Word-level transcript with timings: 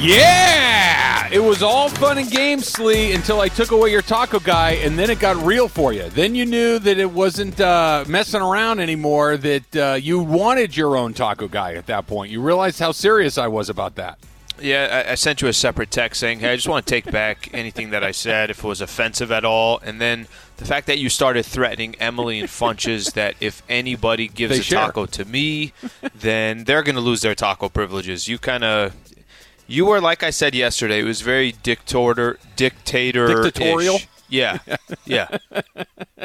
Yeah! 0.00 1.28
It 1.30 1.38
was 1.38 1.62
all 1.62 1.88
fun 1.88 2.18
and 2.18 2.30
games, 2.30 2.66
Slee, 2.66 3.12
until 3.12 3.40
I 3.40 3.48
took 3.48 3.70
away 3.70 3.90
your 3.90 4.02
taco 4.02 4.38
guy, 4.38 4.72
and 4.72 4.98
then 4.98 5.10
it 5.10 5.18
got 5.18 5.36
real 5.44 5.68
for 5.68 5.92
you. 5.92 6.08
Then 6.10 6.34
you 6.34 6.44
knew 6.44 6.78
that 6.78 6.98
it 6.98 7.10
wasn't 7.10 7.60
uh, 7.60 8.04
messing 8.08 8.42
around 8.42 8.80
anymore, 8.80 9.36
that 9.36 9.76
uh, 9.76 9.94
you 9.94 10.18
wanted 10.18 10.76
your 10.76 10.96
own 10.96 11.14
taco 11.14 11.48
guy 11.48 11.74
at 11.74 11.86
that 11.86 12.06
point. 12.06 12.30
You 12.30 12.40
realized 12.40 12.80
how 12.80 12.92
serious 12.92 13.38
I 13.38 13.48
was 13.48 13.68
about 13.68 13.94
that. 13.96 14.18
Yeah, 14.60 15.04
I, 15.06 15.12
I 15.12 15.14
sent 15.14 15.42
you 15.42 15.48
a 15.48 15.52
separate 15.52 15.90
text 15.90 16.20
saying, 16.20 16.40
"Hey, 16.40 16.52
I 16.52 16.56
just 16.56 16.68
want 16.68 16.86
to 16.86 16.90
take 16.90 17.10
back 17.10 17.48
anything 17.52 17.90
that 17.90 18.04
I 18.04 18.10
said 18.10 18.50
if 18.50 18.58
it 18.58 18.64
was 18.64 18.80
offensive 18.80 19.32
at 19.32 19.44
all." 19.44 19.78
And 19.84 20.00
then 20.00 20.28
the 20.62 20.68
fact 20.68 20.86
that 20.86 20.98
you 20.98 21.08
started 21.08 21.44
threatening 21.44 21.94
Emily 21.96 22.40
and 22.40 22.48
Funches 22.48 23.12
that 23.14 23.34
if 23.40 23.62
anybody 23.68 24.28
gives 24.28 24.54
They 24.54 24.60
a 24.60 24.62
share. 24.62 24.78
taco 24.80 25.06
to 25.06 25.24
me, 25.24 25.72
then 26.14 26.64
they're 26.64 26.82
going 26.82 26.94
to 26.94 27.00
lose 27.00 27.22
their 27.22 27.34
taco 27.34 27.68
privileges. 27.68 28.28
You 28.28 28.38
kind 28.38 28.64
of, 28.64 28.94
you 29.66 29.86
were 29.86 30.00
like 30.00 30.22
I 30.22 30.30
said 30.30 30.54
yesterday. 30.54 31.00
It 31.00 31.04
was 31.04 31.20
very 31.20 31.52
dictator, 31.52 32.38
dictator, 32.56 33.42
Dictatorial? 33.42 33.98
Yeah, 34.28 34.58
yeah. 35.04 35.36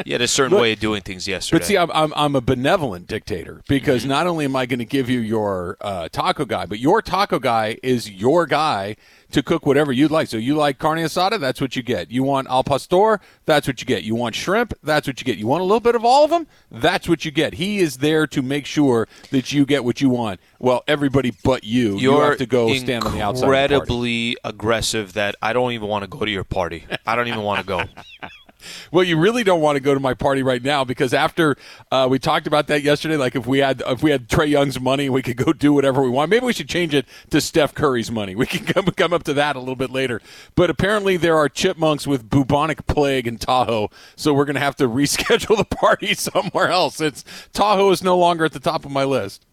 You 0.05 0.13
had 0.13 0.21
a 0.21 0.27
certain 0.29 0.57
way 0.57 0.71
of 0.71 0.79
doing 0.79 1.01
things 1.01 1.27
yesterday. 1.27 1.59
But 1.59 1.65
see, 1.65 1.77
I'm, 1.77 1.91
I'm, 1.91 2.13
I'm 2.15 2.35
a 2.37 2.41
benevolent 2.41 3.05
dictator 3.05 3.61
because 3.67 4.05
not 4.05 4.27
only 4.27 4.45
am 4.45 4.55
I 4.55 4.65
going 4.65 4.79
to 4.79 4.85
give 4.85 5.09
you 5.09 5.19
your 5.19 5.75
uh, 5.81 6.07
taco 6.09 6.45
guy, 6.45 6.65
but 6.65 6.79
your 6.79 7.01
taco 7.01 7.37
guy 7.37 7.77
is 7.83 8.09
your 8.09 8.45
guy 8.45 8.95
to 9.31 9.43
cook 9.43 9.65
whatever 9.65 9.91
you'd 9.91 10.11
like. 10.11 10.27
So 10.27 10.37
you 10.37 10.55
like 10.55 10.79
carne 10.79 10.99
asada, 10.99 11.39
that's 11.39 11.59
what 11.59 11.75
you 11.75 11.83
get. 11.83 12.11
You 12.11 12.23
want 12.23 12.47
al 12.49 12.63
pastor, 12.63 13.19
that's 13.45 13.67
what 13.67 13.81
you 13.81 13.85
get. 13.85 14.03
You 14.03 14.15
want 14.15 14.35
shrimp, 14.35 14.73
that's 14.83 15.07
what 15.07 15.19
you 15.19 15.25
get. 15.25 15.37
You 15.37 15.47
want 15.47 15.61
a 15.61 15.65
little 15.65 15.79
bit 15.79 15.95
of 15.95 16.05
all 16.05 16.23
of 16.23 16.29
them, 16.29 16.47
that's 16.71 17.07
what 17.09 17.25
you 17.25 17.31
get. 17.31 17.55
He 17.55 17.79
is 17.79 17.97
there 17.97 18.27
to 18.27 18.41
make 18.41 18.65
sure 18.65 19.07
that 19.31 19.51
you 19.51 19.65
get 19.65 19.83
what 19.83 20.01
you 20.01 20.09
want. 20.09 20.39
Well, 20.59 20.83
everybody 20.87 21.33
but 21.43 21.63
you. 21.63 21.97
You're 21.97 22.13
You're 22.13 22.29
have 22.29 22.37
to 22.39 22.45
go 22.45 22.73
stand 22.75 23.03
on 23.03 23.13
the 23.13 23.21
outside. 23.21 23.43
of 23.43 23.49
the 23.49 23.53
party. 23.53 23.73
incredibly 23.73 24.37
aggressive 24.43 25.13
that 25.13 25.35
I 25.41 25.53
don't 25.53 25.71
even 25.73 25.87
want 25.87 26.03
to 26.03 26.07
go 26.07 26.25
to 26.25 26.31
your 26.31 26.43
party. 26.43 26.85
I 27.05 27.15
don't 27.15 27.27
even 27.27 27.41
want 27.41 27.59
to 27.61 27.65
go. 27.65 27.83
Well, 28.91 29.03
you 29.03 29.17
really 29.17 29.43
don't 29.43 29.61
want 29.61 29.75
to 29.75 29.79
go 29.79 29.93
to 29.93 29.99
my 29.99 30.13
party 30.13 30.43
right 30.43 30.61
now 30.61 30.83
because 30.83 31.13
after 31.13 31.55
uh, 31.91 32.07
we 32.09 32.19
talked 32.19 32.47
about 32.47 32.67
that 32.67 32.83
yesterday, 32.83 33.17
like 33.17 33.35
if 33.35 33.47
we 33.47 33.59
had 33.59 33.81
if 33.87 34.03
we 34.03 34.11
had 34.11 34.27
Trae 34.27 34.49
Young's 34.49 34.79
money, 34.79 35.09
we 35.09 35.21
could 35.21 35.37
go 35.37 35.53
do 35.53 35.73
whatever 35.73 36.01
we 36.01 36.09
want. 36.09 36.29
Maybe 36.29 36.45
we 36.45 36.53
should 36.53 36.69
change 36.69 36.93
it 36.93 37.05
to 37.29 37.41
Steph 37.41 37.73
Curry's 37.73 38.11
money. 38.11 38.35
We 38.35 38.45
can 38.45 38.65
come 38.73 38.85
come 38.85 39.13
up 39.13 39.23
to 39.23 39.33
that 39.33 39.55
a 39.55 39.59
little 39.59 39.75
bit 39.75 39.89
later. 39.89 40.21
But 40.55 40.69
apparently, 40.69 41.17
there 41.17 41.37
are 41.37 41.49
chipmunks 41.49 42.05
with 42.05 42.29
bubonic 42.29 42.85
plague 42.87 43.27
in 43.27 43.37
Tahoe, 43.37 43.89
so 44.15 44.33
we're 44.33 44.45
going 44.45 44.55
to 44.55 44.61
have 44.61 44.75
to 44.77 44.87
reschedule 44.87 45.57
the 45.57 45.65
party 45.65 46.13
somewhere 46.13 46.69
else. 46.69 47.01
It's 47.01 47.23
Tahoe 47.53 47.91
is 47.91 48.03
no 48.03 48.17
longer 48.17 48.45
at 48.45 48.53
the 48.53 48.59
top 48.59 48.85
of 48.85 48.91
my 48.91 49.03
list. 49.03 49.46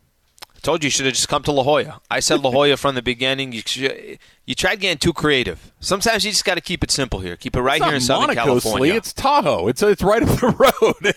Told 0.65 0.83
you 0.83 0.87
you 0.87 0.91
should 0.91 1.05
have 1.05 1.15
just 1.15 1.29
come 1.29 1.43
to 1.43 1.53
La 1.53 1.63
Jolla. 1.63 2.01
I 2.11 2.21
said 2.21 2.41
La 2.43 2.51
Jolla 2.51 2.79
from 2.79 2.95
the 2.95 3.03
beginning. 3.03 3.53
You 3.53 3.61
should, 3.67 4.19
you 4.47 4.55
tried 4.55 4.81
getting 4.81 4.97
too 4.97 5.13
creative. 5.13 5.71
Sometimes 5.79 6.25
you 6.25 6.31
just 6.31 6.45
got 6.47 6.55
to 6.55 6.63
keep 6.63 6.83
it 6.83 6.91
simple 6.91 7.21
here. 7.21 7.37
Keep 7.37 7.57
it 7.57 7.61
right 7.61 7.77
It's 7.77 7.85
here 7.87 7.95
in 7.95 8.01
Southern 8.01 8.29
Monaco, 8.29 8.45
California. 8.47 8.79
Slee. 8.93 8.97
It's 8.97 9.13
Tahoe. 9.13 9.69
It's 9.69 9.83
it's 9.83 10.03
right 10.03 10.23
up 10.23 10.29
the 10.41 10.49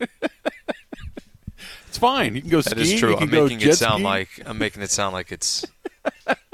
road. 0.00 0.08
it's 1.86 1.98
fine. 1.98 2.34
You 2.34 2.40
can 2.40 2.50
go 2.50 2.62
that 2.62 2.70
skiing. 2.70 2.94
is 2.94 2.98
true. 2.98 3.16
I'm 3.16 3.30
making 3.30 3.60
it 3.60 3.74
sound 3.74 3.92
skiing. 3.96 4.04
like 4.04 4.28
I'm 4.46 4.56
making 4.58 4.82
it 4.82 4.90
sound 4.90 5.12
like 5.12 5.32
it's 5.32 5.66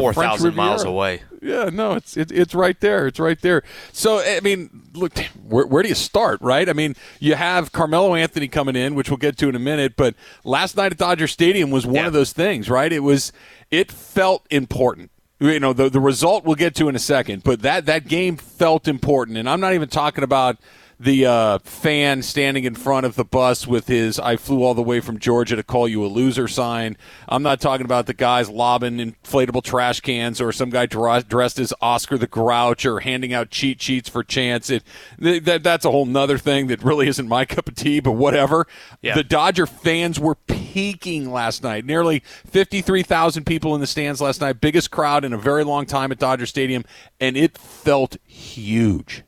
four 0.00 0.14
thousand 0.14 0.54
miles 0.54 0.84
away. 0.84 1.22
Yeah, 1.40 1.70
no, 1.72 1.94
it's 1.94 2.16
it, 2.16 2.32
it's 2.32 2.54
right 2.54 2.78
there. 2.80 3.06
It's 3.06 3.20
right 3.20 3.40
there. 3.40 3.62
So 3.92 4.18
I 4.20 4.40
mean, 4.40 4.82
look, 4.94 5.16
where, 5.46 5.66
where 5.66 5.82
do 5.82 5.88
you 5.88 5.94
start, 5.94 6.40
right? 6.40 6.68
I 6.68 6.72
mean, 6.72 6.96
you 7.20 7.34
have 7.34 7.70
Carmelo 7.72 8.14
Anthony 8.14 8.48
coming 8.48 8.74
in, 8.76 8.94
which 8.94 9.10
we'll 9.10 9.16
get 9.18 9.36
to 9.38 9.48
in 9.48 9.54
a 9.54 9.60
minute. 9.60 9.94
But 9.96 10.14
last 10.44 10.76
night 10.76 10.92
at 10.92 10.98
Dodger 10.98 11.28
Stadium 11.28 11.70
was 11.70 11.86
one 11.86 11.96
Yeah. 11.96 12.06
of 12.08 12.12
those 12.12 12.32
things, 12.32 12.68
right? 12.68 12.92
It 12.92 13.00
was 13.00 13.32
it 13.70 13.92
felt 13.92 14.46
important. 14.50 15.10
You 15.40 15.60
know, 15.60 15.72
the 15.72 15.88
the 15.88 16.00
result 16.00 16.44
we'll 16.44 16.56
get 16.56 16.74
to 16.76 16.88
in 16.88 16.96
a 16.96 16.98
second, 17.00 17.44
but 17.44 17.62
that 17.62 17.86
that 17.86 18.08
game 18.08 18.36
felt 18.36 18.88
important, 18.88 19.38
and 19.38 19.48
I'm 19.48 19.60
not 19.60 19.74
even 19.74 19.88
talking 19.88 20.24
about 20.24 20.56
the 21.00 21.26
uh, 21.26 21.58
fan 21.60 22.22
standing 22.22 22.64
in 22.64 22.74
front 22.74 23.06
of 23.06 23.14
the 23.14 23.24
bus 23.24 23.66
with 23.66 23.86
his 23.86 24.18
"I 24.18 24.36
flew 24.36 24.62
all 24.62 24.74
the 24.74 24.82
way 24.82 25.00
from 25.00 25.18
Georgia 25.18 25.56
to 25.56 25.62
call 25.62 25.86
you 25.86 26.04
a 26.04 26.08
loser" 26.08 26.48
sign. 26.48 26.96
I'm 27.28 27.42
not 27.42 27.60
talking 27.60 27.84
about 27.84 28.06
the 28.06 28.14
guys 28.14 28.48
lobbing 28.48 28.98
inflatable 28.98 29.62
trash 29.62 30.00
cans 30.00 30.40
or 30.40 30.52
some 30.52 30.70
guy 30.70 30.86
dressed 30.86 31.58
as 31.58 31.72
Oscar 31.80 32.18
the 32.18 32.26
Grouch 32.26 32.84
or 32.84 33.00
handing 33.00 33.32
out 33.32 33.50
cheat 33.50 33.80
sheets 33.80 34.08
for 34.08 34.24
chance. 34.24 34.70
It 34.70 34.82
th- 35.20 35.44
that 35.44 35.62
that's 35.62 35.84
a 35.84 35.90
whole 35.90 36.06
nother 36.06 36.38
thing 36.38 36.66
that 36.68 36.82
really 36.82 37.08
isn't 37.08 37.28
my 37.28 37.44
cup 37.46 37.68
of 37.68 37.74
tea. 37.74 38.00
But 38.00 38.12
whatever. 38.12 38.66
Yeah. 39.00 39.14
The 39.14 39.24
Dodger 39.24 39.66
fans 39.66 40.18
were 40.18 40.34
peaking 40.34 41.30
last 41.32 41.62
night. 41.62 41.84
Nearly 41.84 42.20
53,000 42.46 43.44
people 43.44 43.74
in 43.74 43.80
the 43.80 43.86
stands 43.86 44.20
last 44.20 44.40
night. 44.40 44.60
Biggest 44.60 44.90
crowd 44.90 45.24
in 45.24 45.32
a 45.32 45.38
very 45.38 45.64
long 45.64 45.86
time 45.86 46.12
at 46.12 46.18
Dodger 46.18 46.46
Stadium, 46.46 46.84
and 47.20 47.36
it 47.36 47.56
felt 47.56 48.16
huge. 48.24 49.24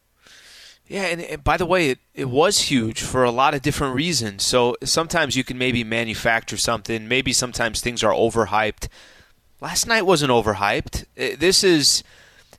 Yeah, 0.90 1.02
and, 1.04 1.20
and 1.20 1.44
by 1.44 1.56
the 1.56 1.66
way, 1.66 1.90
it, 1.90 2.00
it 2.14 2.28
was 2.28 2.62
huge 2.62 3.00
for 3.00 3.22
a 3.22 3.30
lot 3.30 3.54
of 3.54 3.62
different 3.62 3.94
reasons. 3.94 4.44
So 4.44 4.74
sometimes 4.82 5.36
you 5.36 5.44
can 5.44 5.56
maybe 5.56 5.84
manufacture 5.84 6.56
something. 6.56 7.06
Maybe 7.06 7.32
sometimes 7.32 7.80
things 7.80 8.02
are 8.02 8.12
overhyped. 8.12 8.88
Last 9.60 9.86
night 9.86 10.04
wasn't 10.04 10.32
overhyped. 10.32 11.04
Uh, 11.16 11.36
This 11.38 11.62
is, 11.62 12.02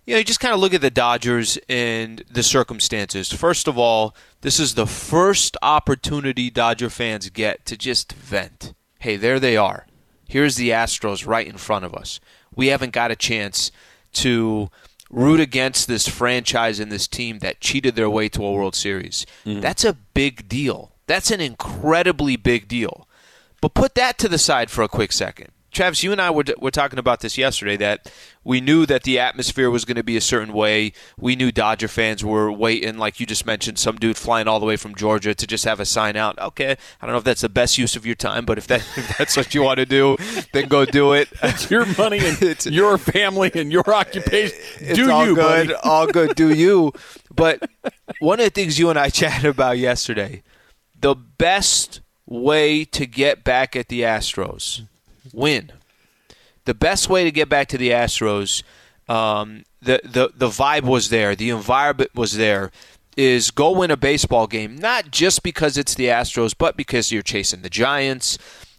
you 0.06 0.14
know, 0.14 0.20
you 0.20 0.24
just 0.24 0.40
kind 0.40 0.54
of 0.54 0.62
look 0.62 0.74
at 0.74 0.80
the 0.80 0.90
Dodgers 0.90 1.58
and 1.68 2.24
the 2.32 2.42
circumstances. 2.42 3.34
First 3.34 3.68
of 3.68 3.78
all, 3.78 4.16
this 4.40 4.62
is 4.62 4.76
the 4.76 4.88
first 4.88 5.58
opportunity 5.62 6.50
Dodger 6.50 6.90
fans 6.90 7.30
get 7.32 7.66
to 7.66 7.76
just 7.76 8.14
vent. 8.14 8.74
Hey, 9.00 9.18
there 9.18 9.42
they 9.42 9.58
are. 9.58 9.88
Here's 10.26 10.56
the 10.56 10.70
Astros 10.70 11.28
right 11.28 11.48
in 11.48 11.58
front 11.58 11.84
of 11.84 11.94
us. 11.94 12.22
We 12.56 12.68
haven't 12.68 12.94
got 12.94 13.12
a 13.12 13.18
chance 13.18 13.74
to 14.14 14.70
root 15.12 15.40
against 15.40 15.88
this 15.88 16.08
franchise 16.08 16.80
and 16.80 16.92
this 16.92 17.08
team 17.08 17.40
that 17.40 17.60
cheated 17.60 17.96
their 17.96 18.10
way 18.10 18.30
to 18.30 18.46
a 18.46 18.52
World 18.52 18.76
Series. 18.76 19.26
Mm-hmm. 19.46 19.60
That's 19.60 19.84
a 19.84 19.94
big 19.94 20.48
deal. 20.48 20.94
That's 21.08 21.32
an 21.32 21.42
incredibly 21.42 22.38
big 22.38 22.68
deal. 22.68 23.08
But 23.60 23.74
put 23.74 23.96
that 23.96 24.18
to 24.20 24.28
the 24.28 24.38
side 24.38 24.72
for 24.72 24.82
a 24.82 24.88
quick 24.88 25.12
second. 25.12 25.50
Travis, 25.72 26.04
you 26.04 26.12
and 26.12 26.22
I 26.22 26.30
were, 26.32 26.44
were 26.60 26.72
talking 26.72 27.00
about 27.00 27.22
this 27.22 27.38
yesterday 27.38 27.78
that 27.78 28.12
we 28.44 28.60
knew 28.60 28.86
that 28.88 29.04
the 29.04 29.20
atmosphere 29.20 29.70
was 29.70 29.86
going 29.86 29.96
to 29.96 30.04
be 30.04 30.18
a 30.18 30.22
certain 30.22 30.54
way. 30.54 30.92
We 31.18 31.36
knew 31.36 31.52
Dodger 31.52 31.88
fans 31.88 32.24
were 32.26 32.52
waiting, 32.52 32.98
like 32.98 33.20
you 33.20 33.26
just 33.26 33.46
mentioned, 33.46 33.80
some 33.80 33.96
dude 33.98 34.18
flying 34.18 34.48
all 34.48 34.60
the 34.60 34.66
way 34.66 34.76
from 34.76 34.96
Georgia 34.96 35.34
to 35.34 35.48
just 35.48 35.64
have 35.66 35.80
a 35.80 35.86
sign 35.86 36.16
out. 36.18 36.38
Okay, 36.40 36.76
I 37.02 37.06
don't 37.06 37.14
know 37.14 37.20
if 37.20 37.24
that's 37.24 37.42
the 37.42 37.50
best 37.50 37.78
use 37.78 37.96
of 37.96 38.06
your 38.06 38.16
time, 38.16 38.46
but 38.46 38.58
if, 38.58 38.68
that, 38.68 38.82
if 38.98 39.18
that's 39.18 39.38
what 39.38 39.54
you 39.56 39.64
want 39.64 39.78
to 39.78 39.86
do, 39.86 40.18
then 40.54 40.68
go 40.68 40.86
do 40.86 41.14
it. 41.14 41.30
It's 41.44 41.70
your 41.72 41.86
money 41.98 42.20
and 42.20 42.42
It's- 42.44 42.66
your 42.66 42.98
family 42.98 43.52
and 43.56 43.72
your 43.72 43.88
occupation. 43.94 44.58
it's 44.80 44.98
Do 44.98 45.10
all 45.12 45.26
you, 45.28 45.36
good, 45.36 45.68
buddy? 45.70 45.74
all 45.84 46.08
good. 46.08 46.36
Do 46.36 46.54
you? 46.54 46.92
But 47.34 47.70
one 48.20 48.40
of 48.40 48.46
the 48.46 48.50
things 48.50 48.78
you 48.80 48.90
and 48.90 49.00
I 49.00 49.10
chatted 49.10 49.46
about 49.46 49.78
yesterday, 49.78 50.44
the 51.00 51.16
best 51.16 52.02
way 52.26 52.84
to 52.86 53.06
get 53.06 53.44
back 53.44 53.76
at 53.76 53.88
the 53.90 54.02
Astros, 54.02 54.88
win. 55.34 55.72
The 56.66 56.74
best 56.74 57.10
way 57.10 57.24
to 57.24 57.32
get 57.32 57.50
back 57.50 57.68
to 57.70 57.78
the 57.78 57.90
Astros, 57.90 58.64
um, 59.10 59.64
the, 59.82 60.00
the 60.04 60.32
the 60.36 60.48
vibe 60.48 60.84
was 60.84 61.10
there, 61.10 61.36
the 61.36 61.50
environment 61.50 62.12
was 62.16 62.38
there. 62.38 62.72
Is 63.18 63.52
go 63.52 63.72
win 63.72 63.92
a 63.92 63.98
baseball 63.98 64.48
game, 64.48 64.78
not 64.78 65.12
just 65.12 65.44
because 65.44 65.78
it's 65.78 65.96
the 65.96 66.06
Astros, 66.06 66.56
but 66.58 66.78
because 66.78 67.12
you're 67.12 67.22
chasing 67.22 67.62
the 67.62 67.70
Giants. 67.70 68.38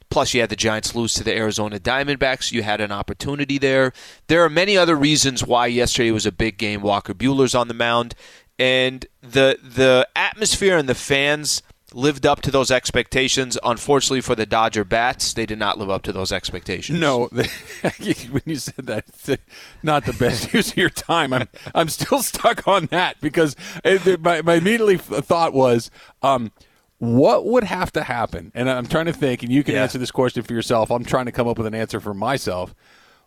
Plus, 0.08 0.32
you 0.34 0.40
had 0.40 0.50
the 0.50 0.56
Giants 0.56 0.94
lose 0.94 1.14
to 1.14 1.24
the 1.24 1.34
Arizona 1.34 1.78
Diamondbacks. 1.78 2.52
You 2.52 2.62
had 2.62 2.80
an 2.80 2.92
opportunity 2.92 3.58
there. 3.58 3.92
There 4.28 4.42
are 4.44 4.50
many 4.50 4.76
other 4.76 4.94
reasons 4.94 5.44
why 5.44 5.66
yesterday 5.66 6.10
was 6.10 6.26
a 6.26 6.32
big 6.32 6.58
game. 6.58 6.82
Walker 6.82 7.14
Buehler's 7.14 7.54
on 7.54 7.68
the 7.68 7.74
mound, 7.74 8.14
and 8.58 9.06
the 9.22 9.58
the 9.62 10.08
atmosphere 10.14 10.76
and 10.76 10.88
the 10.88 10.94
fans 10.94 11.62
lived 11.94 12.26
up 12.26 12.40
to 12.42 12.50
those 12.50 12.70
expectations. 12.70 13.58
Unfortunately 13.62 14.20
for 14.20 14.34
the 14.34 14.46
Dodger 14.46 14.84
bats, 14.84 15.32
they 15.32 15.46
did 15.46 15.58
not 15.58 15.78
live 15.78 15.90
up 15.90 16.02
to 16.02 16.12
those 16.12 16.32
expectations. 16.32 16.98
No, 17.00 17.26
when 17.32 18.42
you 18.46 18.56
said 18.56 18.86
that, 18.86 19.38
not 19.82 20.04
the 20.04 20.12
best 20.12 20.52
use 20.54 20.70
of 20.72 20.76
your 20.76 20.90
time. 20.90 21.32
I'm 21.32 21.48
I'm 21.74 21.88
still 21.88 22.22
stuck 22.22 22.66
on 22.68 22.86
that 22.86 23.20
because 23.20 23.56
it, 23.84 24.20
my 24.20 24.42
my 24.42 24.54
immediately 24.54 24.96
thought 24.96 25.52
was, 25.52 25.90
um, 26.22 26.52
what 26.98 27.44
would 27.46 27.64
have 27.64 27.92
to 27.92 28.02
happen? 28.04 28.52
And 28.54 28.70
I'm 28.70 28.86
trying 28.86 29.06
to 29.06 29.12
think, 29.12 29.42
and 29.42 29.50
you 29.52 29.64
can 29.64 29.74
Yeah. 29.74 29.82
answer 29.82 29.98
this 29.98 30.10
question 30.12 30.42
for 30.42 30.52
yourself. 30.52 30.90
I'm 30.90 31.04
trying 31.04 31.26
to 31.26 31.32
come 31.32 31.48
up 31.48 31.58
with 31.58 31.66
an 31.66 31.74
answer 31.74 31.98
for 32.00 32.14
myself. 32.14 32.74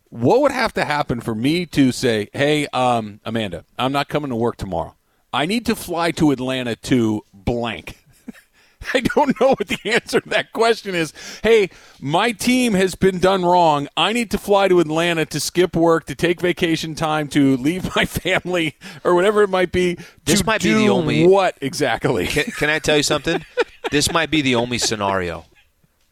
What 0.10 0.42
would 0.42 0.52
have 0.52 0.74
to 0.76 0.86
happen 0.86 1.20
for 1.20 1.36
me 1.36 1.66
to 1.68 1.92
say, 1.92 2.30
"Hey, 2.32 2.68
um, 2.68 3.20
Amanda, 3.26 3.66
I'm 3.78 3.92
not 3.92 4.08
coming 4.08 4.30
to 4.30 4.36
work 4.36 4.56
tomorrow. 4.58 4.96
I 5.34 5.46
need 5.46 5.66
to 5.66 5.76
fly 5.76 6.12
to 6.12 6.32
Atlanta 6.32 6.76
to 6.78 7.24
blank." 7.34 8.05
I 8.94 9.02
don't 9.02 9.40
know 9.40 9.50
what 9.50 9.68
the 9.68 9.80
answer 9.86 10.20
to 10.22 10.30
that 10.30 10.52
question 10.54 10.96
is. 10.96 11.14
Hey, 11.44 11.70
my 12.00 12.32
team 12.32 12.74
has 12.74 12.96
been 12.96 13.20
done 13.20 13.44
wrong. 13.46 13.88
I 13.98 14.14
need 14.14 14.32
to 14.32 14.38
fly 14.38 14.68
to 14.68 14.80
Atlanta 14.80 15.26
to 15.28 15.40
skip 15.40 15.76
work, 15.76 16.06
to 16.06 16.16
take 16.16 16.42
vacation 16.42 16.96
time, 16.96 17.28
to 17.30 17.58
leave 17.58 17.90
my 17.96 18.06
family, 18.06 18.76
or 19.04 19.16
whatever 19.16 19.44
it 19.44 19.50
might 19.50 19.72
be. 19.72 19.98
This 20.26 20.40
to 20.42 20.46
might 20.46 20.62
be 20.62 20.74
the 20.74 20.90
only- 20.90 21.28
what 21.28 21.58
exactly? 21.62 22.28
Can, 22.28 22.46
can 22.46 22.70
I 22.70 22.80
tell 22.80 22.98
you 22.98 23.04
something? 23.04 23.44
this 23.92 24.12
might 24.12 24.30
be 24.32 24.42
the 24.42 24.56
only 24.56 24.78
scenario. 24.78 25.46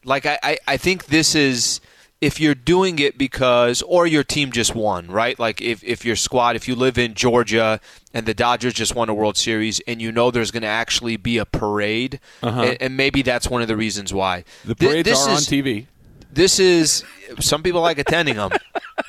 Like 0.04 0.26
I, 0.26 0.38
I, 0.42 0.58
I 0.68 0.76
think 0.76 1.06
this 1.06 1.34
is 1.34 1.80
if 2.20 2.40
you're 2.40 2.54
doing 2.54 2.98
it 2.98 3.18
because 3.18 3.82
or 3.82 4.06
your 4.06 4.24
team 4.24 4.50
just 4.52 4.74
won, 4.74 5.08
right? 5.08 5.38
Like 5.38 5.60
if, 5.60 5.84
if 5.84 6.04
your 6.04 6.16
squad, 6.16 6.56
if 6.56 6.66
you 6.68 6.74
live 6.74 6.96
in 6.96 7.14
Georgia 7.14 7.80
and 8.14 8.24
the 8.24 8.32
Dodgers 8.34 8.72
just 8.72 8.94
won 8.94 9.08
a 9.08 9.14
World 9.14 9.36
Series 9.36 9.80
and 9.86 10.00
you 10.00 10.10
know 10.10 10.30
there's 10.30 10.50
going 10.50 10.62
to 10.62 10.68
actually 10.68 11.16
be 11.16 11.36
a 11.38 11.44
parade, 11.44 12.20
Uh-huh. 12.42 12.62
and, 12.62 12.76
and 12.82 12.96
maybe 12.96 13.22
that's 13.22 13.48
one 13.50 13.60
of 13.62 13.68
the 13.68 13.76
reasons 13.76 14.14
why. 14.14 14.44
The 14.64 14.74
parades 14.74 15.08
this 15.08 15.26
are 15.26 15.30
on 15.30 15.36
TV. 15.38 15.86
This 16.32 16.58
is 16.58 17.04
some 17.40 17.62
people 17.62 17.80
like 17.80 17.98
attending 17.98 18.36
them. 18.36 18.50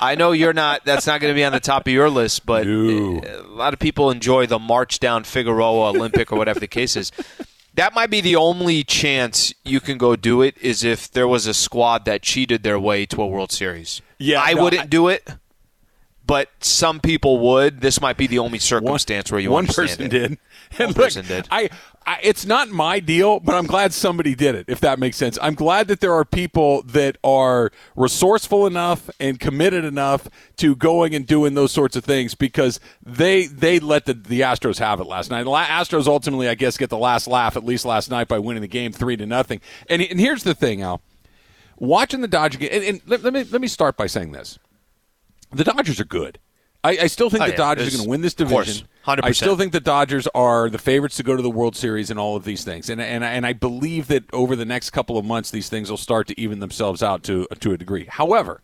I 0.00 0.14
know 0.14 0.30
you're 0.32 0.52
not. 0.52 0.84
That's 0.84 1.06
not 1.06 1.20
going 1.20 1.32
to 1.32 1.34
be 1.34 1.42
on 1.44 1.52
the 1.52 1.58
top 1.60 1.86
of 1.86 1.92
your 1.92 2.08
list, 2.10 2.46
but 2.46 2.66
No. 2.66 3.20
a 3.24 3.42
lot 3.48 3.72
of 3.72 3.80
people 3.80 4.10
enjoy 4.10 4.46
the 4.46 4.58
march 4.60 5.00
down 5.00 5.24
Figueroa 5.24 5.90
Olympic 5.90 6.30
or 6.30 6.36
whatever 6.38 6.60
the 6.60 6.68
case 6.68 6.94
is. 6.96 7.10
That 7.76 7.94
might 7.94 8.10
be 8.10 8.20
the 8.20 8.36
only 8.36 8.82
chance 8.84 9.52
you 9.64 9.80
can 9.80 9.98
go 9.98 10.16
do 10.16 10.42
it 10.42 10.56
is 10.58 10.82
if 10.82 11.10
there 11.10 11.28
was 11.28 11.46
a 11.46 11.54
squad 11.54 12.04
that 12.06 12.22
cheated 12.22 12.62
their 12.62 12.78
way 12.80 13.04
to 13.06 13.22
a 13.22 13.26
World 13.26 13.52
Series. 13.52 14.00
Yeah, 14.18 14.40
I 14.42 14.54
no, 14.54 14.64
wouldn't 14.64 14.82
I- 14.84 14.86
do 14.86 15.08
it, 15.08 15.28
but 16.26 16.48
some 16.60 17.00
people 17.00 17.38
would. 17.38 17.82
This 17.82 18.00
might 18.00 18.16
be 18.16 18.26
the 18.26 18.38
only 18.38 18.58
circumstance 18.58 19.30
where 19.30 19.40
you 19.40 19.50
one 19.50 19.66
person 19.66 20.06
it. 20.06 20.08
did. 20.08 20.38
And 20.78 20.88
look, 20.88 20.96
person 20.96 21.24
did. 21.24 21.48
I, 21.50 21.70
I, 22.06 22.18
it's 22.22 22.46
not 22.46 22.68
my 22.68 23.00
deal, 23.00 23.40
but 23.40 23.54
I'm 23.54 23.66
glad 23.66 23.92
somebody 23.92 24.34
did 24.34 24.54
it. 24.54 24.66
If 24.68 24.80
that 24.80 24.98
makes 24.98 25.16
sense, 25.16 25.38
I'm 25.42 25.54
glad 25.54 25.88
that 25.88 26.00
there 26.00 26.12
are 26.14 26.24
people 26.24 26.82
that 26.82 27.16
are 27.24 27.72
resourceful 27.96 28.66
enough 28.66 29.10
and 29.18 29.40
committed 29.40 29.84
enough 29.84 30.28
to 30.58 30.76
going 30.76 31.14
and 31.14 31.26
doing 31.26 31.54
those 31.54 31.72
sorts 31.72 31.96
of 31.96 32.04
things 32.04 32.34
because 32.34 32.78
they 33.02 33.46
they 33.46 33.80
let 33.80 34.06
the 34.06 34.14
the 34.14 34.42
Astros 34.42 34.78
have 34.78 35.00
it 35.00 35.06
last 35.06 35.30
night. 35.30 35.44
The 35.44 35.50
Astros 35.50 36.06
ultimately, 36.06 36.48
I 36.48 36.54
guess, 36.54 36.76
get 36.76 36.90
the 36.90 36.98
last 36.98 37.26
laugh 37.26 37.56
at 37.56 37.64
least 37.64 37.84
last 37.84 38.10
night 38.10 38.28
by 38.28 38.38
winning 38.38 38.62
the 38.62 38.68
game 38.68 38.92
three 38.92 39.16
to 39.16 39.26
nothing. 39.26 39.60
And 39.88 40.00
and 40.02 40.20
here's 40.20 40.44
the 40.44 40.54
thing, 40.54 40.82
Al. 40.82 41.02
Watching 41.78 42.20
the 42.20 42.28
Dodger 42.28 42.58
game, 42.58 42.70
and, 42.72 42.84
and 42.84 43.00
let, 43.06 43.22
let 43.22 43.32
me 43.32 43.44
let 43.44 43.60
me 43.60 43.68
start 43.68 43.96
by 43.96 44.06
saying 44.06 44.32
this: 44.32 44.58
the 45.52 45.64
Dodgers 45.64 46.00
are 46.00 46.04
good. 46.04 46.38
I, 46.86 47.02
I 47.02 47.06
still 47.08 47.30
think 47.30 47.42
Oh, 47.42 47.46
the 47.46 47.52
yeah. 47.52 47.56
Dodgers 47.56 47.88
are 47.88 47.96
going 47.96 48.04
to 48.04 48.08
win 48.10 48.20
this 48.20 48.34
course. 48.34 48.66
division. 48.66 48.88
100%. 49.06 49.20
I 49.24 49.32
still 49.32 49.56
think 49.56 49.72
the 49.72 49.80
Dodgers 49.80 50.26
are 50.34 50.68
the 50.70 50.78
favorites 50.78 51.16
to 51.16 51.22
go 51.22 51.36
to 51.36 51.42
the 51.42 51.50
World 51.50 51.76
Series 51.76 52.10
and 52.10 52.18
all 52.18 52.36
of 52.36 52.44
these 52.44 52.64
things, 52.64 52.90
and 52.90 53.00
and 53.00 53.22
and 53.22 53.46
I 53.46 53.52
believe 53.52 54.08
that 54.08 54.24
over 54.32 54.56
the 54.56 54.64
next 54.64 54.90
couple 54.90 55.16
of 55.16 55.24
months, 55.24 55.50
these 55.50 55.68
things 55.68 55.90
will 55.90 55.96
start 55.96 56.26
to 56.28 56.40
even 56.40 56.58
themselves 56.60 57.02
out 57.02 57.22
to 57.24 57.46
to 57.60 57.72
a 57.72 57.76
degree. 57.78 58.06
However, 58.08 58.60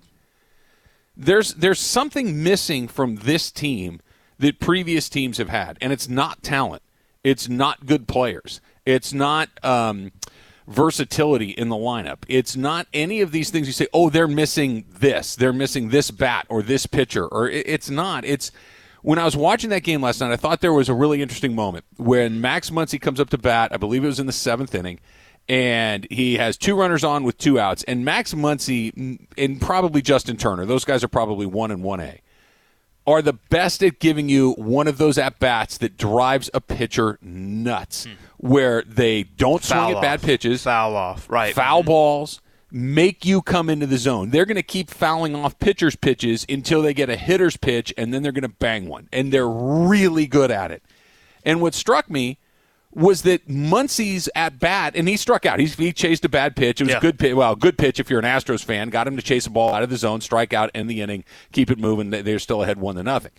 there's 1.17 1.55
there's 1.55 1.79
something 1.79 2.43
missing 2.43 2.89
from 2.89 3.17
this 3.17 3.51
team 3.51 4.01
that 4.39 4.59
previous 4.59 5.09
teams 5.09 5.39
have 5.39 5.49
had, 5.51 5.79
and 5.81 5.93
it's 5.93 6.09
not 6.09 6.43
talent. 6.43 6.83
It's 7.23 7.49
not 7.49 7.87
good 7.87 8.09
players. 8.09 8.61
It's 8.85 9.13
not 9.13 9.49
um, 9.65 10.11
versatility 10.73 11.51
in 11.51 11.69
the 11.69 11.77
lineup. 11.77 12.19
It's 12.29 12.57
not 12.57 12.87
any 12.93 13.21
of 13.21 13.31
these 13.31 13.51
things 13.51 13.67
you 13.67 13.73
say. 13.73 13.87
Oh, 13.93 14.11
they're 14.11 14.29
missing 14.29 14.85
this. 14.91 15.37
They're 15.37 15.53
missing 15.53 15.91
this 15.91 16.11
bat 16.11 16.47
or 16.49 16.63
this 16.63 16.87
pitcher. 16.87 17.27
Or 17.27 17.49
it's 17.49 17.91
not. 17.91 18.25
It's 18.25 18.51
when 19.03 19.19
I 19.19 19.25
was 19.25 19.37
watching 19.37 19.71
that 19.71 19.83
game 19.83 20.03
last 20.03 20.21
night. 20.21 20.33
I 20.33 20.37
thought 20.37 20.61
there 20.61 20.73
was 20.73 20.89
a 20.89 20.95
really 20.95 21.23
interesting 21.23 21.55
moment 21.55 21.85
when 21.97 22.41
Max 22.41 22.71
Muncy 22.71 23.01
comes 23.01 23.21
up 23.21 23.31
to 23.31 23.39
bat. 23.39 23.73
I 23.73 23.77
believe 23.77 24.05
it 24.05 24.09
was 24.09 24.21
in 24.21 24.27
the 24.27 24.33
seventh 24.33 24.75
inning 24.75 25.01
and 25.49 26.07
he 26.11 26.37
has 26.37 26.57
two 26.57 26.75
runners 26.75 27.05
on 27.05 27.25
with 27.25 27.37
two 27.37 27.59
outs. 27.59 27.83
And 27.85 28.05
Max 28.05 28.35
Muncy 28.35 29.19
and 29.37 29.61
probably 29.61 30.03
Justin 30.03 30.37
Turner, 30.37 30.65
those 30.65 30.85
guys 30.85 31.03
are 31.05 31.09
probably 31.09 31.47
one 31.47 31.71
and 31.71 31.83
one 31.83 32.01
A, 32.01 32.22
are 33.07 33.21
the 33.23 33.33
best 33.33 33.83
at 33.83 33.99
giving 33.99 34.29
you 34.29 34.53
one 34.53 34.87
of 34.87 34.99
those 34.99 35.19
at 35.19 35.39
bats 35.39 35.79
that 35.79 35.97
drives 35.97 36.49
a 36.55 36.61
pitcher 36.61 37.19
nuts, 37.21 38.07
where 38.39 38.83
they 38.83 39.25
don't 39.25 39.63
swing 39.65 39.79
Hmm. 39.81 39.87
Foul 39.93 39.97
at 39.97 40.03
bad 40.03 40.23
pitches, 40.23 40.63
Foul 40.63 40.97
off, 40.97 41.29
right? 41.31 41.55
foul 41.55 41.83
balls, 41.83 42.41
make 42.71 43.25
you 43.25 43.43
come 43.43 43.69
into 43.69 43.87
the 43.87 43.99
zone. 43.99 44.31
They're 44.31 44.47
going 44.47 44.57
to 44.57 44.63
keep 44.63 44.89
fouling 44.91 45.35
off 45.35 45.59
pitchers' 45.59 45.97
pitches 45.97 46.47
until 46.49 46.81
they 46.83 46.95
get 46.95 47.11
a 47.11 47.17
hitter's 47.17 47.57
pitch, 47.57 47.93
and 47.99 48.15
then 48.15 48.23
they're 48.23 48.33
going 48.33 48.43
to 48.43 48.49
bang 48.49 48.89
one. 48.89 49.09
And 49.13 49.33
they're 49.33 49.49
really 49.49 50.27
good 50.27 50.51
at 50.51 50.71
it. 50.71 50.83
And 51.45 51.61
what 51.61 51.75
struck 51.75 52.09
me 52.09 52.39
was 52.95 53.23
that 53.23 53.49
Muncy's 53.49 54.29
at 54.35 54.59
bat, 54.59 54.95
and 54.95 55.09
he 55.09 55.17
struck 55.17 55.47
out. 55.47 55.59
He's, 55.61 55.75
he 55.77 55.93
chased 55.93 56.25
a 56.25 56.29
bad 56.29 56.55
pitch. 56.57 56.81
It 56.81 56.85
was 56.85 56.91
Yeah. 56.93 56.99
a 56.99 57.01
good 57.01 57.19
pitch. 57.19 57.35
Well, 57.35 57.57
good 57.57 57.79
pitch 57.79 57.99
if 57.99 58.11
you're 58.11 58.19
an 58.19 58.25
Astros 58.25 58.63
fan. 58.63 58.91
Got 58.91 59.07
him 59.07 59.17
to 59.17 59.23
chase 59.23 59.47
a 59.47 59.51
ball 59.51 59.73
out 59.75 59.83
of 59.83 59.91
the 59.91 59.97
zone, 59.97 60.21
strike 60.21 60.53
out, 60.53 60.71
end 60.75 60.91
the 60.91 61.01
inning, 61.01 61.25
keep 61.53 61.71
it 61.71 61.79
moving. 61.79 62.11
They- 62.11 62.23
They're 62.23 62.39
still 62.39 62.63
ahead 62.63 62.79
one 62.79 62.97
to 62.97 63.03
nothing. 63.03 63.33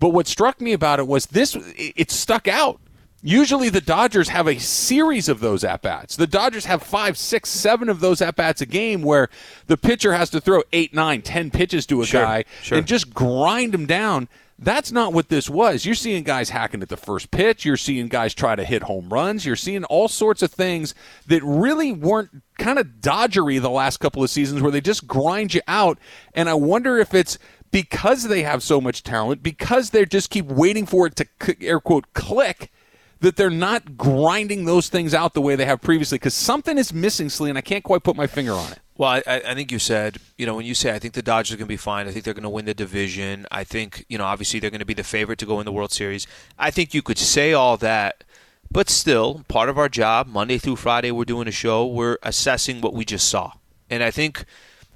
But 0.00 0.10
what 0.10 0.26
struck 0.26 0.60
me 0.60 0.72
about 0.72 0.98
it 0.98 1.06
was 1.06 1.26
this: 1.26 1.54
it 1.54 1.92
it 1.96 2.10
stuck 2.10 2.48
out. 2.48 2.80
Usually, 3.22 3.70
the 3.70 3.80
Dodgers 3.80 4.28
have 4.28 4.46
a 4.46 4.58
series 4.58 5.28
of 5.28 5.40
those 5.40 5.64
at 5.64 5.82
bats. 5.82 6.16
The 6.16 6.26
Dodgers 6.26 6.66
have 6.66 6.82
five, 6.82 7.16
six, 7.18 7.48
seven 7.48 7.88
of 7.88 8.00
those 8.00 8.20
at 8.20 8.36
bats 8.36 8.60
a 8.60 8.66
game 8.66 9.02
where 9.02 9.28
the 9.66 9.76
pitcher 9.76 10.12
has 10.12 10.30
to 10.30 10.40
throw 10.40 10.62
eight, 10.72 10.94
nine, 10.94 11.22
ten 11.22 11.50
pitches 11.50 11.86
to 11.86 12.02
a 12.02 12.06
Sure, 12.06 12.22
guy 12.22 12.44
sure. 12.62 12.78
and 12.78 12.86
just 12.86 13.12
grind 13.14 13.74
him 13.74 13.86
down. 13.86 14.28
That's 14.58 14.90
not 14.90 15.12
what 15.12 15.28
this 15.28 15.50
was. 15.50 15.84
You're 15.84 15.94
seeing 15.94 16.22
guys 16.22 16.48
hacking 16.48 16.80
at 16.80 16.88
the 16.88 16.96
first 16.96 17.30
pitch. 17.30 17.66
You're 17.66 17.76
seeing 17.76 18.08
guys 18.08 18.32
try 18.32 18.56
to 18.56 18.64
hit 18.64 18.84
home 18.84 19.10
runs. 19.10 19.44
You're 19.44 19.54
seeing 19.54 19.84
all 19.84 20.08
sorts 20.08 20.40
of 20.42 20.50
things 20.50 20.94
that 21.26 21.42
really 21.42 21.92
weren't 21.92 22.42
kind 22.58 22.78
of 22.78 22.86
dodgery 23.00 23.60
the 23.60 23.68
last 23.68 23.98
couple 23.98 24.24
of 24.24 24.30
seasons 24.30 24.62
where 24.62 24.72
they 24.72 24.80
just 24.80 25.06
grind 25.06 25.52
you 25.52 25.60
out. 25.68 25.98
And 26.32 26.48
I 26.48 26.54
wonder 26.54 26.96
if 26.96 27.12
it's 27.12 27.38
because 27.70 28.24
they 28.24 28.44
have 28.44 28.62
so 28.62 28.80
much 28.80 29.02
talent, 29.02 29.42
because 29.42 29.90
they 29.90 30.06
just 30.06 30.30
keep 30.30 30.46
waiting 30.46 30.86
for 30.86 31.06
it 31.06 31.16
to 31.16 31.56
air 31.60 31.80
quote 31.80 32.14
click, 32.14 32.72
that 33.20 33.36
they're 33.36 33.50
not 33.50 33.98
grinding 33.98 34.64
those 34.64 34.88
things 34.88 35.12
out 35.12 35.34
the 35.34 35.42
way 35.42 35.56
they 35.56 35.66
have 35.66 35.82
previously. 35.82 36.16
Because 36.16 36.34
something 36.34 36.78
is 36.78 36.94
missing, 36.94 37.28
Slee, 37.28 37.50
and 37.50 37.58
I 37.58 37.62
can't 37.62 37.84
quite 37.84 38.02
put 38.02 38.16
my 38.16 38.26
finger 38.26 38.52
on 38.52 38.72
it. 38.72 38.78
Well, 38.98 39.10
I, 39.10 39.22
I 39.26 39.54
think 39.54 39.70
you 39.70 39.78
said, 39.78 40.16
you 40.38 40.46
know, 40.46 40.54
when 40.54 40.64
you 40.64 40.74
say 40.74 40.94
I 40.94 40.98
think 40.98 41.12
the 41.12 41.22
Dodgers 41.22 41.52
are 41.52 41.56
going 41.58 41.66
to 41.66 41.72
be 41.72 41.76
fine, 41.76 42.08
I 42.08 42.12
think 42.12 42.24
they're 42.24 42.32
going 42.32 42.44
to 42.44 42.48
win 42.48 42.64
the 42.64 42.72
division. 42.72 43.46
I 43.50 43.62
think, 43.62 44.06
you 44.08 44.16
know, 44.16 44.24
obviously 44.24 44.58
they're 44.58 44.70
going 44.70 44.80
to 44.80 44.86
be 44.86 44.94
the 44.94 45.04
favorite 45.04 45.38
to 45.40 45.46
go 45.46 45.60
in 45.60 45.66
the 45.66 45.72
World 45.72 45.92
Series. 45.92 46.26
I 46.58 46.70
think 46.70 46.94
you 46.94 47.02
could 47.02 47.18
say 47.18 47.52
all 47.52 47.76
that, 47.76 48.24
but 48.70 48.88
still, 48.88 49.44
part 49.48 49.68
of 49.68 49.76
our 49.76 49.90
job, 49.90 50.26
Monday 50.26 50.56
through 50.56 50.76
Friday, 50.76 51.10
we're 51.10 51.26
doing 51.26 51.46
a 51.46 51.52
show, 51.52 51.86
we're 51.86 52.16
assessing 52.22 52.80
what 52.80 52.94
we 52.94 53.04
just 53.04 53.28
saw. 53.28 53.52
And 53.90 54.02
I 54.02 54.10
think 54.10 54.46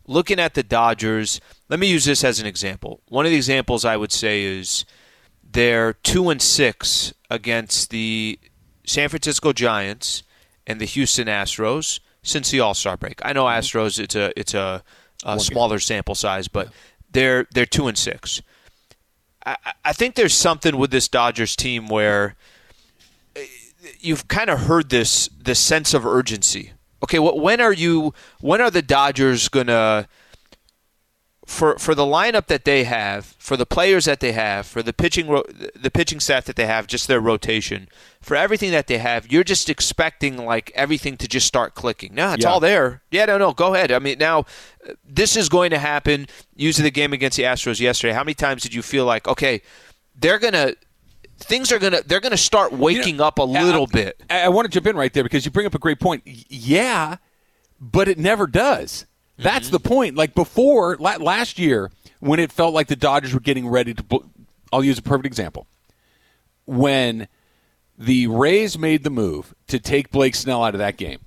looking 0.07 0.41
at 0.41 0.55
the 0.55 0.63
Dodgers, 0.63 1.39
let 1.69 1.79
me 1.79 1.91
use 1.91 2.07
this 2.07 2.25
as 2.25 2.41
an 2.41 2.47
example. 2.47 3.03
One 3.09 3.27
of 3.27 3.31
the 3.31 3.37
examples 3.37 3.85
I 3.85 3.99
would 3.99 4.13
say 4.13 4.45
is 4.45 4.87
they're 5.45 5.93
2 5.93 6.31
and 6.31 6.41
6 6.41 7.13
against 7.29 7.91
the 7.91 8.39
San 8.87 9.11
Francisco 9.11 9.53
Giants 9.53 10.23
and 10.67 10.81
the 10.81 10.87
Houston 10.87 11.29
Astros 11.29 12.01
since 12.23 12.51
the 12.51 12.61
All 12.61 12.75
Star 12.75 12.97
break. 12.97 13.21
I 13.25 13.33
know 13.33 13.45
Astros; 13.45 13.99
it's 13.99 14.15
a 14.15 14.39
it's 14.39 14.55
a, 14.55 14.83
a 15.25 15.41
smaller 15.41 15.79
sample 15.79 16.15
size, 16.15 16.49
but 16.49 16.69
they're 17.11 17.47
they're 17.53 17.67
two 17.67 17.89
and 17.89 17.97
six. 17.99 18.43
I, 19.45 19.57
I 19.85 19.93
think 19.93 20.15
there's 20.15 20.35
something 20.35 20.77
with 20.77 20.91
this 20.91 21.09
Dodgers 21.09 21.57
team 21.57 21.89
where 21.89 22.37
eh, 23.35 23.47
you've 23.99 24.29
kind 24.29 24.51
of 24.51 24.61
heard 24.61 24.91
this 24.91 25.29
this 25.39 25.59
sense 25.59 25.95
of 25.95 26.05
urgency. 26.05 26.73
Okay, 27.03 27.19
wh- 27.19 27.37
when 27.37 27.61
are 27.61 27.73
you? 27.73 28.15
When 28.41 28.61
are 28.61 28.71
the 28.71 28.83
Dodgers 28.83 29.49
gonna? 29.49 30.09
For 31.51 31.77
for 31.79 31.97
the 31.97 32.05
lineup 32.05 32.47
that 32.47 32.65
they 32.65 32.85
have, 32.85 33.35
for 33.39 33.57
the 33.57 33.67
players 33.67 34.05
that 34.05 34.21
they 34.21 34.31
have, 34.31 34.67
for 34.67 34.83
the 34.85 34.93
pitching 34.93 35.27
the 35.27 35.91
pitching 35.93 36.21
staff 36.21 36.45
that 36.45 36.55
they 36.55 36.67
have, 36.67 36.87
just 36.87 37.09
their 37.09 37.19
rotation, 37.21 37.89
for 38.21 38.37
everything 38.37 38.71
that 38.71 38.87
they 38.87 38.99
have, 38.99 39.31
you're 39.33 39.43
just 39.43 39.69
expecting 39.69 40.37
like 40.37 40.71
everything 40.77 41.17
to 41.17 41.27
just 41.27 41.49
start 41.49 41.75
clicking. 41.75 42.15
No, 42.15 42.33
it's 42.35 42.45
Yeah. 42.45 42.51
all 42.51 42.61
there. 42.61 43.03
Yeah, 43.11 43.25
no, 43.25 43.37
no, 43.37 43.53
go 43.53 43.75
ahead. 43.75 43.91
I 43.91 43.99
mean, 43.99 44.19
now 44.19 44.41
uh, 44.89 44.93
this 45.05 45.37
is 45.37 45.49
going 45.49 45.71
to 45.71 45.79
happen. 45.79 46.29
Using 46.55 46.85
the 46.85 46.91
game 46.93 47.13
against 47.13 47.37
the 47.37 47.43
Astros 47.43 47.81
yesterday, 47.81 48.13
how 48.15 48.23
many 48.23 48.35
times 48.35 48.63
did 48.63 48.73
you 48.73 48.83
feel 48.83 49.05
like, 49.05 49.27
okay, 49.27 49.61
they're 50.15 50.39
gonna 50.39 50.75
things 51.41 51.73
are 51.73 51.79
gonna 51.81 52.03
they're 52.07 52.21
gonna 52.21 52.37
start 52.37 52.71
waking 52.73 53.21
up 53.21 53.39
a 53.41 53.43
little 53.43 53.89
I- 53.91 53.93
bit? 53.93 54.23
I, 54.31 54.43
I 54.43 54.49
want 54.51 54.67
to 54.67 54.71
jump 54.71 54.87
in 54.87 54.95
right 54.97 55.13
there 55.13 55.25
because 55.25 55.45
you 55.45 55.51
bring 55.51 55.67
up 55.67 55.75
a 55.75 55.81
great 55.81 55.99
point. 55.99 56.23
Yeah, 56.25 57.17
but 57.81 58.07
it 58.07 58.19
never 58.19 58.47
does. 58.47 59.07
That's 59.43 59.67
Mm-hmm. 59.67 59.73
the 59.73 59.81
point. 59.81 60.17
Like 60.17 60.35
before 60.35 60.97
la- 60.99 61.17
last 61.17 61.59
year, 61.59 61.91
when 62.21 62.39
it 62.41 62.53
felt 62.53 62.75
like 62.75 62.89
the 62.89 62.97
Dodgers 62.97 63.33
were 63.35 63.41
getting 63.41 63.69
ready 63.69 63.95
to. 63.95 64.03
bu- 64.03 64.29
I'll 64.73 64.85
use 64.85 64.99
a 64.99 65.03
perfect 65.03 65.27
example. 65.27 65.67
When 66.67 67.27
the 67.99 68.27
Rays 68.29 68.79
made 68.79 69.03
the 69.05 69.11
move 69.11 69.55
to 69.69 69.79
take 69.81 70.11
Blake 70.11 70.35
Snell 70.35 70.63
out 70.63 70.75
of 70.75 70.79
that 70.79 70.97
game, 70.97 71.21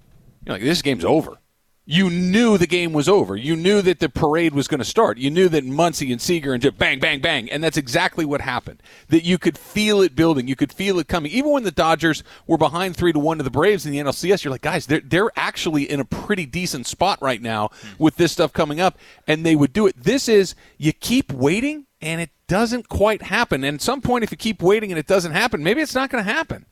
you're 0.46 0.55
like, 0.55 0.63
this 0.63 0.82
game's 0.82 1.03
over. 1.05 1.38
You 1.85 2.09
knew 2.09 2.57
the 2.57 2.65
game 2.65 2.93
was 2.93 3.09
over. 3.09 3.35
You 3.35 3.57
knew 3.57 3.81
that 3.81 3.99
the 3.99 4.07
parade 4.07 4.53
was 4.53 4.69
going 4.69 4.79
to 4.79 4.85
start. 4.85 5.17
You 5.17 5.29
knew 5.29 5.49
that 5.49 5.65
Muncy 5.65 6.13
and 6.13 6.21
Seager 6.21 6.53
and 6.53 6.61
just 6.61 6.77
bang, 6.77 6.99
bang, 6.99 7.19
bang. 7.19 7.51
And 7.51 7.61
that's 7.61 7.75
exactly 7.75 8.23
what 8.23 8.39
happened. 8.39 8.81
That 9.09 9.25
you 9.25 9.37
could 9.37 9.57
feel 9.57 10.01
it 10.01 10.15
building. 10.15 10.47
You 10.47 10.55
could 10.55 10.71
feel 10.71 10.97
it 10.99 11.09
coming. 11.09 11.29
Even 11.33 11.51
when 11.51 11.63
the 11.63 11.71
Dodgers 11.71 12.23
were 12.47 12.57
behind 12.57 12.95
3 12.95 13.11
to 13.11 13.19
1 13.19 13.37
to 13.39 13.43
the 13.43 13.51
Braves 13.51 13.85
in 13.85 13.91
the 13.91 13.97
NLCS, 13.97 14.45
you're 14.45 14.51
like, 14.51 14.61
guys, 14.61 14.85
they're, 14.85 15.01
they're 15.01 15.31
actually 15.35 15.83
in 15.83 15.99
a 15.99 16.05
pretty 16.05 16.45
decent 16.45 16.87
spot 16.87 17.21
right 17.21 17.41
now 17.41 17.69
with 17.97 18.15
this 18.15 18.31
stuff 18.31 18.53
coming 18.53 18.79
up. 18.79 18.97
And 19.27 19.45
they 19.45 19.55
would 19.57 19.73
do 19.73 19.85
it. 19.85 20.01
This 20.01 20.29
is, 20.29 20.55
you 20.77 20.93
keep 20.93 21.33
waiting 21.33 21.87
and 22.01 22.21
it 22.21 22.29
doesn't 22.47 22.87
quite 22.87 23.23
happen. 23.23 23.65
And 23.65 23.75
at 23.75 23.81
some 23.81 23.99
point, 23.99 24.23
if 24.23 24.31
you 24.31 24.37
keep 24.37 24.61
waiting 24.61 24.91
and 24.93 24.99
it 24.99 25.07
doesn't 25.07 25.33
happen, 25.33 25.61
maybe 25.61 25.81
it's 25.81 25.95
not 25.95 26.09
going 26.09 26.23
to 26.23 26.31
happen. 26.31 26.65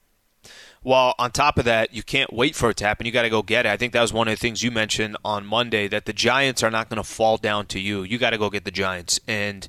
Well, 0.84 1.14
on 1.20 1.32
top 1.32 1.60
of 1.60 1.66
that, 1.66 1.94
you 1.94 2.02
can't 2.02 2.34
wait 2.34 2.56
for 2.56 2.72
it 2.72 2.78
to 2.78 2.86
happen. 2.86 3.06
You 3.06 3.12
got 3.12 3.22
to 3.22 3.30
go 3.30 3.44
get 3.44 3.68
it. 3.68 3.70
I 3.70 3.78
think 3.78 3.94
that 3.94 4.02
was 4.02 4.12
one 4.12 4.28
of 4.28 4.34
the 4.34 4.40
things 4.40 4.64
you 4.64 4.72
mentioned 4.72 5.16
on 5.24 5.46
Monday 5.46 5.88
that 5.88 6.06
the 6.06 6.14
Giants 6.14 6.64
are 6.64 6.72
not 6.72 6.90
going 6.90 6.98
to 6.98 7.04
fall 7.04 7.38
down 7.38 7.68
to 7.68 7.80
you. 7.80 8.02
You 8.02 8.18
got 8.18 8.32
to 8.32 8.40
go 8.40 8.50
get 8.50 8.66
the 8.66 8.72
Giants, 8.72 9.20
and 9.28 9.68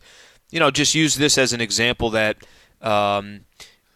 you 0.51 0.59
know, 0.59 0.71
just 0.71 0.95
use 0.95 1.17
this 1.17 1.39
as 1.39 1.53
an 1.53 1.61
example 1.61 2.11
that. 2.11 2.39
Um, 2.81 3.45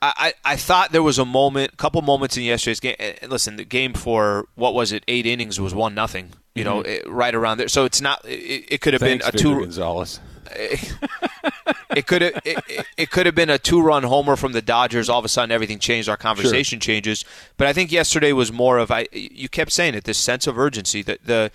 I, 0.02 0.35
I 0.44 0.56
thought 0.56 0.92
there 0.92 1.02
was 1.02 1.18
a 1.18 1.25
moment, 1.25 1.73
a 1.73 1.76
couple 1.76 2.00
moments 2.02 2.37
in 2.37 2.44
yesterday's 2.44 2.80
game. 2.80 2.96
Listen, 3.26 3.56
the 3.56 3.64
game 3.64 3.94
for 3.94 4.46
what 4.54 4.75
was 4.75 4.92
it, 4.92 5.02
eight 5.08 5.26
innings 5.26 5.58
was 5.58 5.75
one 5.75 5.94
nothing. 5.94 6.32
You 6.54 6.64
know, 6.64 6.82
mm-hmm. 6.82 7.11
right 7.11 7.35
around 7.35 7.58
there. 7.58 7.66
So 7.66 7.87
it's 7.87 8.00
not. 8.00 8.25
It, 8.25 8.66
it 8.68 8.80
could 8.82 8.92
have 8.92 9.00
Thanks, 9.00 9.28
been 9.28 9.35
a 9.35 9.38
two. 9.38 9.61
Gonzalez. 9.61 10.20
It 10.50 12.06
could 12.06 12.22
have 12.22 12.40
it, 12.44 12.86
it, 12.96 13.10
could 13.10 13.26
have 13.26 13.34
been 13.34 13.50
a 13.50 13.58
two 13.58 13.80
run 13.80 14.02
homer 14.02 14.36
from 14.36 14.52
the 14.52 14.62
Dodgers. 14.62 15.08
All 15.08 15.18
of 15.18 15.24
a 15.24 15.28
sudden, 15.28 15.50
everything 15.50 15.78
changed. 15.78 16.08
Our 16.08 16.16
conversation 16.16 16.80
sure. 16.80 16.94
changes. 16.94 17.24
But 17.56 17.66
I 17.66 17.72
think 17.72 17.92
yesterday 17.92 18.32
was 18.32 18.52
more 18.52 18.78
of 18.78 18.90
I. 18.90 19.06
You 19.12 19.48
kept 19.48 19.72
saying 19.72 19.94
it. 19.94 20.04
This 20.04 20.18
sense 20.18 20.46
of 20.46 20.58
urgency. 20.58 21.02
That 21.02 21.24
the 21.24 21.50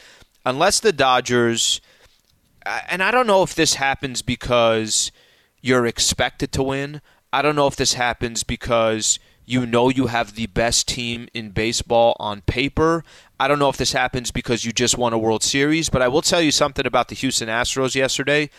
unless 0.45 0.79
the 0.79 0.91
Dodgers, 0.91 1.81
and 2.65 3.03
I 3.03 3.11
don't 3.11 3.27
know 3.27 3.43
if 3.43 3.55
this 3.55 3.75
happens 3.75 4.21
because 4.21 5.11
you're 5.61 5.85
expected 5.85 6.51
to 6.53 6.63
win. 6.63 7.01
I 7.33 7.41
don't 7.41 7.55
know 7.55 7.67
if 7.67 7.75
this 7.75 7.93
happens 7.93 8.43
because 8.43 9.19
you 9.45 9.65
know 9.65 9.89
you 9.89 10.07
have 10.07 10.35
the 10.35 10.47
best 10.47 10.87
team 10.87 11.27
in 11.33 11.51
baseball 11.51 12.15
on 12.19 12.41
paper. 12.41 13.03
I 13.39 13.47
don't 13.47 13.59
know 13.59 13.69
if 13.69 13.77
this 13.77 13.93
happens 13.93 14.31
because 14.31 14.65
you 14.65 14.71
just 14.71 14.97
won 14.97 15.13
a 15.13 15.17
World 15.17 15.43
Series, 15.43 15.89
but 15.89 16.01
I 16.01 16.07
will 16.07 16.21
tell 16.21 16.41
you 16.41 16.51
something 16.51 16.85
about 16.85 17.07
the 17.07 17.15
Houston 17.15 17.49
Astros 17.49 17.95
yesterday. 17.95 18.49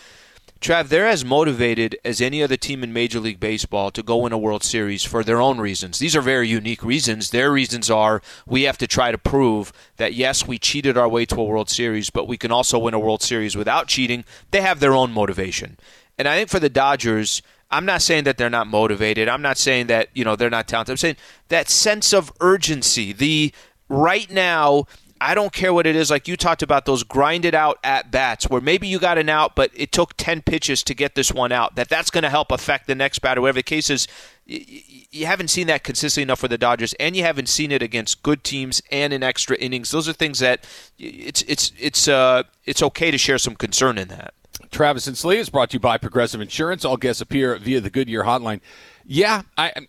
Trav, 0.62 0.90
they're 0.90 1.08
as 1.08 1.24
motivated 1.24 1.98
as 2.04 2.20
any 2.20 2.40
other 2.40 2.56
team 2.56 2.84
in 2.84 2.92
Major 2.92 3.18
League 3.18 3.40
Baseball 3.40 3.90
to 3.90 4.00
go 4.00 4.26
in 4.26 4.32
a 4.32 4.38
World 4.38 4.62
Series 4.62 5.02
for 5.02 5.24
their 5.24 5.40
own 5.40 5.58
reasons. 5.58 5.98
These 5.98 6.14
are 6.14 6.20
very 6.20 6.46
unique 6.46 6.84
reasons. 6.84 7.30
Their 7.30 7.50
reasons 7.50 7.90
are 7.90 8.22
we 8.46 8.62
have 8.62 8.78
to 8.78 8.86
try 8.86 9.10
to 9.10 9.18
prove 9.18 9.72
that, 9.96 10.14
yes, 10.14 10.46
we 10.46 10.60
cheated 10.60 10.96
our 10.96 11.08
way 11.08 11.26
to 11.26 11.40
a 11.40 11.44
World 11.44 11.68
Series, 11.68 12.10
but 12.10 12.28
we 12.28 12.36
can 12.36 12.52
also 12.52 12.78
win 12.78 12.94
a 12.94 13.00
World 13.00 13.22
Series 13.22 13.56
without 13.56 13.88
cheating. 13.88 14.24
They 14.52 14.60
have 14.60 14.78
their 14.78 14.94
own 14.94 15.10
motivation. 15.10 15.78
And 16.16 16.28
I 16.28 16.36
think 16.36 16.48
for 16.48 16.60
the 16.60 16.70
Dodgers, 16.70 17.42
I'm 17.68 17.84
not 17.84 18.00
saying 18.00 18.22
that 18.24 18.38
they're 18.38 18.48
not 18.48 18.68
motivated. 18.68 19.28
I'm 19.28 19.42
not 19.42 19.58
saying 19.58 19.88
that, 19.88 20.10
you 20.14 20.24
know, 20.24 20.36
they're 20.36 20.48
not 20.48 20.68
talented. 20.68 20.92
I'm 20.92 20.96
saying 20.96 21.16
that 21.48 21.70
sense 21.70 22.14
of 22.14 22.32
urgency, 22.40 23.12
the 23.12 23.52
right 23.88 24.30
now 24.30 24.86
I 25.22 25.34
don't 25.36 25.52
care 25.52 25.72
what 25.72 25.86
it 25.86 25.94
is. 25.94 26.10
Like 26.10 26.26
you 26.26 26.36
talked 26.36 26.62
about 26.62 26.84
those 26.84 27.04
grinded 27.04 27.54
out 27.54 27.78
at 27.84 28.10
bats 28.10 28.50
where 28.50 28.60
maybe 28.60 28.88
you 28.88 28.98
got 28.98 29.18
an 29.18 29.28
out, 29.28 29.54
but 29.54 29.70
it 29.72 29.92
took 29.92 30.16
10 30.16 30.42
pitches 30.42 30.82
to 30.82 30.94
get 30.94 31.14
this 31.14 31.32
one 31.32 31.52
out. 31.52 31.76
That 31.76 31.88
that's 31.88 32.10
going 32.10 32.24
to 32.24 32.30
help 32.30 32.50
affect 32.50 32.88
the 32.88 32.96
next 32.96 33.20
batter. 33.20 33.40
Whatever 33.40 33.60
the 33.60 33.62
case 33.62 33.88
is, 33.88 34.08
you 34.44 35.26
haven't 35.26 35.48
seen 35.48 35.68
that 35.68 35.84
consistently 35.84 36.24
enough 36.24 36.40
for 36.40 36.48
the 36.48 36.58
Dodgers, 36.58 36.92
and 36.94 37.14
you 37.14 37.22
haven't 37.22 37.48
seen 37.48 37.70
it 37.70 37.82
against 37.82 38.24
good 38.24 38.42
teams 38.42 38.82
and 38.90 39.12
in 39.12 39.22
extra 39.22 39.56
innings. 39.56 39.92
Those 39.92 40.08
are 40.08 40.12
things 40.12 40.40
that 40.40 40.66
it's 40.98 41.42
it's 41.42 41.72
it's 41.78 42.08
uh 42.08 42.42
it's 42.64 42.82
okay 42.82 43.12
to 43.12 43.18
share 43.18 43.38
some 43.38 43.54
concern 43.54 43.98
in 43.98 44.08
that. 44.08 44.34
Travis 44.72 45.06
and 45.06 45.16
Slee 45.16 45.38
is 45.38 45.50
brought 45.50 45.70
to 45.70 45.74
you 45.74 45.80
by 45.80 45.98
Progressive 45.98 46.40
Insurance. 46.40 46.84
All 46.84 46.96
guests 46.96 47.22
appear 47.22 47.56
via 47.56 47.80
the 47.80 47.90
Goodyear 47.90 48.24
hotline. 48.24 48.60
Yeah, 49.04 49.42
I 49.56 49.86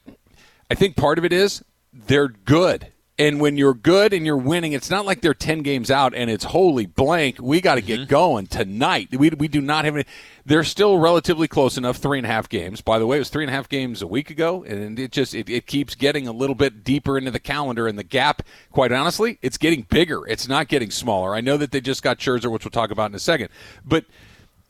I 0.69 0.75
think 0.75 0.95
part 0.95 1.17
of 1.17 1.25
it 1.25 1.33
is 1.33 1.63
they're 1.91 2.27
good 2.27 2.92
and 3.19 3.39
when 3.39 3.57
you're 3.57 3.75
good 3.75 4.11
and 4.11 4.25
you're 4.25 4.35
winning, 4.37 4.73
it's 4.73 4.89
not 4.89 5.05
like 5.05 5.21
they're 5.21 5.35
10 5.35 5.61
games 5.61 5.91
out 5.91 6.15
and 6.15 6.31
it's 6.31 6.45
holy 6.45 6.87
blank. 6.87 7.37
We 7.39 7.61
got 7.61 7.75
to 7.75 7.81
get 7.81 8.01
mm-hmm. 8.01 8.09
going 8.09 8.47
tonight. 8.47 9.09
We, 9.11 9.29
we 9.29 9.47
do 9.47 9.61
not 9.61 9.85
have 9.85 9.95
any. 9.95 10.05
They're 10.45 10.63
still 10.63 10.97
relatively 10.97 11.47
close 11.47 11.77
enough, 11.77 11.97
three 11.97 12.17
and 12.17 12.25
a 12.25 12.29
half 12.29 12.49
games. 12.49 12.81
By 12.81 12.97
the 12.97 13.05
way, 13.05 13.17
it 13.17 13.19
was 13.19 13.29
three 13.29 13.43
and 13.43 13.51
a 13.51 13.53
half 13.53 13.69
games 13.69 14.01
a 14.01 14.07
week 14.07 14.31
ago, 14.31 14.63
and 14.63 14.97
it 14.97 15.11
just 15.11 15.35
it, 15.35 15.47
it 15.47 15.67
keeps 15.67 15.93
getting 15.93 16.27
a 16.27 16.31
little 16.31 16.55
bit 16.55 16.83
deeper 16.83 17.17
into 17.17 17.29
the 17.29 17.39
calendar. 17.39 17.87
And 17.87 17.99
the 17.99 18.03
gap, 18.03 18.41
quite 18.71 18.91
honestly, 18.91 19.37
it's 19.43 19.59
getting 19.59 19.83
bigger. 19.83 20.27
It's 20.27 20.47
not 20.47 20.67
getting 20.67 20.89
smaller. 20.89 21.35
I 21.35 21.41
know 21.41 21.57
that 21.57 21.71
they 21.71 21.81
just 21.81 22.01
got 22.01 22.17
Scherzer, 22.17 22.51
which 22.51 22.65
we'll 22.65 22.71
talk 22.71 22.89
about 22.89 23.11
in 23.11 23.15
a 23.15 23.19
second. 23.19 23.49
But 23.85 24.05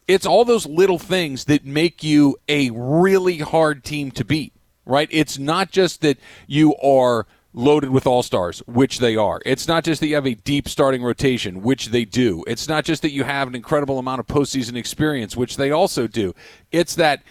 it's 0.05 0.25
all 0.25 0.43
those 0.43 0.65
little 0.65 0.99
things 0.99 1.45
that 1.45 1.65
make 1.65 2.03
you 2.03 2.35
a 2.49 2.71
really 2.71 3.37
hard 3.37 3.85
team 3.85 4.11
to 4.11 4.25
beat, 4.25 4.51
right? 4.85 5.07
It's 5.11 5.39
not 5.39 5.71
just 5.71 6.01
that 6.01 6.17
you 6.45 6.75
are– 6.75 7.25
loaded 7.53 7.91
with 7.91 8.07
all 8.07 8.23
stars, 8.23 8.59
which 8.65 8.99
they 8.99 9.15
are. 9.15 9.41
It's 9.45 9.67
not 9.67 9.83
just 9.83 10.01
that 10.01 10.07
you 10.07 10.15
have 10.15 10.25
a 10.25 10.33
deep 10.33 10.67
starting 10.67 11.03
rotation, 11.03 11.61
which 11.61 11.87
they 11.87 12.05
do. 12.05 12.43
It's 12.47 12.67
not 12.67 12.83
just 12.83 13.01
that 13.03 13.11
you 13.11 13.23
have 13.23 13.47
an 13.47 13.55
incredible 13.55 13.99
amount 13.99 14.19
of 14.19 14.27
postseason 14.27 14.75
experience, 14.75 15.37
which 15.37 15.57
they 15.57 15.71
also 15.71 16.07
do. 16.07 16.33
It's 16.71 16.95
that 16.95 17.23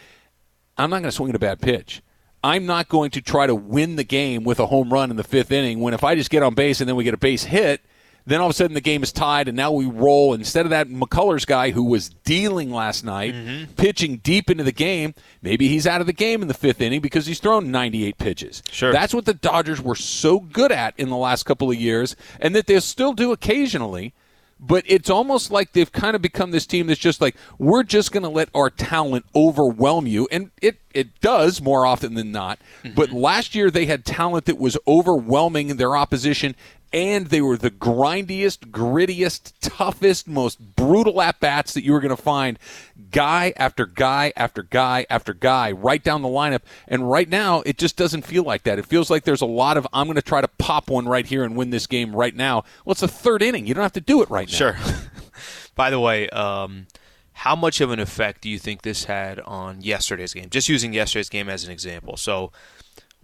I'm 0.78 0.90
not 0.90 0.96
going 0.96 1.10
to 1.10 1.12
swing 1.12 1.30
at 1.30 1.36
a 1.36 1.40
bad 1.40 1.60
pitch. 1.60 2.02
I'm 2.44 2.66
not 2.66 2.88
going 2.88 3.10
to 3.12 3.20
try 3.20 3.46
to 3.46 3.54
win 3.54 3.96
the 3.96 4.04
game 4.04 4.42
with 4.44 4.58
a 4.58 4.66
home 4.66 4.92
run 4.92 5.10
in 5.10 5.16
the 5.16 5.24
fifth 5.24 5.52
inning 5.52 5.80
when 5.80 5.94
if 5.94 6.02
I 6.02 6.14
just 6.14 6.30
get 6.30 6.42
on 6.42 6.54
base 6.54 6.80
and 6.80 6.88
then 6.88 6.96
we 6.96 7.04
get 7.04 7.14
a 7.14 7.18
base 7.18 7.44
hit, 7.44 7.82
then 8.24 8.40
all 8.40 8.46
of 8.46 8.50
a 8.50 8.54
sudden 8.54 8.74
the 8.74 8.80
game 8.80 9.02
is 9.02 9.12
tied, 9.12 9.48
and 9.48 9.56
now 9.56 9.72
we 9.72 9.86
roll. 9.86 10.34
Instead 10.34 10.64
of 10.66 10.70
that 10.70 10.88
McCullers 10.88 11.46
guy 11.46 11.70
who 11.70 11.84
was 11.84 12.08
dealing 12.08 12.70
last 12.70 13.04
night, 13.04 13.34
mm-hmm. 13.34 13.72
pitching 13.74 14.18
deep 14.18 14.50
into 14.50 14.64
the 14.64 14.72
game, 14.72 15.14
maybe 15.40 15.68
he's 15.68 15.86
out 15.86 16.00
of 16.00 16.06
the 16.06 16.12
game 16.12 16.42
in 16.42 16.48
the 16.48 16.54
fifth 16.54 16.80
inning 16.80 17.00
because 17.00 17.26
he's 17.26 17.40
thrown 17.40 17.70
98 17.70 18.18
pitches. 18.18 18.62
Sure. 18.70 18.92
That's 18.92 19.14
what 19.14 19.24
the 19.24 19.34
Dodgers 19.34 19.80
were 19.80 19.96
so 19.96 20.40
good 20.40 20.70
at 20.72 20.94
in 20.98 21.08
the 21.08 21.16
last 21.16 21.44
couple 21.44 21.70
of 21.70 21.76
years, 21.76 22.14
and 22.40 22.54
that 22.54 22.66
they'll 22.66 22.80
still 22.80 23.12
do 23.12 23.32
occasionally. 23.32 24.14
But 24.64 24.84
it's 24.86 25.10
almost 25.10 25.50
like 25.50 25.72
they've 25.72 25.90
kind 25.90 26.14
of 26.14 26.22
become 26.22 26.52
this 26.52 26.66
team 26.66 26.86
that's 26.86 27.00
just 27.00 27.20
like, 27.20 27.34
we're 27.58 27.82
just 27.82 28.12
going 28.12 28.22
to 28.22 28.28
let 28.28 28.48
our 28.54 28.70
talent 28.70 29.26
overwhelm 29.34 30.06
you. 30.06 30.28
And 30.30 30.52
it, 30.62 30.76
it 30.94 31.20
does 31.20 31.60
more 31.60 31.84
often 31.84 32.14
than 32.14 32.30
not. 32.30 32.60
Mm-hmm. 32.84 32.94
But 32.94 33.10
last 33.10 33.56
year 33.56 33.72
they 33.72 33.86
had 33.86 34.04
talent 34.04 34.44
that 34.44 34.58
was 34.58 34.78
overwhelming 34.86 35.78
their 35.78 35.96
opposition 35.96 36.54
and 36.92 37.28
they 37.28 37.40
were 37.40 37.56
the 37.56 37.70
grindiest, 37.70 38.70
grittiest, 38.70 39.52
toughest, 39.60 40.28
most 40.28 40.76
brutal 40.76 41.22
at 41.22 41.40
bats 41.40 41.74
that 41.74 41.84
you 41.84 41.92
were 41.92 42.00
going 42.00 42.14
to 42.14 42.22
find, 42.22 42.58
guy 43.10 43.52
after 43.56 43.86
guy 43.86 44.32
after 44.36 44.62
guy 44.62 45.06
after 45.08 45.32
guy, 45.32 45.72
right 45.72 46.02
down 46.02 46.22
the 46.22 46.28
lineup. 46.28 46.60
And 46.86 47.10
right 47.10 47.28
now, 47.28 47.62
it 47.64 47.78
just 47.78 47.96
doesn't 47.96 48.22
feel 48.22 48.42
like 48.42 48.64
that. 48.64 48.78
It 48.78 48.86
feels 48.86 49.10
like 49.10 49.24
there's 49.24 49.40
a 49.40 49.46
lot 49.46 49.76
of 49.76 49.86
I'm 49.92 50.06
going 50.06 50.16
to 50.16 50.22
try 50.22 50.40
to 50.40 50.48
pop 50.48 50.90
one 50.90 51.06
right 51.06 51.26
here 51.26 51.44
and 51.44 51.56
win 51.56 51.70
this 51.70 51.86
game 51.86 52.14
right 52.14 52.34
now. 52.34 52.64
Well, 52.84 52.92
it's 52.92 53.00
the 53.00 53.08
third 53.08 53.42
inning. 53.42 53.66
You 53.66 53.74
don't 53.74 53.82
have 53.82 53.92
to 53.92 54.00
do 54.00 54.22
it 54.22 54.30
right 54.30 54.48
now. 54.48 54.56
Sure. 54.56 54.76
By 55.74 55.90
the 55.90 56.00
way, 56.00 56.28
um, 56.28 56.86
how 57.32 57.56
much 57.56 57.80
of 57.80 57.90
an 57.90 57.98
effect 57.98 58.42
do 58.42 58.50
you 58.50 58.58
think 58.58 58.82
this 58.82 59.04
had 59.04 59.40
on 59.40 59.80
yesterday's 59.80 60.34
game? 60.34 60.50
Just 60.50 60.68
using 60.68 60.92
yesterday's 60.92 61.30
game 61.30 61.48
as 61.48 61.64
an 61.64 61.70
example. 61.70 62.16
So 62.16 62.52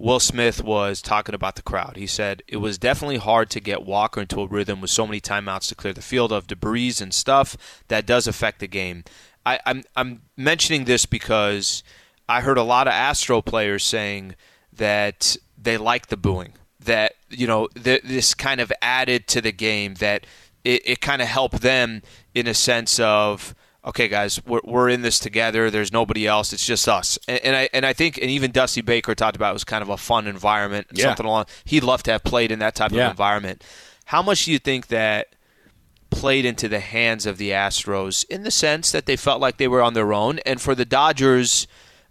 Will 0.01 0.21
Smith 0.21 0.63
was 0.63 1.03
talking 1.03 1.35
about 1.35 1.57
the 1.57 1.63
crowd. 1.63 1.97
He 1.97 2.07
said 2.07 2.45
it 2.47 2.59
was 2.59 2.79
definitely 2.79 3.17
hard 3.17 3.51
to 3.51 3.61
get 3.61 3.85
Walker 3.85 4.21
into 4.21 4.41
a 4.41 4.47
rhythm 4.47 4.81
with 4.81 4.91
so 4.91 5.05
many 5.05 5.21
timeouts 5.21 5.69
to 5.69 5.75
clear 5.75 5.93
the 5.93 6.01
field 6.01 6.33
of 6.33 6.47
debris 6.47 6.95
and 7.01 7.13
stuff. 7.13 7.57
That 7.89 8.07
does 8.07 8.29
affect 8.29 8.61
the 8.61 8.69
game. 8.69 9.03
I, 9.45 9.57
am 9.57 9.61
I'm, 9.67 9.85
I'm 9.97 10.23
mentioning 10.37 10.85
this 10.85 11.05
because 11.05 11.83
I 12.29 12.43
heard 12.43 12.59
a 12.59 12.63
lot 12.63 12.87
of 12.87 12.93
Astro 12.93 13.43
players 13.43 13.83
saying 13.83 14.37
that 14.73 15.37
they 15.61 15.77
like 15.77 16.07
the 16.07 16.17
booing. 16.17 16.53
That 16.79 17.15
you 17.29 17.49
know 17.49 17.67
th- 17.75 18.03
this 18.05 18.35
kind 18.35 18.61
of 18.61 18.73
added 18.81 19.27
to 19.29 19.41
the 19.41 19.53
game. 19.53 19.95
That 19.95 20.27
it, 20.63 20.83
it 20.85 21.01
kind 21.01 21.21
of 21.21 21.27
helped 21.27 21.61
them 21.61 22.03
in 22.35 22.47
a 22.47 22.55
sense 22.55 23.01
of 23.01 23.53
okay, 23.89 24.07
guys, 24.07 24.45
we're, 24.45 24.61
we're 24.65 24.89
in 24.89 25.01
this 25.03 25.19
together. 25.19 25.71
There's 25.71 25.93
nobody 25.93 26.27
else. 26.27 26.53
It's 26.53 26.67
just 26.67 26.87
us. 26.89 27.19
And, 27.27 27.41
and, 27.43 27.57
I 27.57 27.69
and 27.73 27.87
I 27.87 27.95
think 27.95 28.19
and 28.19 28.31
even 28.31 28.53
Dusty 28.53 28.83
Baker 28.83 29.15
talked 29.15 29.35
about 29.35 29.51
it 29.51 29.55
was 29.55 29.65
kind 29.65 29.83
of 29.83 29.89
a 29.89 29.97
fun 29.97 30.27
environment. 30.27 30.89
Yeah. 30.93 31.07
Something 31.07 31.27
along. 31.27 31.47
He'd 31.65 31.83
love 31.83 32.03
to 32.05 32.13
have 32.13 32.23
played 32.23 32.53
in 32.53 32.59
that 32.59 32.75
type 32.75 32.93
yeah. 32.93 33.07
of 33.07 33.11
environment. 33.13 33.65
How 34.05 34.23
much 34.23 34.45
do 34.45 34.53
you 34.53 34.59
think 34.59 34.89
that 34.89 35.35
played 36.11 36.45
into 36.45 36.69
the 36.69 36.81
hands 36.81 37.27
of 37.27 37.39
the 37.39 37.51
Astros 37.51 38.25
in 38.29 38.43
the 38.43 38.51
sense 38.51 38.93
that 38.93 39.07
they 39.07 39.17
felt 39.17 39.41
like 39.41 39.57
they 39.57 39.69
were 39.69 39.83
on 39.83 39.95
their 39.95 40.13
own, 40.13 40.39
and 40.41 40.61
for 40.61 40.75
the 40.75 40.85
Dodgers? 40.85 41.67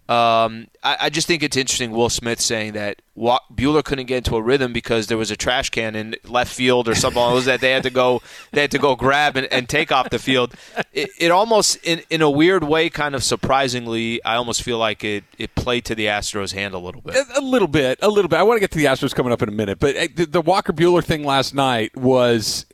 Um, 0.09 0.67
I, 0.81 0.97
I, 1.01 1.09
just 1.09 1.27
think 1.27 1.43
it's 1.43 1.57
interesting. 1.57 1.91
Will 1.91 2.09
Smith 2.09 2.39
saying 2.39 2.73
that 2.73 3.01
Buehler 3.17 3.83
couldn't 3.83 4.05
get 4.05 4.19
into 4.19 4.37
a 4.37 4.41
rhythm 4.41 4.71
because 4.71 5.07
there 5.07 5.17
was 5.17 5.31
a 5.31 5.35
trash 5.35 5.69
can 5.69 5.97
in 5.97 6.15
left 6.23 6.53
field 6.53 6.87
or 6.87 6.95
something 6.95 7.21
was 7.21 7.43
that 7.43 7.59
they 7.59 7.71
had 7.71 7.83
to 7.83 7.89
go 7.89 8.21
they 8.53 8.61
had 8.61 8.71
to 8.71 8.77
go 8.77 8.95
grab 8.95 9.35
and, 9.35 9.51
and 9.51 9.67
take 9.67 9.91
off 9.91 10.09
the 10.09 10.17
field. 10.17 10.53
It, 10.93 11.09
it, 11.19 11.29
almost 11.29 11.75
in, 11.83 12.03
in 12.09 12.21
a 12.21 12.29
weird 12.29 12.63
way, 12.63 12.89
kind 12.89 13.15
of 13.15 13.23
surprisingly, 13.23 14.23
I 14.23 14.35
almost 14.35 14.63
feel 14.63 14.77
like 14.77 15.03
it, 15.03 15.25
it 15.37 15.55
played 15.55 15.83
to 15.85 15.95
the 15.95 16.05
Astros' 16.05 16.53
hand 16.53 16.73
a 16.73 16.79
little 16.79 17.01
bit. 17.01 17.15
A, 17.17 17.39
a 17.39 17.41
little 17.41 17.67
bit, 17.67 17.99
a 18.01 18.07
little 18.07 18.29
bit. 18.29 18.39
I 18.39 18.43
want 18.43 18.55
to 18.55 18.61
get 18.61 18.71
to 18.71 18.77
the 18.77 18.85
Astros 18.85 19.13
coming 19.13 19.33
up 19.33 19.41
in 19.41 19.49
a 19.49 19.51
minute, 19.51 19.77
but 19.77 19.93
the, 20.15 20.25
the 20.25 20.41
Walker 20.41 20.71
Buehler 20.71 21.03
thing 21.03 21.25
last 21.25 21.53
night 21.53 21.95
was 21.97 22.65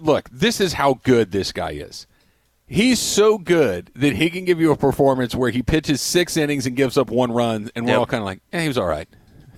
look. 0.00 0.30
This 0.30 0.58
is 0.58 0.72
how 0.72 0.94
good 1.02 1.32
this 1.32 1.52
guy 1.52 1.72
is. 1.72 2.06
He's 2.68 2.98
so 2.98 3.38
good 3.38 3.90
that 3.94 4.16
he 4.16 4.28
can 4.28 4.44
give 4.44 4.60
you 4.60 4.70
a 4.70 4.76
performance 4.76 5.34
where 5.34 5.50
he 5.50 5.62
pitches 5.62 6.02
six 6.02 6.36
innings 6.36 6.66
and 6.66 6.76
gives 6.76 6.98
up 6.98 7.10
one 7.10 7.32
run, 7.32 7.70
and 7.74 7.86
we're 7.86 7.92
yep. 7.92 7.98
all 8.00 8.06
kind 8.06 8.20
of 8.20 8.26
like, 8.26 8.40
"Yeah, 8.52 8.60
he 8.60 8.68
was 8.68 8.76
all 8.76 8.86
right." 8.86 9.08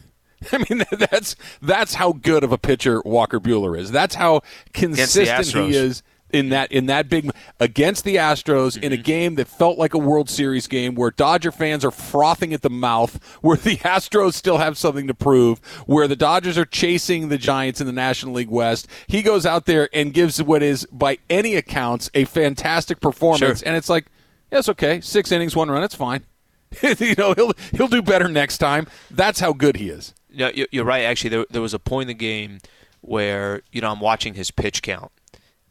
I 0.52 0.64
mean, 0.70 0.84
that's 1.10 1.36
that's 1.60 1.94
how 1.94 2.12
good 2.12 2.44
of 2.44 2.52
a 2.52 2.58
pitcher 2.58 3.02
Walker 3.04 3.40
Buehler 3.40 3.78
is. 3.78 3.90
That's 3.90 4.14
how 4.14 4.42
consistent 4.72 5.46
he 5.48 5.76
is 5.76 6.02
in 6.32 6.50
that 6.50 6.70
in 6.72 6.86
that 6.86 7.08
big 7.08 7.30
against 7.58 8.04
the 8.04 8.16
Astros 8.16 8.74
mm-hmm. 8.74 8.84
in 8.84 8.92
a 8.92 8.96
mm-hmm. 8.96 9.02
game 9.02 9.34
that 9.36 9.48
felt 9.48 9.78
like 9.78 9.94
a 9.94 9.98
World 9.98 10.30
Series 10.30 10.66
game 10.66 10.94
where 10.94 11.10
Dodger 11.10 11.52
fans 11.52 11.84
are 11.84 11.90
frothing 11.90 12.52
at 12.52 12.62
the 12.62 12.70
mouth, 12.70 13.22
where 13.40 13.56
the 13.56 13.76
Astros 13.78 14.34
still 14.34 14.58
have 14.58 14.76
something 14.78 15.06
to 15.06 15.14
prove, 15.14 15.58
where 15.86 16.08
the 16.08 16.16
Dodgers 16.16 16.58
are 16.58 16.64
chasing 16.64 17.28
the 17.28 17.38
Giants 17.38 17.80
in 17.80 17.86
the 17.86 17.92
National 17.92 18.34
League 18.34 18.50
West. 18.50 18.88
He 19.06 19.22
goes 19.22 19.46
out 19.46 19.66
there 19.66 19.88
and 19.92 20.14
gives 20.14 20.42
what 20.42 20.62
is 20.62 20.86
by 20.92 21.18
any 21.28 21.54
accounts 21.56 22.10
a 22.14 22.24
fantastic 22.24 23.00
performance 23.00 23.60
sure. 23.60 23.68
and 23.68 23.76
it's 23.76 23.88
like, 23.88 24.06
yeah, 24.50 24.58
it's 24.58 24.68
okay. 24.68 25.00
6 25.00 25.32
innings, 25.32 25.54
one 25.54 25.70
run, 25.70 25.82
it's 25.82 25.94
fine. 25.94 26.24
you 26.98 27.14
know, 27.16 27.34
he'll 27.34 27.52
he'll 27.72 27.88
do 27.88 28.02
better 28.02 28.28
next 28.28 28.58
time. 28.58 28.86
That's 29.10 29.40
how 29.40 29.52
good 29.52 29.76
he 29.76 29.88
is. 29.90 30.14
No, 30.32 30.50
you're 30.70 30.84
right. 30.84 31.02
Actually, 31.04 31.30
there, 31.30 31.46
there 31.50 31.62
was 31.62 31.74
a 31.74 31.78
point 31.78 32.02
in 32.02 32.08
the 32.08 32.14
game 32.14 32.58
where 33.00 33.62
you 33.72 33.80
know 33.80 33.90
I'm 33.90 34.00
watching 34.00 34.34
his 34.34 34.50
pitch 34.50 34.82
count, 34.82 35.10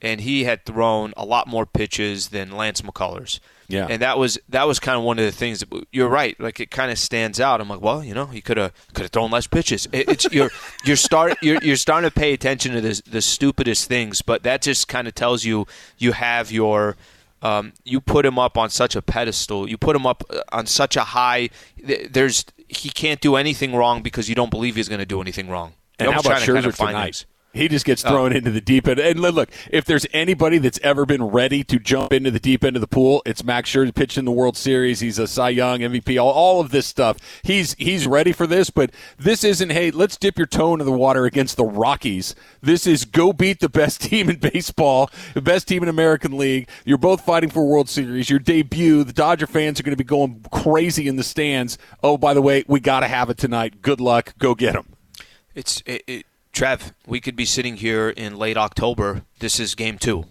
and 0.02 0.22
he 0.22 0.44
had 0.44 0.66
thrown 0.66 1.14
a 1.18 1.26
lot 1.26 1.48
more 1.48 1.66
pitches 1.66 2.30
than 2.30 2.52
Lance 2.52 2.82
McCullers. 2.82 3.40
Yeah, 3.68 3.86
and 3.88 4.02
that 4.02 4.18
was 4.18 4.40
that 4.50 4.66
was 4.68 4.80
kind 4.80 4.98
of 4.98 5.04
one 5.04 5.20
of 5.20 5.26
the 5.26 5.32
things. 5.32 5.60
That, 5.60 5.88
you're 5.92 6.10
right. 6.10 6.40
Like 6.40 6.60
it 6.60 6.72
kind 6.72 6.92
of 6.92 6.98
stands 6.98 7.40
out. 7.40 7.62
I'm 7.62 7.70
like, 7.70 7.82
well, 7.82 8.04
you 8.04 8.16
know, 8.16 8.26
he 8.26 8.42
could 8.42 8.58
have 8.58 8.74
could 8.94 9.04
have 9.04 9.12
thrown 9.12 9.30
less 9.30 9.46
pitches. 9.46 9.88
It, 9.92 10.10
it's 10.10 10.28
you're 10.32 10.50
you're 10.86 10.96
start 10.96 11.38
you're, 11.42 11.60
you're 11.62 11.76
starting 11.76 12.10
to 12.10 12.14
pay 12.14 12.34
attention 12.34 12.74
to 12.74 12.82
the 12.82 13.02
the 13.08 13.22
stupidest 13.22 13.88
things, 13.88 14.24
but 14.24 14.42
that 14.44 14.64
just 14.64 14.88
kind 14.88 15.08
of 15.08 15.14
tells 15.14 15.46
you 15.46 15.68
you 16.00 16.14
have 16.14 16.52
your 16.52 16.98
um, 17.42 17.74
you 17.84 18.02
put 18.02 18.26
him 18.26 18.38
up 18.38 18.58
on 18.58 18.70
such 18.70 18.96
a 18.96 19.02
pedestal. 19.02 19.70
You 19.70 19.78
put 19.78 19.96
him 19.96 20.06
up 20.06 20.24
uh, 20.30 20.42
on 20.52 20.66
such 20.66 20.98
a 20.98 21.02
high. 21.02 21.50
There's 21.78 22.46
he 22.68 22.90
can't 22.90 23.22
do 23.22 23.36
anything 23.36 23.76
wrong 23.76 24.02
because 24.02 24.30
you 24.30 24.36
don't 24.36 24.50
believe 24.50 24.76
he's 24.76 24.90
going 24.90 25.00
to 25.00 25.06
do 25.06 25.22
anything 25.22 25.50
wrong. 25.50 25.74
And 25.98 26.12
how 26.12 26.20
about 26.20 26.42
Scherzer 26.42 26.76
tonight? 26.76 27.04
Things. 27.04 27.26
He 27.52 27.68
just 27.68 27.86
gets 27.86 28.06
oh. 28.06 28.10
thrown 28.10 28.34
oh. 28.34 28.36
into 28.36 28.52
the 28.52 28.62
deep 28.62 28.88
end. 28.88 29.00
And 29.00 29.20
look, 29.20 29.50
if 29.72 29.86
there's 29.86 30.06
anybody 30.14 30.60
that's 30.60 30.80
ever 30.84 31.06
been 31.06 31.24
ready 31.24 31.64
to 31.64 31.80
jump 31.80 32.14
into 32.14 32.30
the 32.32 32.40
deep 32.40 32.64
end 32.64 32.76
of 32.76 32.82
the 32.82 32.88
pool, 32.88 33.22
it's 33.26 33.44
Max 33.44 33.72
Scherzer. 33.72 33.94
Pitched 33.94 34.18
in 34.18 34.26
the 34.26 34.32
World 34.32 34.56
Series, 34.56 35.00
he's 35.00 35.18
a 35.18 35.28
Cy 35.28 35.50
Young 35.50 35.80
MVP. 35.80 36.22
All, 36.22 36.32
all 36.32 36.62
of 36.62 36.72
this 36.72 36.86
stuff, 36.86 37.18
he's 37.44 37.74
he's 37.76 38.06
ready 38.06 38.32
for 38.32 38.46
this. 38.46 38.70
But 38.70 38.92
this 39.18 39.44
isn't. 39.44 39.72
Hey, 39.72 39.92
let's 39.92 40.18
dip 40.18 40.38
your 40.38 40.48
toe 40.48 40.74
into 40.74 40.86
the 40.86 40.92
water 40.92 41.26
against 41.26 41.58
the 41.58 41.66
Rockies. 41.66 42.36
This 42.62 42.86
is 42.86 43.06
go 43.06 43.34
beat 43.34 43.60
the 43.60 43.70
best 43.70 44.02
team 44.04 44.30
in 44.30 44.38
baseball, 44.38 45.10
the 45.34 45.42
best 45.42 45.68
team 45.68 45.82
in 45.82 45.90
American 45.90 46.38
League. 46.38 46.70
You're 46.86 46.98
both 46.98 47.22
fighting 47.22 47.50
for 47.50 47.66
World 47.66 47.90
Series. 47.90 48.30
Your 48.30 48.40
debut. 48.40 49.04
The 49.04 49.14
Dodger 49.14 49.48
fans 49.48 49.80
are 49.80 49.84
going 49.84 49.98
to 49.98 49.98
be 49.98 50.04
going 50.04 50.46
crazy 50.52 51.08
in 51.08 51.16
the 51.16 51.24
stands. 51.24 51.78
Oh, 52.04 52.18
by 52.18 52.34
the 52.34 52.42
way, 52.42 52.64
we 52.68 52.80
got 52.80 53.00
to 53.00 53.08
have 53.08 53.30
it 53.30 53.38
tonight. 53.38 53.82
Good 53.82 54.00
luck. 54.00 54.36
Go 54.38 54.56
get 54.56 54.74
them. 54.74 54.96
It's 55.56 55.82
it, 55.86 56.04
it 56.08 56.26
Trev, 56.60 56.94
we 57.08 57.22
could 57.22 57.38
be 57.38 57.46
sitting 57.46 57.78
here 57.78 58.10
in 58.10 58.36
late 58.36 58.58
October. 58.58 59.22
This 59.40 59.62
is 59.62 59.76
game 59.76 59.98
two. 59.98 60.26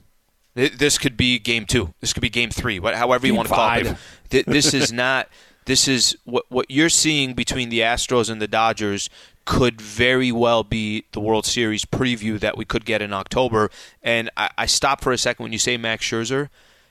This 0.53 0.99
could 0.99 1.17
be 1.17 1.39
game 1.39 1.65
two. 1.65 1.95
This 2.01 2.13
could 2.13 2.21
be 2.21 2.29
game 2.29 2.51
three. 2.51 2.79
However 2.81 3.27
you 3.27 3.35
want 3.35 3.49
to 3.49 3.55
call 3.55 3.97
it. 4.31 4.45
This 4.45 4.75
is 4.75 4.93
not. 4.93 5.31
This 5.65 5.89
is 5.89 6.19
what 6.25 6.45
what 6.51 6.67
you're 6.71 6.91
seeing 6.91 7.33
between 7.33 7.71
the 7.71 7.81
Astros 7.81 8.29
and 8.29 8.43
the 8.43 8.47
Dodgers 8.47 9.09
could 9.47 9.81
very 9.81 10.31
well 10.31 10.63
be 10.63 11.07
the 11.13 11.21
World 11.21 11.47
Series 11.47 11.87
preview 11.87 12.39
that 12.41 12.59
we 12.59 12.67
could 12.67 12.85
get 12.85 13.01
in 13.01 13.15
October. 13.15 13.71
And 14.03 14.29
I, 14.37 14.51
I 14.59 14.67
stop 14.67 15.01
for 15.01 15.13
a 15.13 15.19
second 15.19 15.45
when 15.45 15.55
you 15.55 15.59
say 15.59 15.79
Max 15.79 16.05
Scherzer, 16.05 16.51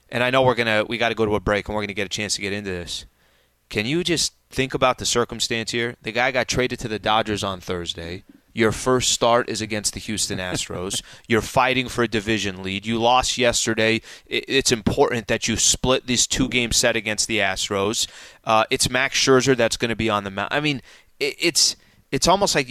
and 0.09 0.23
I 0.23 0.31
know 0.31 0.41
we're 0.41 0.55
gonna 0.55 0.83
we 0.85 0.97
got 0.97 1.09
to 1.09 1.15
go 1.15 1.27
to 1.27 1.35
a 1.35 1.39
break 1.39 1.67
and 1.67 1.75
we're 1.75 1.83
gonna 1.83 1.93
get 1.93 2.07
a 2.07 2.09
chance 2.09 2.33
to 2.37 2.41
get 2.41 2.53
into 2.53 2.71
this. 2.71 3.05
Can 3.69 3.85
you 3.85 4.03
just 4.03 4.33
think 4.49 4.73
about 4.73 4.97
the 4.97 5.05
circumstance 5.05 5.69
here? 5.69 5.95
The 6.01 6.11
guy 6.11 6.31
got 6.31 6.47
traded 6.47 6.79
to 6.79 6.87
the 6.87 6.97
Dodgers 6.97 7.43
on 7.43 7.59
Thursday. 7.59 8.23
Your 8.57 8.71
first 8.71 9.11
start 9.11 9.49
is 9.49 9.61
against 9.61 9.93
the 9.93 9.99
Houston 9.99 10.39
Astros. 10.51 11.03
You're 11.27 11.41
fighting 11.41 11.87
for 11.87 12.03
a 12.03 12.07
division 12.07 12.63
lead. 12.63 12.87
You 12.87 12.97
lost 12.97 13.37
yesterday. 13.37 14.01
It's 14.25 14.71
important 14.71 15.27
that 15.27 15.47
you 15.47 15.57
split 15.57 16.07
this 16.07 16.25
two 16.25 16.49
game 16.49 16.71
set 16.71 16.95
against 16.95 17.27
the 17.27 17.37
Astros. 17.37 18.07
Uh, 18.43 18.63
it's 18.71 18.89
Max 18.89 19.15
Scherzer 19.15 19.55
that's 19.55 19.77
going 19.77 19.89
to 19.89 19.95
be 19.95 20.09
on 20.09 20.23
the 20.23 20.31
mound. 20.31 20.49
I 20.51 20.59
mean, 20.59 20.81
it's 21.19 21.75
it's 22.11 22.27
almost 22.27 22.55
like 22.55 22.67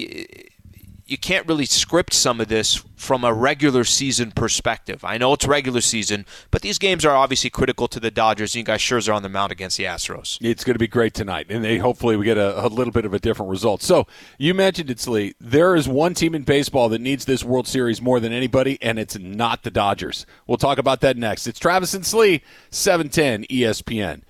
you 1.06 1.16
can't 1.16 1.46
really 1.46 1.66
script 1.66 2.12
some 2.12 2.40
of 2.40 2.48
this 2.48 2.82
from 2.96 3.22
a 3.22 3.32
regular 3.32 3.84
season 3.84 4.32
perspective. 4.32 5.04
I 5.04 5.18
know 5.18 5.34
it's 5.34 5.46
regular 5.46 5.80
season, 5.80 6.26
but 6.50 6.62
these 6.62 6.78
games 6.78 7.04
are 7.04 7.14
obviously 7.14 7.49
critical 7.49 7.86
to 7.88 8.00
the 8.00 8.10
Dodgers. 8.10 8.54
And 8.54 8.60
You 8.60 8.64
guys 8.64 8.80
sure 8.80 8.99
are 8.99 9.12
on 9.12 9.23
the 9.23 9.28
mound 9.28 9.52
against 9.52 9.76
the 9.76 9.84
Astros. 9.84 10.38
It's 10.40 10.64
going 10.64 10.75
to 10.75 10.80
be 10.80 10.88
great 10.88 11.14
tonight, 11.14 11.47
and 11.49 11.64
they 11.64 11.78
hopefully 11.78 12.16
we 12.16 12.25
get 12.25 12.38
a, 12.38 12.66
a 12.66 12.69
little 12.69 12.92
bit 12.92 13.04
of 13.04 13.14
a 13.14 13.21
different 13.21 13.50
result. 13.50 13.82
So 13.82 14.06
you 14.36 14.52
mentioned 14.52 14.90
it, 14.90 14.99
Slee. 14.99 15.34
There 15.40 15.76
is 15.76 15.88
one 15.88 16.14
team 16.14 16.34
in 16.34 16.42
baseball 16.42 16.88
that 16.88 17.00
needs 17.00 17.25
this 17.25 17.45
World 17.45 17.69
Series 17.69 18.02
more 18.02 18.19
than 18.19 18.32
anybody, 18.32 18.76
and 18.82 18.99
it's 18.99 19.16
not 19.16 19.62
the 19.62 19.71
Dodgers. 19.71 20.26
We'll 20.49 20.58
talk 20.58 20.78
about 20.78 21.02
that 21.02 21.16
next. 21.16 21.47
It's 21.47 21.60
Travis 21.60 21.95
and 21.95 22.04
Slee, 22.04 22.42
seven 22.71 23.10
ten 23.10 23.45
ESPN. 23.45 24.23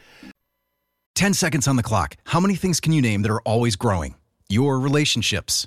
Ten 1.14 1.32
seconds 1.32 1.66
on 1.66 1.76
the 1.76 1.82
clock. 1.82 2.18
How 2.26 2.40
many 2.40 2.54
things 2.54 2.80
can 2.80 2.92
you 2.92 3.00
name 3.00 3.22
that 3.22 3.30
are 3.30 3.40
always 3.42 3.76
growing? 3.76 4.16
Your 4.50 4.78
relationships 4.78 5.66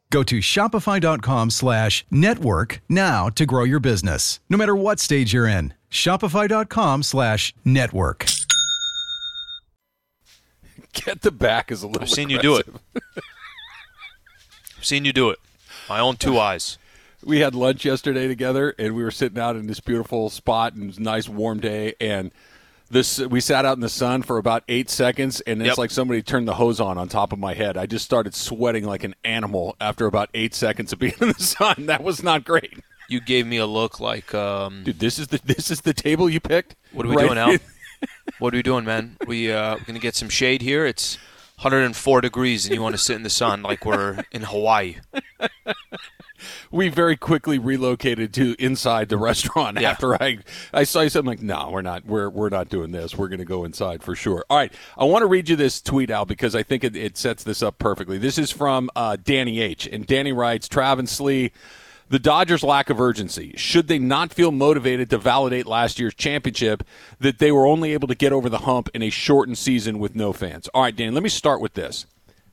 Go 0.11 0.23
to 0.23 0.39
shopify.com 0.39 1.49
slash 1.49 2.05
network 2.11 2.81
now 2.89 3.29
to 3.29 3.45
grow 3.45 3.63
your 3.63 3.79
business, 3.79 4.41
no 4.49 4.57
matter 4.57 4.75
what 4.75 4.99
stage 4.99 5.33
you're 5.33 5.47
in. 5.47 5.73
Shopify.com 5.89 7.03
slash 7.03 7.53
network. 7.63 8.25
Get 10.93 11.21
the 11.21 11.31
back 11.31 11.71
is 11.71 11.81
a 11.81 11.87
little 11.87 12.03
I've 12.03 12.09
seen 12.09 12.29
aggressive. 12.29 12.67
you 12.67 12.73
do 12.73 13.01
it. 13.01 13.03
I've 14.77 14.85
seen 14.85 15.05
you 15.05 15.13
do 15.13 15.29
it. 15.29 15.39
My 15.87 16.01
own 16.01 16.17
two 16.17 16.37
eyes. 16.37 16.77
We 17.23 17.39
had 17.39 17.55
lunch 17.55 17.85
yesterday 17.85 18.27
together, 18.27 18.75
and 18.77 18.93
we 18.93 19.03
were 19.03 19.11
sitting 19.11 19.39
out 19.39 19.55
in 19.55 19.67
this 19.67 19.79
beautiful 19.79 20.29
spot, 20.29 20.73
and 20.73 20.83
it 20.83 20.87
was 20.87 20.97
a 20.97 21.01
nice 21.01 21.29
warm 21.29 21.61
day, 21.61 21.95
and– 22.01 22.31
this 22.91 23.19
we 23.19 23.39
sat 23.39 23.65
out 23.65 23.77
in 23.77 23.81
the 23.81 23.89
sun 23.89 24.21
for 24.21 24.37
about 24.37 24.63
eight 24.67 24.89
seconds, 24.89 25.41
and 25.41 25.61
it's 25.61 25.69
yep. 25.69 25.77
like 25.77 25.91
somebody 25.91 26.21
turned 26.21 26.47
the 26.47 26.53
hose 26.55 26.79
on 26.79 26.97
on 26.97 27.07
top 27.07 27.33
of 27.33 27.39
my 27.39 27.53
head. 27.53 27.77
I 27.77 27.85
just 27.85 28.05
started 28.05 28.35
sweating 28.35 28.85
like 28.85 29.03
an 29.03 29.15
animal 29.23 29.75
after 29.79 30.05
about 30.05 30.29
eight 30.33 30.53
seconds 30.53 30.93
of 30.93 30.99
being 30.99 31.13
in 31.21 31.29
the 31.29 31.41
sun. 31.41 31.87
That 31.87 32.03
was 32.03 32.21
not 32.23 32.43
great. 32.43 32.79
You 33.09 33.19
gave 33.19 33.45
me 33.45 33.57
a 33.57 33.65
look 33.65 33.99
like, 33.99 34.33
um, 34.33 34.83
dude. 34.83 34.99
This 34.99 35.19
is 35.19 35.27
the 35.27 35.39
this 35.43 35.71
is 35.71 35.81
the 35.81 35.93
table 35.93 36.29
you 36.29 36.39
picked. 36.39 36.75
What 36.91 37.05
are 37.05 37.09
we 37.09 37.15
right? 37.15 37.25
doing 37.25 37.35
now? 37.35 37.57
what 38.39 38.53
are 38.53 38.57
we 38.57 38.63
doing, 38.63 38.85
man? 38.85 39.17
We 39.27 39.51
uh, 39.51 39.75
we're 39.75 39.85
gonna 39.85 39.99
get 39.99 40.15
some 40.15 40.29
shade 40.29 40.61
here. 40.61 40.85
It's 40.85 41.17
104 41.55 42.21
degrees, 42.21 42.65
and 42.65 42.75
you 42.75 42.81
want 42.81 42.95
to 42.95 43.01
sit 43.01 43.15
in 43.15 43.23
the 43.23 43.29
sun 43.29 43.61
like 43.61 43.85
we're 43.85 44.23
in 44.31 44.43
Hawaii 44.43 44.95
we 46.71 46.89
very 46.89 47.17
quickly 47.17 47.59
relocated 47.59 48.33
to 48.35 48.55
inside 48.59 49.09
the 49.09 49.17
restaurant 49.17 49.79
yeah. 49.79 49.91
after 49.91 50.21
I 50.21 50.39
I 50.73 50.83
saw 50.83 51.07
something 51.07 51.25
like, 51.25 51.41
no, 51.41 51.69
we're 51.71 51.81
not 51.81 52.05
we're 52.05 52.29
we're 52.29 52.49
not 52.49 52.69
doing 52.69 52.91
this. 52.91 53.17
We're 53.17 53.27
going 53.27 53.39
to 53.39 53.45
go 53.45 53.63
inside 53.63 54.03
for 54.03 54.15
sure. 54.15 54.45
All 54.49 54.57
right, 54.57 54.73
I 54.97 55.05
want 55.05 55.23
to 55.23 55.27
read 55.27 55.49
you 55.49 55.55
this 55.55 55.81
tweet 55.81 56.09
out 56.09 56.27
because 56.27 56.55
I 56.55 56.63
think 56.63 56.83
it, 56.83 56.95
it 56.95 57.17
sets 57.17 57.43
this 57.43 57.61
up 57.61 57.77
perfectly. 57.79 58.17
This 58.17 58.37
is 58.37 58.51
from 58.51 58.89
uh, 58.95 59.17
Danny 59.21 59.61
H. 59.61 59.87
and 59.87 60.05
Danny 60.05 60.31
writes, 60.31 60.67
Travis 60.67 61.11
Slee. 61.11 61.51
The 62.09 62.19
Dodgers' 62.19 62.61
lack 62.61 62.89
of 62.89 62.99
urgency. 62.99 63.53
Should 63.55 63.87
they 63.87 63.97
not 63.97 64.33
feel 64.33 64.51
motivated 64.51 65.09
to 65.11 65.17
validate 65.17 65.65
last 65.65 65.97
year's 65.97 66.13
championship 66.13 66.83
that 67.21 67.39
they 67.39 67.53
were 67.53 67.65
only 67.65 67.93
able 67.93 68.09
to 68.09 68.15
get 68.15 68.33
over 68.33 68.49
the 68.49 68.57
hump 68.57 68.89
in 68.93 69.01
a 69.01 69.09
shortened 69.09 69.57
season 69.57 69.97
with 69.97 70.13
no 70.13 70.33
fans? 70.33 70.67
All 70.73 70.81
right, 70.81 70.93
Danny, 70.93 71.11
let 71.11 71.23
me 71.23 71.29
start 71.29 71.61
with 71.61 71.73
this. 71.73 72.05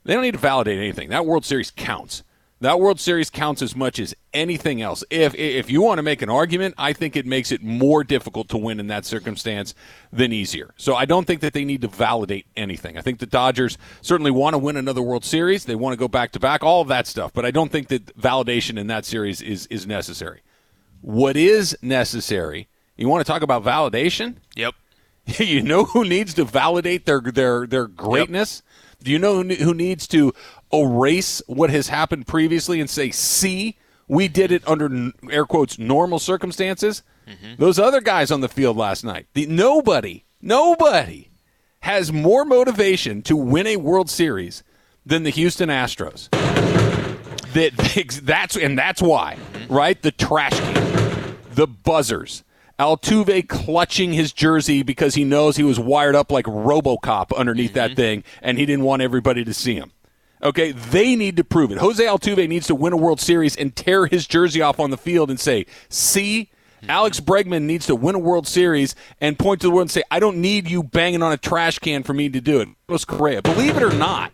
They 0.04 0.14
don't 0.14 0.22
need 0.22 0.34
to 0.34 0.38
validate 0.38 0.78
anything. 0.78 1.08
That 1.08 1.26
World 1.26 1.44
Series 1.44 1.72
counts. 1.72 2.22
That 2.60 2.80
World 2.80 2.98
Series 2.98 3.30
counts 3.30 3.62
as 3.62 3.76
much 3.76 4.00
as 4.00 4.16
anything 4.32 4.82
else. 4.82 5.04
If 5.10 5.34
if 5.36 5.70
you 5.70 5.80
want 5.80 5.98
to 5.98 6.02
make 6.02 6.22
an 6.22 6.28
argument, 6.28 6.74
I 6.76 6.92
think 6.92 7.14
it 7.14 7.24
makes 7.24 7.52
it 7.52 7.62
more 7.62 8.02
difficult 8.02 8.48
to 8.48 8.58
win 8.58 8.80
in 8.80 8.88
that 8.88 9.04
circumstance 9.04 9.76
than 10.12 10.32
easier. 10.32 10.74
So 10.76 10.96
I 10.96 11.04
don't 11.04 11.24
think 11.24 11.40
that 11.42 11.52
they 11.52 11.64
need 11.64 11.82
to 11.82 11.88
validate 11.88 12.46
anything. 12.56 12.98
I 12.98 13.00
think 13.00 13.20
the 13.20 13.26
Dodgers 13.26 13.78
certainly 14.00 14.32
want 14.32 14.54
to 14.54 14.58
win 14.58 14.76
another 14.76 15.02
World 15.02 15.24
Series. 15.24 15.66
They 15.66 15.76
want 15.76 15.92
to 15.92 15.96
go 15.96 16.08
back 16.08 16.32
to 16.32 16.40
back, 16.40 16.64
all 16.64 16.80
of 16.80 16.88
that 16.88 17.06
stuff. 17.06 17.32
But 17.32 17.44
I 17.44 17.52
don't 17.52 17.70
think 17.70 17.88
that 17.88 18.16
validation 18.18 18.76
in 18.76 18.88
that 18.88 19.04
series 19.04 19.40
is 19.40 19.66
is 19.66 19.86
necessary. 19.86 20.42
What 21.00 21.36
is 21.36 21.78
necessary? 21.80 22.66
You 22.96 23.08
want 23.08 23.24
to 23.24 23.32
talk 23.32 23.42
about 23.42 23.62
validation? 23.62 24.36
Yep. 24.56 24.74
you 25.38 25.62
know 25.62 25.84
who 25.84 26.04
needs 26.04 26.34
to 26.34 26.44
validate 26.44 27.06
their 27.06 27.20
their 27.20 27.68
their 27.68 27.86
greatness? 27.86 28.62
Yep. 28.64 29.04
Do 29.04 29.12
you 29.12 29.18
know 29.20 29.42
who 29.44 29.74
needs 29.74 30.08
to 30.08 30.32
erase 30.72 31.42
what 31.46 31.70
has 31.70 31.88
happened 31.88 32.26
previously 32.26 32.80
and 32.80 32.88
say, 32.88 33.10
see, 33.10 33.76
we 34.06 34.28
did 34.28 34.52
it 34.52 34.66
under 34.66 35.12
air 35.30 35.44
quotes 35.44 35.78
normal 35.78 36.18
circumstances. 36.18 37.02
Mm-hmm. 37.26 37.54
Those 37.62 37.78
other 37.78 38.00
guys 38.00 38.30
on 38.30 38.40
the 38.40 38.48
field 38.48 38.76
last 38.76 39.04
night, 39.04 39.26
the, 39.34 39.46
nobody, 39.46 40.24
nobody 40.40 41.28
has 41.80 42.12
more 42.12 42.44
motivation 42.44 43.22
to 43.22 43.36
win 43.36 43.66
a 43.66 43.76
World 43.76 44.10
Series 44.10 44.62
than 45.04 45.22
the 45.22 45.30
Houston 45.30 45.68
Astros. 45.68 46.28
That 47.52 48.20
that's 48.24 48.56
and 48.56 48.78
that's 48.78 49.00
why, 49.02 49.38
right? 49.68 50.00
The 50.00 50.12
trash 50.12 50.58
can, 50.58 51.36
the 51.52 51.66
buzzers, 51.66 52.44
Altuve 52.78 53.48
clutching 53.48 54.12
his 54.12 54.32
jersey 54.32 54.82
because 54.82 55.14
he 55.14 55.24
knows 55.24 55.56
he 55.56 55.64
was 55.64 55.80
wired 55.80 56.14
up 56.14 56.30
like 56.30 56.44
RoboCop 56.44 57.36
underneath 57.36 57.72
that 57.74 57.96
thing, 57.96 58.22
and 58.40 58.58
he 58.58 58.66
didn't 58.66 58.84
want 58.84 59.02
everybody 59.02 59.44
to 59.44 59.52
see 59.52 59.74
him. 59.74 59.92
Okay, 60.42 60.72
they 60.72 61.16
need 61.16 61.36
to 61.36 61.44
prove 61.44 61.72
it. 61.72 61.78
Jose 61.78 62.04
Altuve 62.04 62.48
needs 62.48 62.66
to 62.68 62.74
win 62.74 62.92
a 62.92 62.96
World 62.96 63.20
Series 63.20 63.56
and 63.56 63.74
tear 63.74 64.06
his 64.06 64.26
jersey 64.26 64.62
off 64.62 64.78
on 64.78 64.90
the 64.90 64.96
field 64.96 65.30
and 65.30 65.40
say, 65.40 65.66
"See." 65.88 66.50
Alex 66.88 67.18
Bregman 67.18 67.62
needs 67.62 67.86
to 67.86 67.96
win 67.96 68.14
a 68.14 68.20
World 68.20 68.46
Series 68.46 68.94
and 69.20 69.36
point 69.36 69.60
to 69.62 69.66
the 69.66 69.72
world 69.72 69.86
and 69.86 69.90
say, 69.90 70.04
I 70.12 70.20
don't 70.20 70.36
need 70.36 70.70
you 70.70 70.84
banging 70.84 71.24
on 71.24 71.32
a 71.32 71.36
trash 71.36 71.80
can 71.80 72.04
for 72.04 72.14
me 72.14 72.28
to 72.28 72.40
do 72.40 72.60
it. 72.60 72.68
Carlos 72.86 73.04
Correa. 73.04 73.42
Believe 73.42 73.76
it 73.76 73.82
or 73.82 73.92
not, 73.92 74.32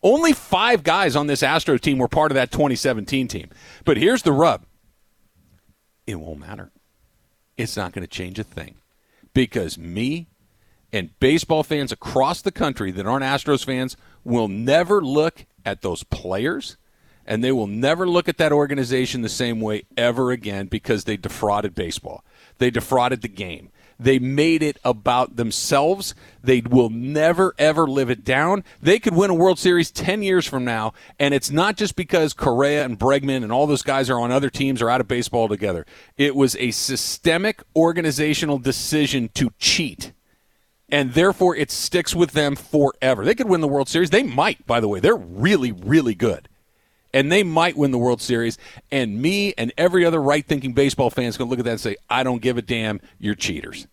only 0.00 0.32
five 0.32 0.84
guys 0.84 1.16
on 1.16 1.26
this 1.26 1.42
Astros 1.42 1.80
team 1.80 1.98
were 1.98 2.06
part 2.06 2.30
of 2.30 2.36
that 2.36 2.52
2017 2.52 3.26
team. 3.26 3.50
But 3.84 3.96
here's 3.96 4.22
the 4.22 4.32
rub 4.32 4.64
it 6.06 6.18
won't 6.18 6.40
matter. 6.40 6.70
It's 7.56 7.76
not 7.76 7.92
going 7.92 8.06
to 8.06 8.08
change 8.08 8.38
a 8.38 8.44
thing 8.44 8.76
because 9.34 9.76
me 9.76 10.28
and 10.92 11.18
baseball 11.20 11.62
fans 11.62 11.92
across 11.92 12.42
the 12.42 12.52
country 12.52 12.90
that 12.90 13.06
aren't 13.06 13.24
Astros 13.24 13.64
fans 13.64 13.96
will 14.24 14.48
never 14.48 15.00
look 15.00 15.46
at 15.64 15.82
those 15.82 16.02
players 16.04 16.76
and 17.26 17.44
they 17.44 17.52
will 17.52 17.66
never 17.66 18.08
look 18.08 18.28
at 18.28 18.38
that 18.38 18.52
organization 18.52 19.22
the 19.22 19.28
same 19.28 19.60
way 19.60 19.84
ever 19.96 20.32
again 20.32 20.66
because 20.66 21.04
they 21.04 21.16
defrauded 21.16 21.74
baseball. 21.74 22.24
They 22.58 22.70
defrauded 22.70 23.22
the 23.22 23.28
game. 23.28 23.70
They 24.00 24.18
made 24.18 24.62
it 24.62 24.78
about 24.82 25.36
themselves. 25.36 26.14
They 26.42 26.62
will 26.62 26.88
never, 26.88 27.54
ever 27.58 27.86
live 27.86 28.08
it 28.08 28.24
down. 28.24 28.64
They 28.80 28.98
could 28.98 29.14
win 29.14 29.30
a 29.30 29.34
World 29.34 29.58
Series 29.58 29.90
10 29.90 30.22
years 30.22 30.46
from 30.46 30.64
now, 30.64 30.94
and 31.18 31.34
it's 31.34 31.50
not 31.50 31.76
just 31.76 31.96
because 31.96 32.32
Correa 32.32 32.84
and 32.84 32.98
Bregman 32.98 33.42
and 33.44 33.52
all 33.52 33.66
those 33.66 33.82
guys 33.82 34.08
are 34.08 34.18
on 34.18 34.32
other 34.32 34.48
teams 34.48 34.80
or 34.80 34.88
out 34.88 35.02
of 35.02 35.06
baseball 35.06 35.48
together. 35.48 35.84
It 36.16 36.34
was 36.34 36.56
a 36.56 36.70
systemic 36.70 37.62
organizational 37.76 38.58
decision 38.58 39.28
to 39.34 39.52
cheat 39.58 40.12
and 40.90 41.14
therefore 41.14 41.56
it 41.56 41.70
sticks 41.70 42.14
with 42.14 42.32
them 42.32 42.56
forever. 42.56 43.24
They 43.24 43.34
could 43.34 43.48
win 43.48 43.60
the 43.60 43.68
World 43.68 43.88
Series. 43.88 44.10
They 44.10 44.22
might, 44.22 44.66
by 44.66 44.80
the 44.80 44.88
way. 44.88 45.00
They're 45.00 45.16
really, 45.16 45.72
really 45.72 46.14
good. 46.14 46.48
And 47.12 47.30
they 47.30 47.42
might 47.42 47.76
win 47.76 47.90
the 47.90 47.98
World 47.98 48.20
Series. 48.20 48.56
And 48.90 49.20
me 49.20 49.52
and 49.58 49.72
every 49.76 50.04
other 50.04 50.22
right 50.22 50.46
thinking 50.46 50.72
baseball 50.72 51.10
fan 51.10 51.24
is 51.24 51.36
going 51.36 51.48
to 51.48 51.50
look 51.50 51.58
at 51.58 51.64
that 51.64 51.72
and 51.72 51.80
say, 51.80 51.96
I 52.08 52.22
don't 52.22 52.40
give 52.40 52.56
a 52.56 52.62
damn. 52.62 53.00
You're 53.18 53.34
cheaters. 53.34 53.86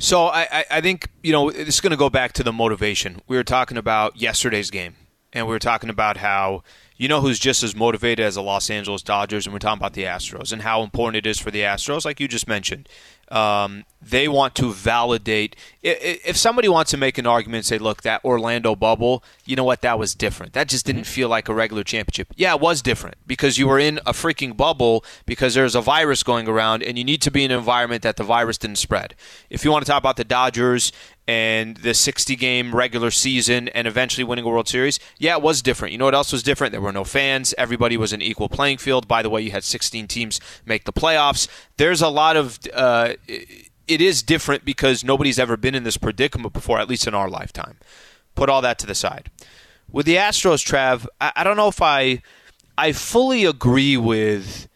So 0.00 0.26
I, 0.26 0.64
I 0.70 0.80
think, 0.80 1.08
you 1.22 1.32
know, 1.32 1.48
it's 1.48 1.80
going 1.80 1.90
to 1.90 1.96
go 1.96 2.08
back 2.08 2.32
to 2.34 2.44
the 2.44 2.52
motivation. 2.52 3.20
We 3.26 3.36
were 3.36 3.44
talking 3.44 3.76
about 3.76 4.16
yesterday's 4.16 4.70
game, 4.70 4.94
and 5.32 5.46
we 5.46 5.50
were 5.50 5.58
talking 5.58 5.90
about 5.90 6.18
how 6.18 6.62
you 6.96 7.08
know 7.08 7.20
who's 7.20 7.38
just 7.38 7.62
as 7.62 7.74
motivated 7.74 8.24
as 8.24 8.34
the 8.36 8.42
Los 8.42 8.70
Angeles 8.70 9.02
Dodgers, 9.02 9.46
and 9.46 9.52
we're 9.52 9.60
talking 9.60 9.78
about 9.78 9.94
the 9.94 10.04
Astros 10.04 10.52
and 10.52 10.62
how 10.62 10.82
important 10.82 11.16
it 11.16 11.28
is 11.28 11.38
for 11.38 11.50
the 11.50 11.62
Astros, 11.62 12.04
like 12.04 12.20
you 12.20 12.28
just 12.28 12.48
mentioned. 12.48 12.88
Um, 13.30 13.84
they 14.00 14.28
want 14.28 14.54
to 14.56 14.72
validate. 14.72 15.56
If 15.82 16.36
somebody 16.36 16.68
wants 16.68 16.90
to 16.92 16.96
make 16.96 17.18
an 17.18 17.26
argument 17.26 17.58
and 17.58 17.66
say, 17.66 17.78
look, 17.78 18.02
that 18.02 18.24
Orlando 18.24 18.76
bubble, 18.76 19.24
you 19.44 19.56
know 19.56 19.64
what, 19.64 19.80
that 19.82 19.98
was 19.98 20.14
different. 20.14 20.52
That 20.52 20.68
just 20.68 20.86
didn't 20.86 21.04
feel 21.04 21.28
like 21.28 21.48
a 21.48 21.54
regular 21.54 21.82
championship. 21.82 22.28
Yeah, 22.36 22.54
it 22.54 22.60
was 22.60 22.80
different 22.80 23.16
because 23.26 23.58
you 23.58 23.66
were 23.66 23.78
in 23.78 23.98
a 24.06 24.12
freaking 24.12 24.56
bubble 24.56 25.04
because 25.26 25.54
there's 25.54 25.74
a 25.74 25.80
virus 25.80 26.22
going 26.22 26.48
around 26.48 26.82
and 26.82 26.96
you 26.96 27.04
need 27.04 27.22
to 27.22 27.30
be 27.30 27.44
in 27.44 27.50
an 27.50 27.58
environment 27.58 28.02
that 28.02 28.16
the 28.16 28.24
virus 28.24 28.58
didn't 28.58 28.78
spread. 28.78 29.14
If 29.50 29.64
you 29.64 29.70
want 29.72 29.84
to 29.84 29.90
talk 29.90 30.00
about 30.00 30.16
the 30.16 30.24
Dodgers 30.24 30.92
and 31.26 31.76
the 31.78 31.92
60 31.92 32.36
game 32.36 32.74
regular 32.74 33.10
season 33.10 33.68
and 33.68 33.86
eventually 33.86 34.24
winning 34.24 34.44
a 34.44 34.48
World 34.48 34.68
Series, 34.68 35.00
yeah, 35.18 35.36
it 35.36 35.42
was 35.42 35.60
different. 35.60 35.92
You 35.92 35.98
know 35.98 36.06
what 36.06 36.14
else 36.14 36.32
was 36.32 36.42
different? 36.42 36.72
There 36.72 36.80
were 36.80 36.92
no 36.92 37.04
fans. 37.04 37.54
Everybody 37.58 37.96
was 37.96 38.12
an 38.12 38.22
equal 38.22 38.48
playing 38.48 38.78
field. 38.78 39.08
By 39.08 39.22
the 39.22 39.30
way, 39.30 39.42
you 39.42 39.50
had 39.50 39.64
16 39.64 40.06
teams 40.06 40.40
make 40.64 40.84
the 40.84 40.92
playoffs. 40.92 41.48
There's 41.76 42.00
a 42.00 42.08
lot 42.08 42.36
of. 42.36 42.58
Uh, 42.72 43.14
it 43.88 44.00
is 44.00 44.22
different 44.22 44.64
because 44.64 45.02
nobody's 45.02 45.38
ever 45.38 45.56
been 45.56 45.74
in 45.74 45.82
this 45.82 45.96
predicament 45.96 46.52
before, 46.52 46.78
at 46.78 46.88
least 46.88 47.06
in 47.06 47.14
our 47.14 47.28
lifetime. 47.28 47.78
Put 48.34 48.48
all 48.48 48.62
that 48.62 48.78
to 48.80 48.86
the 48.86 48.94
side. 48.94 49.30
With 49.90 50.06
the 50.06 50.16
Astros, 50.16 50.64
Trav, 50.64 51.06
I, 51.20 51.32
I 51.36 51.44
don't 51.44 51.56
know 51.56 51.68
if 51.68 51.80
I, 51.82 52.22
I 52.76 52.92
fully 52.92 53.44
agree 53.44 53.96
with. 53.96 54.68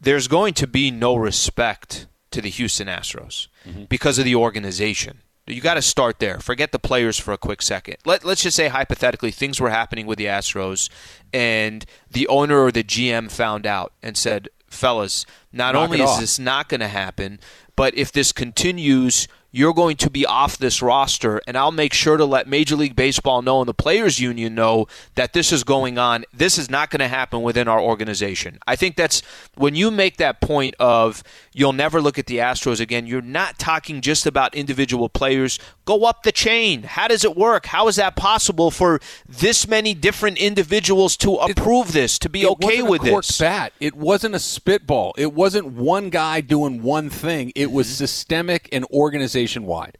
There's 0.00 0.28
going 0.28 0.52
to 0.54 0.66
be 0.66 0.90
no 0.90 1.16
respect 1.16 2.06
to 2.30 2.42
the 2.42 2.50
Houston 2.50 2.88
Astros 2.88 3.48
mm-hmm. 3.66 3.84
because 3.84 4.18
of 4.18 4.26
the 4.26 4.34
organization. 4.34 5.22
You 5.46 5.60
got 5.60 5.74
to 5.74 5.82
start 5.82 6.20
there. 6.20 6.38
Forget 6.40 6.72
the 6.72 6.78
players 6.78 7.18
for 7.18 7.32
a 7.32 7.38
quick 7.38 7.62
second. 7.62 7.96
Let, 8.04 8.24
let's 8.24 8.42
just 8.42 8.56
say, 8.56 8.68
hypothetically, 8.68 9.30
things 9.30 9.60
were 9.60 9.70
happening 9.70 10.06
with 10.06 10.18
the 10.18 10.26
Astros, 10.26 10.88
and 11.32 11.84
the 12.10 12.26
owner 12.28 12.60
or 12.60 12.72
the 12.72 12.84
GM 12.84 13.30
found 13.30 13.66
out 13.66 13.92
and 14.02 14.16
said, 14.16 14.48
fellas, 14.68 15.26
not 15.52 15.74
Knock 15.74 15.84
only 15.84 16.00
is 16.00 16.10
off. 16.10 16.20
this 16.20 16.38
not 16.38 16.68
going 16.68 16.80
to 16.80 16.88
happen, 16.88 17.40
but 17.76 17.94
if 17.96 18.12
this 18.12 18.32
continues, 18.32 19.28
you're 19.56 19.72
going 19.72 19.96
to 19.96 20.10
be 20.10 20.26
off 20.26 20.58
this 20.58 20.82
roster, 20.82 21.40
and 21.46 21.56
I'll 21.56 21.70
make 21.70 21.92
sure 21.92 22.16
to 22.16 22.24
let 22.24 22.48
Major 22.48 22.74
League 22.74 22.96
Baseball 22.96 23.40
know 23.40 23.60
and 23.60 23.68
the 23.68 23.72
Players 23.74 24.18
Union 24.18 24.56
know 24.56 24.88
that 25.14 25.32
this 25.32 25.52
is 25.52 25.62
going 25.62 25.96
on. 25.96 26.24
This 26.32 26.58
is 26.58 26.68
not 26.68 26.90
going 26.90 26.98
to 26.98 27.06
happen 27.08 27.40
within 27.40 27.68
our 27.68 27.80
organization. 27.80 28.58
I 28.66 28.74
think 28.74 28.96
that's 28.96 29.22
when 29.54 29.76
you 29.76 29.92
make 29.92 30.16
that 30.16 30.40
point 30.40 30.74
of 30.80 31.22
you'll 31.52 31.72
never 31.72 32.00
look 32.00 32.18
at 32.18 32.26
the 32.26 32.38
Astros 32.38 32.80
again, 32.80 33.06
you're 33.06 33.22
not 33.22 33.56
talking 33.60 34.00
just 34.00 34.26
about 34.26 34.56
individual 34.56 35.08
players. 35.08 35.60
Go 35.84 36.04
up 36.04 36.24
the 36.24 36.32
chain. 36.32 36.82
How 36.82 37.06
does 37.06 37.24
it 37.24 37.36
work? 37.36 37.66
How 37.66 37.86
is 37.86 37.94
that 37.94 38.16
possible 38.16 38.72
for 38.72 39.00
this 39.28 39.68
many 39.68 39.94
different 39.94 40.38
individuals 40.38 41.16
to 41.18 41.34
approve 41.34 41.92
this, 41.92 42.18
to 42.18 42.28
be 42.28 42.42
It 42.42 42.48
okay 42.48 42.82
with 42.82 43.02
this? 43.02 43.38
bat. 43.38 43.72
It 43.78 43.94
wasn't 43.94 44.34
a 44.34 44.40
spitball. 44.40 45.14
It 45.16 45.32
wasn't 45.32 45.66
one 45.68 46.10
guy 46.10 46.40
doing 46.40 46.82
one 46.82 47.08
thing. 47.08 47.52
It 47.54 47.70
was 47.70 47.84
Mm-hmm. 47.84 47.94
systemic 48.04 48.68
and 48.72 48.84
organization 48.90 49.43
wide. 49.66 49.98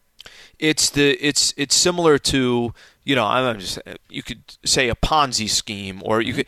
it's 0.59 0.91
the 0.91 1.13
it's 1.25 1.53
it's 1.57 1.75
similar 1.75 2.19
to 2.19 2.75
you 3.05 3.15
know 3.15 3.27
I'm 3.27 3.59
just 3.59 3.79
you 4.09 4.23
could 4.23 4.43
say 4.65 4.89
a 4.89 4.95
Ponzi 4.95 5.49
scheme 5.49 6.03
or 6.05 6.21
you 6.21 6.33
mm-hmm. 6.33 6.37
could. 6.39 6.47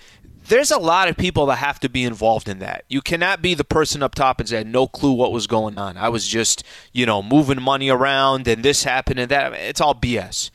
There's 0.48 0.70
a 0.70 0.78
lot 0.78 1.08
of 1.08 1.16
people 1.16 1.46
that 1.46 1.56
have 1.56 1.80
to 1.80 1.88
be 1.88 2.04
involved 2.04 2.48
in 2.48 2.60
that. 2.60 2.84
You 2.88 3.00
cannot 3.00 3.42
be 3.42 3.54
the 3.54 3.64
person 3.64 4.00
up 4.00 4.14
top 4.14 4.38
and 4.38 4.48
say 4.48 4.62
no 4.62 4.86
clue 4.86 5.10
what 5.10 5.32
was 5.32 5.48
going 5.48 5.76
on. 5.76 5.96
I 5.96 6.08
was 6.08 6.28
just 6.28 6.62
you 6.92 7.04
know 7.04 7.22
moving 7.22 7.60
money 7.60 7.88
around 7.88 8.46
and 8.46 8.62
this 8.62 8.84
happened 8.84 9.18
and 9.18 9.30
that. 9.30 9.52
It's 9.54 9.80
all 9.80 9.94
BS. 9.94 10.50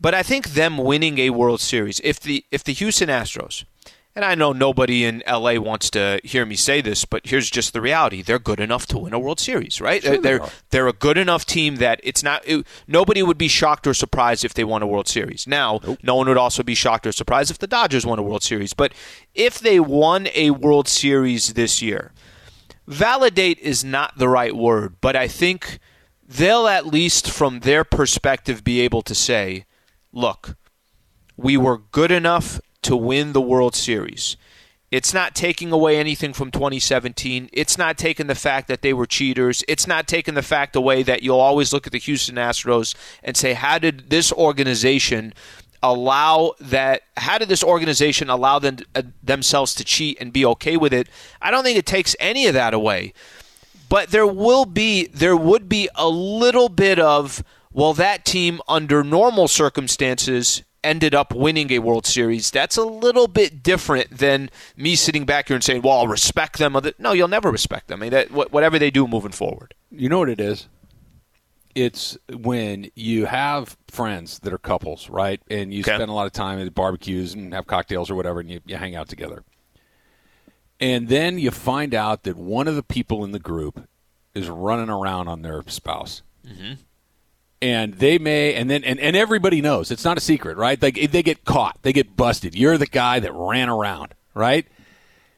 But 0.00 0.14
I 0.14 0.22
think 0.22 0.50
them 0.50 0.78
winning 0.78 1.18
a 1.18 1.30
World 1.30 1.60
Series, 1.60 2.00
if 2.04 2.20
the 2.20 2.44
if 2.50 2.62
the 2.62 2.72
Houston 2.72 3.08
Astros, 3.08 3.64
and 4.18 4.24
I 4.24 4.34
know 4.34 4.52
nobody 4.52 5.04
in 5.04 5.22
LA 5.28 5.60
wants 5.60 5.90
to 5.90 6.20
hear 6.24 6.44
me 6.44 6.56
say 6.56 6.80
this, 6.80 7.04
but 7.04 7.24
here's 7.24 7.48
just 7.48 7.72
the 7.72 7.80
reality: 7.80 8.20
they're 8.20 8.40
good 8.40 8.58
enough 8.58 8.84
to 8.86 8.98
win 8.98 9.12
a 9.12 9.18
World 9.18 9.38
Series, 9.38 9.80
right? 9.80 10.02
Sure 10.02 10.10
they 10.10 10.18
they're 10.18 10.42
are. 10.42 10.50
they're 10.70 10.88
a 10.88 10.92
good 10.92 11.16
enough 11.16 11.46
team 11.46 11.76
that 11.76 12.00
it's 12.02 12.20
not 12.20 12.42
it, 12.44 12.66
nobody 12.88 13.22
would 13.22 13.38
be 13.38 13.46
shocked 13.46 13.86
or 13.86 13.94
surprised 13.94 14.44
if 14.44 14.54
they 14.54 14.64
won 14.64 14.82
a 14.82 14.88
World 14.88 15.06
Series. 15.06 15.46
Now, 15.46 15.78
no 16.02 16.16
one 16.16 16.26
would 16.26 16.36
also 16.36 16.64
be 16.64 16.74
shocked 16.74 17.06
or 17.06 17.12
surprised 17.12 17.52
if 17.52 17.58
the 17.58 17.68
Dodgers 17.68 18.04
won 18.04 18.18
a 18.18 18.22
World 18.22 18.42
Series, 18.42 18.72
but 18.72 18.92
if 19.36 19.60
they 19.60 19.78
won 19.78 20.26
a 20.34 20.50
World 20.50 20.88
Series 20.88 21.54
this 21.54 21.80
year, 21.80 22.10
validate 22.88 23.60
is 23.60 23.84
not 23.84 24.18
the 24.18 24.28
right 24.28 24.56
word, 24.56 24.96
but 25.00 25.14
I 25.14 25.28
think 25.28 25.78
they'll 26.26 26.66
at 26.66 26.88
least 26.88 27.30
from 27.30 27.60
their 27.60 27.84
perspective 27.84 28.64
be 28.64 28.80
able 28.80 29.02
to 29.02 29.14
say, 29.14 29.64
look, 30.12 30.56
we 31.36 31.56
were 31.56 31.78
good 31.78 32.10
enough 32.10 32.60
to 32.82 32.96
win 32.96 33.32
the 33.32 33.40
World 33.40 33.74
Series. 33.74 34.36
It's 34.90 35.12
not 35.12 35.34
taking 35.34 35.70
away 35.70 35.98
anything 35.98 36.32
from 36.32 36.50
2017. 36.50 37.50
It's 37.52 37.76
not 37.76 37.98
taking 37.98 38.26
the 38.26 38.34
fact 38.34 38.68
that 38.68 38.80
they 38.80 38.94
were 38.94 39.04
cheaters. 39.04 39.62
It's 39.68 39.86
not 39.86 40.08
taking 40.08 40.34
the 40.34 40.42
fact 40.42 40.74
away 40.74 41.02
that 41.02 41.22
you'll 41.22 41.40
always 41.40 41.72
look 41.72 41.86
at 41.86 41.92
the 41.92 41.98
Houston 41.98 42.36
Astros 42.36 42.94
and 43.22 43.36
say, 43.36 43.52
how 43.52 43.78
did 43.78 44.08
this 44.08 44.32
organization 44.32 45.34
allow 45.82 46.54
that? 46.58 47.02
How 47.18 47.36
did 47.36 47.50
this 47.50 47.62
organization 47.62 48.30
allow 48.30 48.58
them 48.58 48.78
uh, 48.94 49.02
themselves 49.22 49.74
to 49.74 49.84
cheat 49.84 50.16
and 50.20 50.32
be 50.32 50.46
okay 50.46 50.78
with 50.78 50.94
it? 50.94 51.08
I 51.42 51.50
don't 51.50 51.64
think 51.64 51.78
it 51.78 51.86
takes 51.86 52.16
any 52.18 52.46
of 52.46 52.54
that 52.54 52.72
away 52.72 53.12
but 53.88 54.10
there 54.10 54.26
will 54.26 54.64
be 54.64 55.06
there 55.08 55.36
would 55.36 55.68
be 55.68 55.88
a 55.94 56.08
little 56.08 56.68
bit 56.68 56.98
of 56.98 57.42
well 57.72 57.94
that 57.94 58.24
team 58.24 58.60
under 58.68 59.02
normal 59.02 59.48
circumstances 59.48 60.62
ended 60.84 61.14
up 61.14 61.34
winning 61.34 61.70
a 61.72 61.78
World 61.80 62.06
Series. 62.06 62.50
That's 62.50 62.76
a 62.76 62.84
little 62.84 63.26
bit 63.28 63.62
different 63.62 64.18
than 64.18 64.50
me 64.76 64.94
sitting 64.96 65.24
back 65.24 65.48
here 65.48 65.54
and 65.56 65.64
saying, 65.64 65.82
"Well, 65.82 65.98
I'll 65.98 66.08
respect 66.08 66.58
them." 66.58 66.76
No, 66.98 67.12
you'll 67.12 67.28
never 67.28 67.50
respect 67.50 67.88
them. 67.88 68.00
I 68.00 68.06
mean, 68.06 68.10
that, 68.12 68.30
whatever 68.30 68.78
they 68.78 68.90
do 68.90 69.06
moving 69.08 69.32
forward. 69.32 69.74
You 69.90 70.08
know 70.08 70.18
what 70.20 70.28
it 70.28 70.40
is? 70.40 70.68
It's 71.74 72.16
when 72.32 72.90
you 72.96 73.26
have 73.26 73.76
friends 73.88 74.40
that 74.40 74.52
are 74.52 74.58
couples, 74.58 75.08
right? 75.08 75.40
And 75.50 75.72
you 75.72 75.80
Okay. 75.80 75.94
spend 75.94 76.10
a 76.10 76.14
lot 76.14 76.26
of 76.26 76.32
time 76.32 76.58
at 76.58 76.74
barbecues 76.74 77.34
and 77.34 77.52
have 77.54 77.66
cocktails 77.66 78.10
or 78.10 78.14
whatever, 78.16 78.40
and 78.40 78.50
you, 78.50 78.60
you 78.66 78.76
hang 78.76 78.96
out 78.96 79.08
together. 79.08 79.44
And 80.80 81.08
then 81.08 81.38
you 81.38 81.50
find 81.50 81.94
out 81.94 82.22
that 82.24 82.36
one 82.36 82.68
of 82.68 82.74
the 82.76 82.82
people 82.82 83.24
in 83.24 83.32
the 83.32 83.38
group 83.38 83.86
is 84.34 84.48
running 84.48 84.88
around 84.88 85.28
on 85.28 85.42
their 85.42 85.62
spouse. 85.66 86.22
Mm-hmm. 86.46 86.74
And 87.60 87.94
they 87.94 88.18
may 88.18 88.54
and 88.54 88.70
then 88.70 88.84
and, 88.84 89.00
and 89.00 89.16
everybody 89.16 89.60
knows. 89.60 89.90
It's 89.90 90.04
not 90.04 90.16
a 90.16 90.20
secret 90.20 90.56
right? 90.56 90.80
Like 90.80 91.10
they 91.10 91.22
get 91.22 91.44
caught. 91.44 91.78
They 91.82 91.92
get 91.92 92.16
busted. 92.16 92.54
You're 92.54 92.78
the 92.78 92.86
guy 92.86 93.20
that 93.20 93.32
ran 93.34 93.68
around 93.68 94.14
right? 94.34 94.66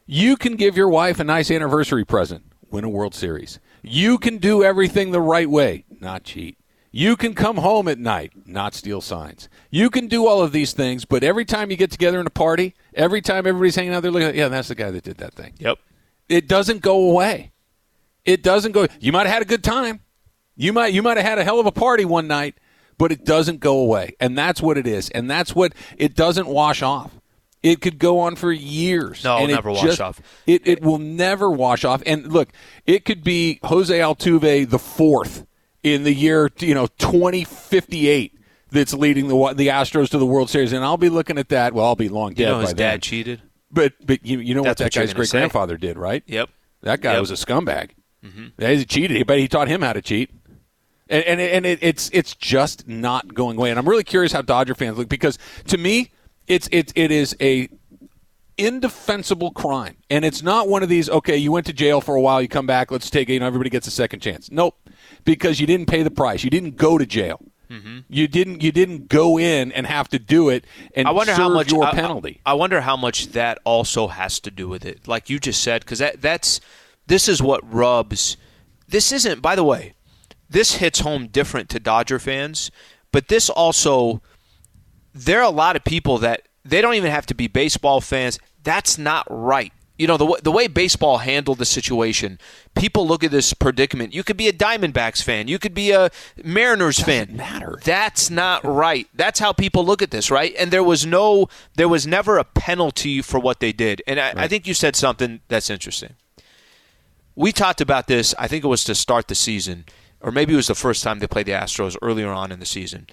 You 0.06 0.36
can 0.36 0.56
give 0.56 0.76
your 0.76 0.88
wife 0.88 1.20
a 1.20 1.24
nice 1.24 1.50
anniversary 1.50 2.04
present 2.04 2.44
win 2.70 2.84
a 2.84 2.88
world 2.88 3.14
series. 3.14 3.58
You 3.82 4.18
can 4.18 4.38
do 4.38 4.62
everything 4.62 5.10
the 5.10 5.20
right 5.20 5.48
way 5.48 5.84
not 6.00 6.24
cheat. 6.24 6.58
You 6.92 7.16
can 7.16 7.34
come 7.34 7.58
home 7.58 7.88
at 7.88 7.98
night 7.98 8.32
not 8.46 8.74
steal 8.74 9.00
signs. 9.00 9.48
You 9.70 9.90
can 9.90 10.08
do 10.08 10.26
all 10.26 10.42
of 10.42 10.52
these 10.52 10.72
things 10.72 11.04
but 11.04 11.24
every 11.24 11.44
time 11.44 11.70
you 11.70 11.76
get 11.76 11.90
together 11.90 12.20
in 12.20 12.26
a 12.26 12.30
party 12.30 12.74
every 12.94 13.22
time 13.22 13.46
everybody's 13.46 13.76
hanging 13.76 13.94
out 13.94 14.02
there 14.02 14.10
looking 14.10 14.36
yeah 14.36 14.48
that's 14.48 14.68
the 14.68 14.74
guy 14.74 14.90
that 14.90 15.04
did 15.04 15.18
that 15.18 15.34
thing. 15.34 15.54
Yep. 15.58 15.78
it 16.28 16.48
doesn't 16.48 16.82
go 16.82 17.10
away. 17.10 17.52
It 18.26 18.42
doesn't 18.42 18.72
go 18.72 18.86
you 19.00 19.12
might 19.12 19.26
have 19.26 19.34
had 19.34 19.42
a 19.42 19.46
good 19.46 19.64
time 19.64 20.00
you 20.60 20.72
might 20.72 20.92
you 20.92 21.02
might 21.02 21.16
have 21.16 21.26
had 21.26 21.38
a 21.38 21.44
hell 21.44 21.58
of 21.60 21.66
a 21.66 21.72
party 21.72 22.04
one 22.04 22.26
night, 22.28 22.54
but 22.98 23.10
it 23.12 23.24
doesn't 23.24 23.60
go 23.60 23.78
away. 23.78 24.14
And 24.20 24.36
that's 24.36 24.60
what 24.60 24.76
it 24.78 24.86
is. 24.86 25.08
And 25.10 25.30
that's 25.30 25.54
what 25.54 25.72
it 25.96 26.14
doesn't 26.14 26.46
wash 26.46 26.82
off. 26.82 27.12
It 27.62 27.80
could 27.82 27.98
go 27.98 28.20
on 28.20 28.36
for 28.36 28.50
years. 28.52 29.22
No, 29.24 29.36
and 29.38 29.50
it 29.50 29.54
never 29.54 29.70
wash 29.70 29.82
just- 29.82 30.00
off. 30.00 30.20
It 30.46 30.62
it 30.66 30.82
will 30.82 30.98
never 30.98 31.50
wash 31.50 31.84
off. 31.84 32.02
And 32.06 32.32
look, 32.32 32.50
it 32.86 33.04
could 33.04 33.22
be 33.24 33.60
Jose 33.64 33.98
Altuve 33.98 34.68
the 34.70 34.78
fourth 34.78 35.46
in 35.82 36.04
the 36.04 36.12
year 36.14 36.50
you 36.58 36.74
know 36.74 36.88
twenty 36.98 37.44
fifty 37.44 38.08
eight 38.08 38.34
that's 38.70 38.94
leading 38.94 39.28
the 39.28 39.54
the 39.54 39.68
Astros 39.68 40.08
to 40.10 40.18
the 40.18 40.26
World 40.26 40.48
Series, 40.50 40.72
and 40.72 40.84
I'll 40.84 40.96
be 40.96 41.08
looking 41.10 41.38
at 41.38 41.48
that. 41.50 41.74
Well, 41.74 41.84
I'll 41.86 41.96
be 41.96 42.08
long 42.08 42.34
dead 42.34 42.44
You 42.44 42.46
know 42.46 42.60
his 42.60 42.70
then. 42.70 42.76
dad 42.76 43.02
cheated. 43.02 43.42
But 43.70 43.92
but 44.04 44.24
you 44.24 44.38
you 44.40 44.54
know 44.54 44.62
That's 44.62 44.80
what 44.80 44.86
what 44.86 44.92
that 44.92 44.96
you're 44.96 45.06
guy's 45.06 45.14
great 45.14 45.30
grandfather 45.30 45.76
did, 45.76 45.98
right? 45.98 46.22
Yep. 46.26 46.48
That 46.82 47.00
guy 47.02 47.12
Yep. 47.12 47.20
was 47.20 47.30
a 47.30 47.34
scumbag. 47.34 47.90
Mm-hmm. 48.24 48.64
He 48.64 48.84
cheated, 48.84 49.26
but 49.26 49.38
he 49.38 49.48
taught 49.48 49.68
him 49.68 49.82
how 49.82 49.92
to 49.92 50.02
cheat. 50.02 50.30
And 51.10 51.24
and, 51.24 51.40
and 51.40 51.66
it, 51.66 51.80
it's 51.82 52.08
it's 52.12 52.34
just 52.34 52.88
not 52.88 53.34
going 53.34 53.58
away. 53.58 53.70
And 53.70 53.78
I'm 53.78 53.88
really 53.88 54.04
curious 54.04 54.32
how 54.32 54.42
Dodger 54.42 54.74
fans 54.74 54.96
look 54.96 55.08
because 55.08 55.38
to 55.66 55.76
me, 55.76 56.12
it's 56.46 56.68
it 56.72 56.92
it 56.94 57.10
is 57.10 57.36
a 57.40 57.68
indefensible 58.56 59.50
crime, 59.50 59.96
and 60.08 60.24
it's 60.24 60.42
not 60.42 60.68
one 60.68 60.82
of 60.82 60.88
these. 60.88 61.10
Okay, 61.10 61.36
you 61.36 61.50
went 61.50 61.66
to 61.66 61.72
jail 61.72 62.00
for 62.00 62.14
a 62.14 62.20
while, 62.20 62.40
you 62.40 62.48
come 62.48 62.66
back, 62.66 62.90
let's 62.90 63.10
take 63.10 63.28
it. 63.28 63.34
You 63.34 63.40
know, 63.40 63.46
everybody 63.46 63.70
gets 63.70 63.86
a 63.86 63.90
second 63.90 64.20
chance. 64.20 64.50
Nope, 64.50 64.76
because 65.24 65.60
you 65.60 65.66
didn't 65.66 65.86
pay 65.86 66.02
the 66.02 66.10
price. 66.10 66.44
You 66.44 66.50
didn't 66.50 66.76
go 66.76 66.96
to 66.96 67.04
jail. 67.04 67.40
Mm-hmm. 67.70 67.98
You 68.08 68.26
didn't 68.26 68.62
you 68.62 68.72
didn't 68.72 69.08
go 69.08 69.38
in 69.38 69.70
and 69.72 69.86
have 69.86 70.08
to 70.08 70.18
do 70.18 70.48
it 70.48 70.64
and 70.96 71.06
I 71.06 71.12
wonder 71.12 71.32
how 71.32 71.48
much 71.48 71.70
your 71.70 71.84
I- 71.84 71.92
penalty. 71.92 72.40
I, 72.44 72.54
wonder 72.54 72.80
how 72.80 72.96
much 72.96 73.28
that 73.28 73.58
also 73.64 74.08
has 74.08 74.40
to 74.40 74.50
do 74.50 74.68
with 74.68 74.84
it. 74.84 75.06
Like 75.06 75.30
you 75.30 75.38
just 75.38 75.62
said, 75.62 75.82
because 75.82 76.00
that, 76.00 76.20
that's 76.20 76.60
this 77.06 77.28
is 77.28 77.40
what 77.40 77.62
rubs. 77.72 78.36
This 78.88 79.12
isn't, 79.12 79.40
by 79.40 79.54
the 79.54 79.62
way, 79.62 79.94
this 80.50 80.74
hits 80.74 81.00
home 81.00 81.28
different 81.28 81.68
to 81.70 81.80
Dodger 81.80 82.18
fans, 82.18 82.70
but 83.12 83.28
this 83.28 83.48
also 83.48 84.20
there 85.14 85.40
are 85.40 85.44
a 85.44 85.50
lot 85.50 85.76
of 85.76 85.84
people 85.84 86.18
that 86.18 86.48
they 86.64 86.80
don't 86.80 86.94
even 86.94 87.10
have 87.10 87.26
to 87.26 87.34
be 87.34 87.46
baseball 87.46 88.00
fans. 88.00 88.38
That's 88.62 88.98
not 88.98 89.26
right. 89.30 89.72
You 89.96 90.06
know 90.06 90.16
the 90.16 90.24
way, 90.24 90.40
the 90.42 90.50
way 90.50 90.66
baseball 90.66 91.18
handled 91.18 91.58
the 91.58 91.66
situation. 91.66 92.38
People 92.74 93.06
look 93.06 93.22
at 93.22 93.30
this 93.30 93.52
predicament. 93.52 94.14
You 94.14 94.24
could 94.24 94.38
be 94.38 94.48
a 94.48 94.52
Diamondbacks 94.52 95.22
fan. 95.22 95.46
You 95.46 95.58
could 95.58 95.74
be 95.74 95.90
a 95.90 96.10
Mariners 96.42 96.98
fan. 96.98 97.36
matter. 97.36 97.78
That's 97.84 98.30
not 98.30 98.64
right. 98.64 99.08
That's 99.14 99.40
how 99.40 99.52
people 99.52 99.84
look 99.84 100.00
at 100.00 100.10
this, 100.10 100.30
right? 100.30 100.54
And 100.58 100.70
there 100.70 100.82
was 100.82 101.04
no, 101.04 101.48
there 101.74 101.88
was 101.88 102.06
never 102.06 102.38
a 102.38 102.44
penalty 102.44 103.20
for 103.20 103.38
what 103.38 103.60
they 103.60 103.72
did. 103.72 104.00
And 104.06 104.18
I, 104.18 104.32
I 104.36 104.48
think 104.48 104.66
you 104.66 104.72
said 104.72 104.96
something 104.96 105.40
that's 105.48 105.68
interesting. 105.68 106.14
We 107.34 107.52
talked 107.52 107.82
about 107.82 108.06
this. 108.06 108.34
I 108.38 108.48
think 108.48 108.64
it 108.64 108.68
was 108.68 108.84
to 108.84 108.94
start 108.94 109.28
the 109.28 109.34
season, 109.34 109.84
or 110.20 110.30
maybe 110.30 110.52
it 110.52 110.56
was 110.56 110.66
the 110.66 110.74
first 110.74 111.02
time 111.02 111.18
they 111.18 111.26
played 111.26 111.46
the 111.46 111.52
Astros 111.52 111.96
earlier 112.02 112.30
on 112.30 112.52
in 112.52 112.60
the 112.60 112.66
season. 112.66 113.06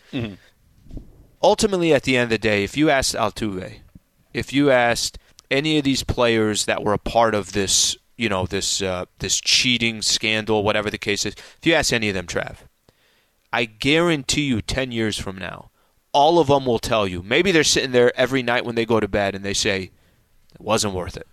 Ultimately, 1.42 1.94
at 1.94 2.04
the 2.04 2.18
end 2.18 2.24
of 2.26 2.30
the 2.30 2.38
day, 2.38 2.64
if 2.64 2.76
you 2.76 2.90
asked 2.90 3.14
Altuve, 3.16 3.80
if 4.34 4.52
you 4.52 4.72
asked 4.72 5.18
any 5.52 5.78
of 5.78 5.84
these 5.84 6.04
players 6.04 6.66
that 6.66 6.84
were 6.84 6.94
a 6.94 6.98
part 6.98 7.36
of 7.36 7.52
this, 7.54 7.96
you 8.18 8.28
know, 8.28 8.46
this 8.48 8.82
uh, 8.82 9.06
this 9.20 9.40
cheating 9.40 10.02
scandal, 10.02 10.64
whatever 10.64 10.90
the 10.90 10.98
case 10.98 11.26
is, 11.26 11.34
if 11.36 11.60
you 11.66 11.74
ask 11.76 11.94
any 11.94 12.10
of 12.10 12.16
them, 12.16 12.26
Trav, 12.26 12.58
I 13.54 13.66
guarantee 13.66 14.44
you, 14.44 14.62
ten 14.62 14.92
years 14.92 15.18
from 15.18 15.38
now, 15.38 15.70
all 16.12 16.40
of 16.40 16.48
them 16.48 16.66
will 16.66 16.80
tell 16.80 17.08
you. 17.08 17.22
Maybe 17.22 17.52
they're 17.52 17.64
sitting 17.64 17.92
there 17.92 18.12
every 18.20 18.42
night 18.42 18.66
when 18.66 18.76
they 18.76 18.86
go 18.86 19.00
to 19.00 19.08
bed 19.08 19.36
and 19.36 19.46
they 19.46 19.54
say, 19.54 19.92
"It 20.56 20.62
wasn't 20.62 20.96
worth 20.96 21.16
it. 21.16 21.28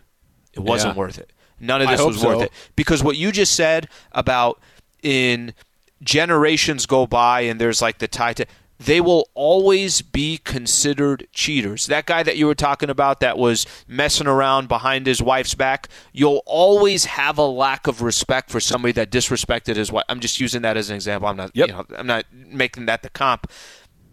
It 0.53 0.61
wasn't 0.61 0.95
Yeah. 0.95 0.99
worth 1.01 1.19
it. 1.19 1.33
None 1.59 1.81
of 1.81 1.89
this 1.89 2.01
was 2.03 2.23
worth 2.23 2.43
it." 2.43 2.53
Because 2.77 3.03
what 3.03 3.17
you 3.17 3.33
just 3.33 3.55
said 3.57 3.89
about 4.13 4.61
in 5.05 5.55
generations 6.03 6.87
go 6.87 7.07
by 7.07 7.43
and 7.43 7.61
there's 7.61 7.81
like 7.81 7.99
the 7.99 8.09
tie 8.09 8.33
to 8.33 8.47
they 8.79 9.01
will 9.01 9.29
always 9.35 10.03
be 10.03 10.39
considered 10.39 11.29
cheaters. 11.33 11.87
That 11.87 12.07
guy 12.07 12.23
that 12.23 12.37
you 12.37 12.47
were 12.47 12.55
talking 12.57 12.91
about 12.91 13.21
that 13.21 13.39
was 13.39 13.67
messing 13.87 14.27
around 14.27 14.69
behind 14.69 15.07
his 15.07 15.23
wife's 15.23 15.55
back, 15.55 15.89
you'll 16.13 16.43
always 16.45 17.05
have 17.05 17.39
a 17.39 17.47
lack 17.47 17.87
of 17.87 18.03
respect 18.03 18.51
for 18.51 18.61
somebody 18.61 18.93
that 18.93 19.11
disrespected 19.11 19.77
his 19.77 19.93
wife. 19.93 20.05
I'm 20.09 20.21
just 20.21 20.41
using 20.41 20.63
that 20.63 20.77
as 20.77 20.91
an 20.91 20.97
example. 20.97 21.29
I'm 21.29 21.37
not 21.37 21.53
Yep. 21.55 21.69
you 21.69 21.73
know, 21.73 21.87
I'm 21.97 22.07
not 22.07 22.25
making 22.33 22.87
that 22.87 23.03
the 23.03 23.11
comp. 23.11 23.51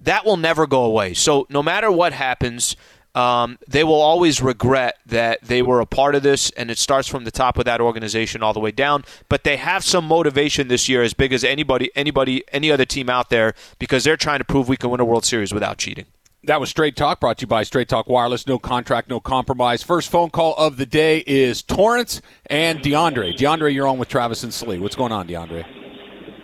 That 0.04 0.26
will 0.26 0.38
never 0.38 0.68
go 0.68 0.84
away. 0.84 1.16
So 1.16 1.48
no 1.50 1.64
matter 1.64 1.92
what 1.92 2.14
happens, 2.14 2.76
um, 3.13 3.58
they 3.67 3.84
will 3.84 4.02
always 4.02 4.41
regret 4.41 4.97
that 5.06 5.41
they 5.41 5.62
were 5.62 5.82
a 5.82 5.86
part 5.86 6.15
of 6.15 6.24
this, 6.24 6.50
and 6.52 6.71
it 6.71 6.78
starts 6.78 7.08
from 7.08 7.24
the 7.24 7.32
top 7.32 7.58
of 7.58 7.65
that 7.65 7.82
organization 7.82 8.41
all 8.41 8.54
the 8.54 8.60
way 8.60 8.71
down. 8.71 9.04
But 9.30 9.43
they 9.43 9.58
have 9.58 9.84
some 9.84 10.06
motivation 10.06 10.67
this 10.67 10.88
year, 10.88 11.02
as 11.02 11.13
big 11.13 11.34
as 11.34 11.43
anybody, 11.43 11.91
anybody, 11.95 12.43
any 12.52 12.71
other 12.71 12.86
team 12.86 13.10
out 13.10 13.30
there, 13.30 13.54
because 13.80 14.04
they're 14.04 14.17
trying 14.17 14.39
to 14.39 14.45
prove 14.45 14.69
we 14.69 14.78
can 14.78 14.89
win 14.89 15.00
a 15.00 15.06
World 15.06 15.26
Series 15.26 15.54
without 15.54 15.78
cheating. 15.78 16.06
That 16.45 16.60
was 16.60 16.69
Straight 16.69 16.95
Talk 16.95 17.19
brought 17.19 17.38
to 17.38 17.43
you 17.43 17.47
by 17.47 17.62
Straight 17.62 17.88
Talk 17.88 18.08
Wireless. 18.08 18.47
No 18.47 18.58
contract, 18.58 19.10
no 19.10 19.19
compromise. 19.19 19.84
First 19.84 20.10
phone 20.10 20.32
call 20.32 20.56
of 20.56 20.78
the 20.78 20.88
day 20.88 21.19
is 21.28 21.62
Torrance 21.62 22.19
and 22.47 22.80
DeAndre. 22.80 23.38
DeAndre, 23.38 23.71
you're 23.71 23.88
on 23.88 24.00
with 24.00 24.10
Travis 24.10 24.41
and 24.41 24.52
Slee. 24.52 24.80
What's 24.80 24.95
going 24.95 25.12
on, 25.12 25.28
DeAndre? 25.28 25.63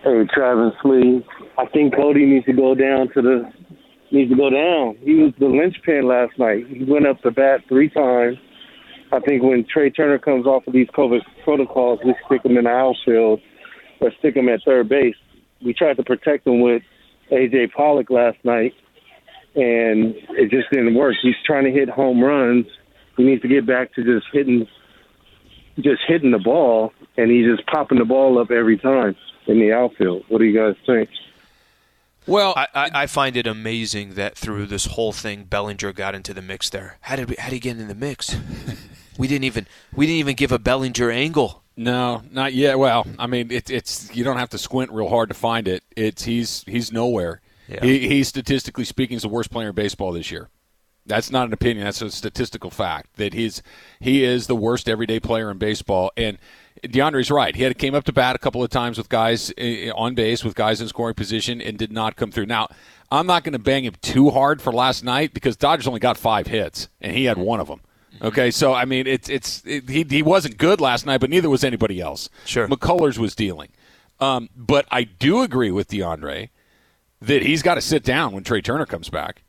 Hey, 0.03 0.27
Travis 0.31 0.73
Lee. 0.83 1.25
I 1.57 1.65
think 1.65 1.95
Cody 1.95 2.25
needs 2.25 2.45
to 2.45 2.53
go 2.53 2.75
down 2.75 3.09
to 3.15 3.21
the 3.23 3.51
needs 4.11 4.31
to 4.31 4.37
go 4.37 4.49
down. 4.49 4.97
He 5.01 5.15
was 5.15 5.33
the 5.39 5.47
linchpin 5.47 6.07
last 6.07 6.37
night. 6.37 6.67
He 6.67 6.83
went 6.83 7.07
up 7.07 7.21
to 7.21 7.31
bat 7.31 7.61
three 7.67 7.89
times. 7.89 8.37
I 9.11 9.19
think 9.19 9.43
when 9.43 9.65
Trea 9.71 9.89
Turner 9.89 10.19
comes 10.19 10.45
off 10.45 10.67
of 10.67 10.73
these 10.73 10.87
COVID 10.87 11.21
protocols, 11.43 11.99
we 12.03 12.13
stick 12.25 12.43
him 12.43 12.57
in 12.57 12.65
the 12.65 12.69
outfield 12.69 13.39
or 14.01 14.11
stick 14.19 14.35
him 14.35 14.49
at 14.49 14.61
third 14.65 14.89
base. 14.89 15.15
We 15.63 15.73
tried 15.73 15.97
to 15.97 16.03
protect 16.03 16.45
him 16.45 16.61
with 16.61 16.83
AJ 17.31 17.71
Pollock 17.73 18.09
last 18.09 18.37
night, 18.43 18.73
and 19.55 20.13
it 20.31 20.49
just 20.51 20.69
didn't 20.71 20.95
work. 20.95 21.15
He's 21.21 21.35
trying 21.45 21.65
to 21.65 21.71
hit 21.71 21.89
home 21.89 22.21
runs. 22.21 22.65
He 23.15 23.23
needs 23.23 23.41
to 23.41 23.47
get 23.47 23.65
back 23.65 23.93
to 23.95 24.03
just 24.03 24.27
hitting, 24.31 24.67
just 25.77 26.01
hitting 26.07 26.31
the 26.31 26.39
ball, 26.39 26.91
and 27.17 27.31
he's 27.31 27.45
just 27.45 27.67
popping 27.67 27.97
the 27.97 28.05
ball 28.05 28.39
up 28.39 28.51
every 28.51 28.77
time 28.77 29.15
in 29.47 29.59
the 29.59 29.71
outfield. 29.71 30.23
What 30.27 30.39
do 30.39 30.45
you 30.45 30.57
guys 30.57 30.75
think? 30.85 31.09
Well, 32.27 32.53
I, 32.55 32.67
I, 32.73 32.91
I 32.93 33.07
find 33.07 33.37
it 33.37 33.47
amazing 33.47 34.15
that 34.15 34.37
through 34.37 34.65
this 34.67 34.85
whole 34.85 35.13
thing, 35.13 35.45
Bellinger 35.45 35.93
got 35.93 36.13
into 36.13 36.33
the 36.33 36.41
mix 36.41 36.69
there. 36.69 36.97
How 37.01 37.15
did 37.15 37.29
we, 37.29 37.35
how 37.39 37.45
did 37.45 37.53
he 37.53 37.59
get 37.59 37.77
in 37.79 37.87
the 37.87 37.95
mix? 37.95 38.35
we 39.17 39.27
didn't 39.27 39.45
even 39.45 39.65
we 39.95 40.05
didn't 40.05 40.19
even 40.19 40.35
give 40.35 40.51
a 40.51 40.59
Bellinger 40.59 41.09
angle. 41.09 41.63
no, 41.75 42.23
not 42.29 42.53
yet. 42.53 42.77
Well, 42.77 43.07
I 43.17 43.27
mean, 43.27 43.51
it, 43.51 43.69
it's 43.69 44.13
you 44.15 44.23
don't 44.23 44.37
have 44.37 44.49
to 44.49 44.57
squint 44.57 44.91
real 44.91 45.09
hard 45.09 45.29
to 45.29 45.35
find 45.35 45.67
it. 45.67 45.83
It's 45.95 46.23
he's 46.23 46.63
he's 46.67 46.91
nowhere. 46.91 47.41
Yeah. 47.67 47.83
He, 47.83 48.07
he 48.07 48.23
statistically 48.23 48.85
speaking 48.85 49.17
is 49.17 49.23
the 49.23 49.29
worst 49.29 49.51
player 49.51 49.69
in 49.69 49.75
baseball 49.75 50.11
this 50.13 50.31
year. 50.31 50.49
That's 51.05 51.31
not 51.31 51.47
an 51.47 51.53
opinion. 51.53 51.85
That's 51.85 52.01
a 52.01 52.11
statistical 52.11 52.69
fact 52.69 53.15
that 53.15 53.33
he's 53.33 53.63
he 53.99 54.23
is 54.23 54.47
the 54.47 54.55
worst 54.55 54.89
everyday 54.89 55.19
player 55.19 55.49
in 55.49 55.57
baseball. 55.57 56.11
And 56.17 56.37
DeAndre's 56.91 57.31
right. 57.31 57.55
He 57.55 57.63
had 57.63 57.77
came 57.77 57.95
up 57.95 58.03
to 58.05 58.13
bat 58.13 58.35
a 58.35 58.39
couple 58.39 58.63
of 58.63 58.69
times 58.69 58.97
with 58.97 59.09
guys 59.09 59.53
eh, 59.57 59.89
on 59.95 60.15
base, 60.15 60.43
with 60.43 60.55
guys 60.55 60.81
in 60.81 60.87
scoring 60.87 61.15
position, 61.15 61.61
and 61.61 61.77
did 61.77 61.91
not 61.91 62.15
come 62.15 62.31
through. 62.31 62.45
Now, 62.45 62.67
I'm 63.11 63.27
not 63.27 63.43
going 63.43 63.53
to 63.53 63.59
bang 63.59 63.85
him 63.85 63.95
too 64.01 64.29
hard 64.29 64.61
for 64.61 64.73
last 64.73 65.03
night 65.03 65.33
because 65.33 65.55
Dodgers 65.55 65.87
only 65.87 65.99
got 65.99 66.17
five 66.17 66.47
hits, 66.47 66.89
and 67.01 67.15
he 67.15 67.25
had 67.25 67.37
one 67.37 67.59
of 67.59 67.67
them. 67.67 67.81
Okay, 68.21 68.51
so 68.51 68.73
I 68.73 68.85
mean, 68.85 69.05
it's 69.05 69.29
it's 69.29 69.63
it, 69.65 69.89
he 69.89 70.03
he 70.09 70.23
wasn't 70.23 70.57
good 70.57 70.81
last 70.81 71.05
night, 71.05 71.19
but 71.19 71.29
neither 71.29 71.49
was 71.49 71.63
anybody 71.63 72.01
else. 72.01 72.29
Sure. 72.45 72.67
McCullers 72.67 73.17
was 73.17 73.35
dealing, 73.35 73.69
um, 74.19 74.49
but 74.55 74.87
I 74.89 75.03
do 75.03 75.41
agree 75.41 75.71
with 75.71 75.89
DeAndre 75.89 76.49
that 77.21 77.43
he's 77.43 77.61
got 77.61 77.75
to 77.75 77.81
sit 77.81 78.03
down 78.03 78.33
when 78.33 78.43
Trea 78.43 78.61
Turner 78.61 78.85
comes 78.85 79.09
back. 79.09 79.43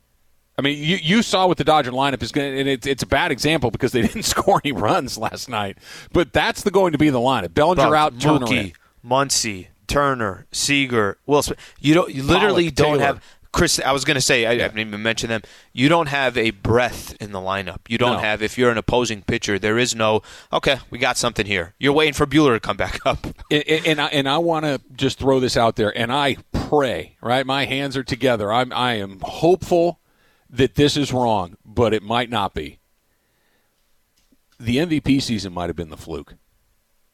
I 0.58 0.62
mean, 0.62 0.82
you, 0.82 0.96
you 0.96 1.22
saw 1.22 1.46
what 1.46 1.56
the 1.56 1.64
Dodger 1.64 1.92
lineup 1.92 2.22
is 2.22 2.32
going, 2.32 2.58
and 2.58 2.68
it's 2.68 2.86
it's 2.86 3.02
a 3.02 3.06
bad 3.06 3.30
example 3.30 3.70
because 3.70 3.92
they 3.92 4.02
didn't 4.06 4.24
score 4.24 4.60
any 4.64 4.72
runs 4.72 5.16
last 5.16 5.48
night. 5.48 5.78
But 6.12 6.32
that's 6.32 6.62
the 6.64 6.70
going 6.72 6.92
to 6.92 6.98
be 6.98 7.10
the 7.10 7.20
lineup: 7.20 7.54
Bellinger 7.54 7.84
Buck, 7.84 7.94
out, 7.94 8.20
Turner. 8.20 8.46
Mookie, 8.46 8.72
Muncy, 9.04 9.68
Turner, 9.86 10.46
Seager, 10.52 11.18
Smith. 11.26 11.58
You 11.78 11.94
don't. 11.94 12.12
You 12.12 12.22
literally 12.24 12.64
Pollock, 12.64 12.74
don't 12.74 12.98
Taylor. 12.98 13.06
have 13.06 13.22
Chris, 13.50 13.80
I 13.80 13.92
was 13.92 14.04
going 14.04 14.14
to 14.16 14.20
say, 14.20 14.44
I, 14.44 14.50
I 14.52 14.56
didn't 14.58 14.78
even 14.80 15.02
mention 15.02 15.30
them. 15.30 15.40
You 15.72 15.88
don't 15.88 16.08
have 16.08 16.36
a 16.36 16.50
breath 16.50 17.16
in 17.20 17.32
the 17.32 17.38
lineup. 17.38 17.78
You 17.88 17.96
don't 17.96 18.12
No. 18.16 18.18
have, 18.18 18.42
if 18.42 18.58
you're 18.58 18.70
an 18.70 18.76
opposing 18.76 19.22
pitcher, 19.22 19.58
there 19.58 19.78
is 19.78 19.94
no, 19.94 20.20
okay, 20.52 20.78
we 20.90 20.98
got 20.98 21.16
something 21.16 21.46
here. 21.46 21.72
You're 21.78 21.94
waiting 21.94 22.12
for 22.12 22.26
Buehler 22.26 22.52
to 22.54 22.60
come 22.60 22.76
back 22.76 23.00
up. 23.06 23.24
and, 23.50 23.64
and- 23.66 23.86
and 23.86 24.00
I, 24.02 24.06
and 24.08 24.28
I 24.28 24.36
want 24.38 24.66
to 24.66 24.80
just 24.94 25.18
throw 25.18 25.40
this 25.40 25.56
out 25.56 25.76
there, 25.76 25.96
and 25.96 26.12
I 26.12 26.36
pray, 26.52 27.16
right? 27.22 27.46
My 27.46 27.64
hands 27.64 27.96
are 27.96 28.04
together. 28.04 28.52
I'm, 28.52 28.70
I 28.72 28.94
am 28.94 29.18
hopeful 29.22 29.98
that 30.50 30.74
this 30.74 30.96
is 30.96 31.12
wrong, 31.12 31.56
but 31.64 31.92
it 31.94 32.02
might 32.02 32.30
not 32.30 32.54
be. 32.54 32.78
The 34.58 34.78
MVP 34.78 35.22
season 35.22 35.52
might 35.52 35.68
have 35.68 35.76
been 35.76 35.90
the 35.90 35.96
fluke. 35.96 36.34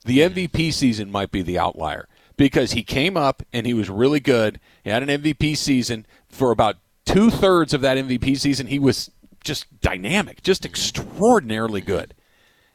The 0.04 0.20
MVP 0.20 0.72
season 0.72 1.10
might 1.10 1.30
be 1.30 1.42
the 1.42 1.58
outlier 1.58 2.08
because 2.36 2.72
he 2.72 2.82
came 2.82 3.16
up 3.16 3.42
and 3.52 3.66
he 3.66 3.74
was 3.74 3.90
really 3.90 4.20
good. 4.20 4.60
He 4.82 4.90
had 4.90 5.02
an 5.02 5.22
MVP 5.22 5.56
season 5.56 6.06
for 6.28 6.50
about 6.50 6.76
two 7.04 7.30
thirds 7.30 7.74
of 7.74 7.80
that 7.82 7.96
MVP 7.96 8.38
season. 8.38 8.66
He 8.66 8.78
was 8.78 9.10
just 9.42 9.80
dynamic, 9.80 10.42
just 10.42 10.64
extraordinarily 10.64 11.80
good. 11.80 12.14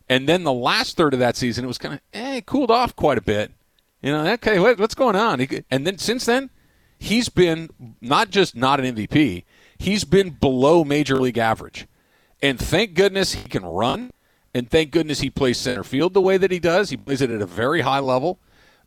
And 0.08 0.28
then 0.28 0.44
the 0.44 0.54
last 0.54 0.98
third 0.98 1.14
of 1.14 1.20
that 1.20 1.36
season, 1.36 1.66
it 1.66 1.68
was 1.68 1.78
kind 1.78 1.96
of 1.96 2.00
eh, 2.14 2.42
cooled 2.42 2.72
off 2.72 2.96
quite 2.96 3.18
a 3.18 3.22
bit. 3.22 3.52
You 4.02 4.12
know, 4.12 4.26
okay, 4.34 4.60
what, 4.60 4.80
what's 4.80 4.96
going 4.96 5.16
on? 5.16 5.46
And 5.70 5.86
then 5.86 5.98
since 5.98 6.26
then, 6.26 6.50
he's 6.98 7.30
been 7.30 7.70
not 8.02 8.30
just 8.30 8.56
not 8.56 8.80
an 8.80 8.96
MVP, 8.96 9.44
he's 9.80 10.04
been 10.04 10.30
below 10.32 10.84
major 10.84 11.18
league 11.18 11.38
average. 11.38 11.88
And 12.42 12.60
thank 12.60 12.94
goodness 12.94 13.34
he 13.34 13.50
can 13.50 13.66
run, 13.66 14.12
and 14.54 14.70
thank 14.70 14.92
goodness 14.92 15.22
he 15.22 15.30
plays 15.30 15.58
center 15.58 15.84
field 15.84 16.14
the 16.14 16.22
way 16.22 16.38
that 16.38 16.52
he 16.52 16.60
does. 16.60 16.90
He 16.90 16.98
plays 16.98 17.22
it 17.22 17.32
at 17.32 17.42
a 17.42 17.46
very 17.46 17.82
high 17.82 18.00
level, 18.00 18.40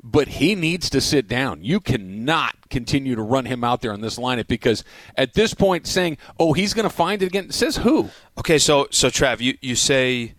but 0.03 0.29
he 0.29 0.55
needs 0.55 0.89
to 0.91 1.01
sit 1.01 1.29
down. 1.29 1.63
You 1.63 1.81
cannot 1.81 2.71
continue 2.71 3.15
to 3.15 3.23
run 3.23 3.45
him 3.45 3.63
out 3.63 3.81
there 3.83 3.93
on 3.93 4.01
this 4.01 4.19
lineup 4.19 4.47
because 4.47 4.85
at 5.17 5.35
this 5.35 5.53
point, 5.53 5.87
saying, 5.87 6.17
"Oh, 6.39 6.55
he's 6.55 6.73
going 6.73 6.89
to 6.89 6.95
find 6.95 7.23
it 7.23 7.27
again," 7.27 7.51
says 7.51 7.77
who? 7.79 8.09
Okay, 8.39 8.59
so 8.59 8.87
so 8.91 9.09
Trav, 9.09 9.41
you, 9.41 9.59
you 9.61 9.77
say 9.77 10.35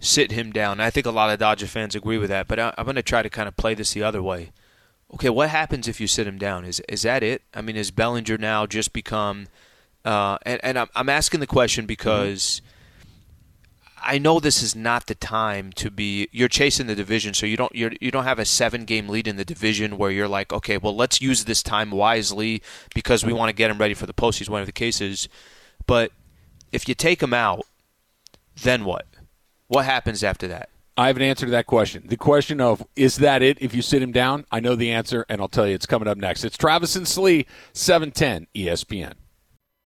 sit 0.00 0.32
him 0.32 0.52
down. 0.52 0.80
I 0.80 0.90
think 0.90 1.06
a 1.06 1.10
lot 1.10 1.30
of 1.30 1.38
Dodger 1.38 1.66
fans 1.66 1.94
agree 1.94 2.18
with 2.18 2.30
that, 2.30 2.48
but 2.48 2.58
I, 2.58 2.74
I'm 2.78 2.84
going 2.84 2.96
to 2.96 3.02
try 3.02 3.22
to 3.22 3.30
kind 3.30 3.48
of 3.48 3.56
play 3.56 3.74
this 3.74 3.92
the 3.92 4.02
other 4.02 4.22
way. 4.22 4.52
Okay, 5.12 5.30
what 5.30 5.50
happens 5.50 5.86
if 5.86 6.00
you 6.00 6.06
sit 6.06 6.26
him 6.26 6.38
down? 6.38 6.64
Is 6.64 6.80
is 6.88 7.02
that 7.02 7.22
it? 7.22 7.42
I 7.52 7.60
mean, 7.60 7.76
is 7.76 7.90
Bellinger 7.90 8.38
now 8.38 8.66
just 8.66 8.94
become? 8.94 9.46
Uh, 10.04 10.38
and 10.42 10.60
and 10.62 10.78
I'm 10.78 10.88
I'm 10.94 11.08
asking 11.08 11.40
the 11.40 11.46
question 11.46 11.86
because 11.86 12.60
I 14.06 14.18
know 14.18 14.38
this 14.38 14.62
is 14.62 14.76
not 14.76 15.06
the 15.06 15.14
time 15.14 15.72
to 15.74 15.90
be. 15.90 16.28
You're 16.30 16.48
chasing 16.48 16.86
the 16.86 16.94
division, 16.94 17.32
so 17.32 17.46
you 17.46 17.56
don't 17.56 17.74
you're, 17.74 17.92
you 18.00 18.10
don't 18.10 18.24
have 18.24 18.38
a 18.38 18.44
seven 18.44 18.84
game 18.84 19.08
lead 19.08 19.26
in 19.26 19.36
the 19.36 19.44
division 19.44 19.96
where 19.96 20.10
you're 20.10 20.28
like, 20.28 20.52
okay, 20.52 20.76
well, 20.76 20.94
let's 20.94 21.22
use 21.22 21.44
this 21.44 21.62
time 21.62 21.90
wisely 21.90 22.62
because 22.94 23.24
we 23.24 23.32
want 23.32 23.48
to 23.48 23.54
get 23.54 23.70
him 23.70 23.78
ready 23.78 23.94
for 23.94 24.06
the 24.06 24.12
postseason, 24.12 24.50
whatever 24.50 24.66
the 24.66 24.72
cases. 24.72 25.28
But 25.86 26.12
if 26.70 26.86
you 26.86 26.94
take 26.94 27.22
him 27.22 27.32
out, 27.32 27.64
then 28.62 28.84
what? 28.84 29.06
What 29.68 29.86
happens 29.86 30.22
after 30.22 30.46
that? 30.48 30.68
I 30.96 31.06
have 31.08 31.16
an 31.16 31.22
answer 31.22 31.46
to 31.46 31.52
that 31.52 31.66
question. 31.66 32.04
The 32.06 32.16
question 32.16 32.60
of 32.60 32.86
is 32.94 33.16
that 33.16 33.42
it 33.42 33.58
if 33.60 33.74
you 33.74 33.80
sit 33.80 34.02
him 34.02 34.12
down? 34.12 34.44
I 34.52 34.60
know 34.60 34.76
the 34.76 34.92
answer, 34.92 35.24
and 35.28 35.40
I'll 35.40 35.48
tell 35.48 35.66
you 35.66 35.74
it's 35.74 35.86
coming 35.86 36.08
up 36.08 36.18
next. 36.18 36.44
It's 36.44 36.58
Travis 36.58 36.94
and 36.94 37.08
Slee, 37.08 37.40
E 37.40 37.46
710 37.72 38.48
ESPN. 38.54 39.14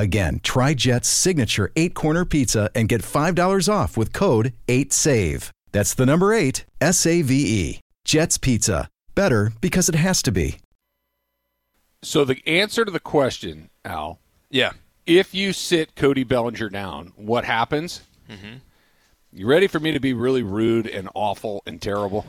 Again, 0.00 0.40
try 0.42 0.72
Jet's 0.72 1.08
signature 1.08 1.70
eight 1.76 1.92
corner 1.94 2.24
pizza 2.24 2.70
and 2.74 2.88
get 2.88 3.02
$5 3.02 3.68
off 3.70 3.98
with 3.98 4.14
code 4.14 4.54
8SAVE. 4.66 5.50
That's 5.72 5.92
the 5.92 6.06
number 6.06 6.32
eight, 6.32 6.64
S 6.80 7.04
A 7.04 7.20
V 7.20 7.34
E. 7.34 7.80
Jet's 8.06 8.38
Pizza. 8.38 8.88
Better 9.14 9.52
because 9.60 9.90
it 9.90 9.94
has 9.94 10.22
to 10.22 10.32
be. 10.32 10.56
So 12.02 12.24
the 12.24 12.40
answer 12.46 12.86
to 12.86 12.90
the 12.90 12.98
question, 12.98 13.68
Al, 13.84 14.18
Yeah. 14.48 14.70
if 15.04 15.34
you 15.34 15.52
sit 15.52 15.94
Cody 15.96 16.24
Bellinger 16.24 16.70
down, 16.70 17.12
what 17.16 17.44
happens? 17.44 18.00
Mm-hmm. 18.30 18.56
You 19.34 19.46
ready 19.46 19.66
for 19.66 19.80
me 19.80 19.92
to 19.92 20.00
be 20.00 20.14
really 20.14 20.42
rude 20.42 20.86
and 20.86 21.10
awful 21.14 21.62
and 21.66 21.80
terrible? 21.80 22.24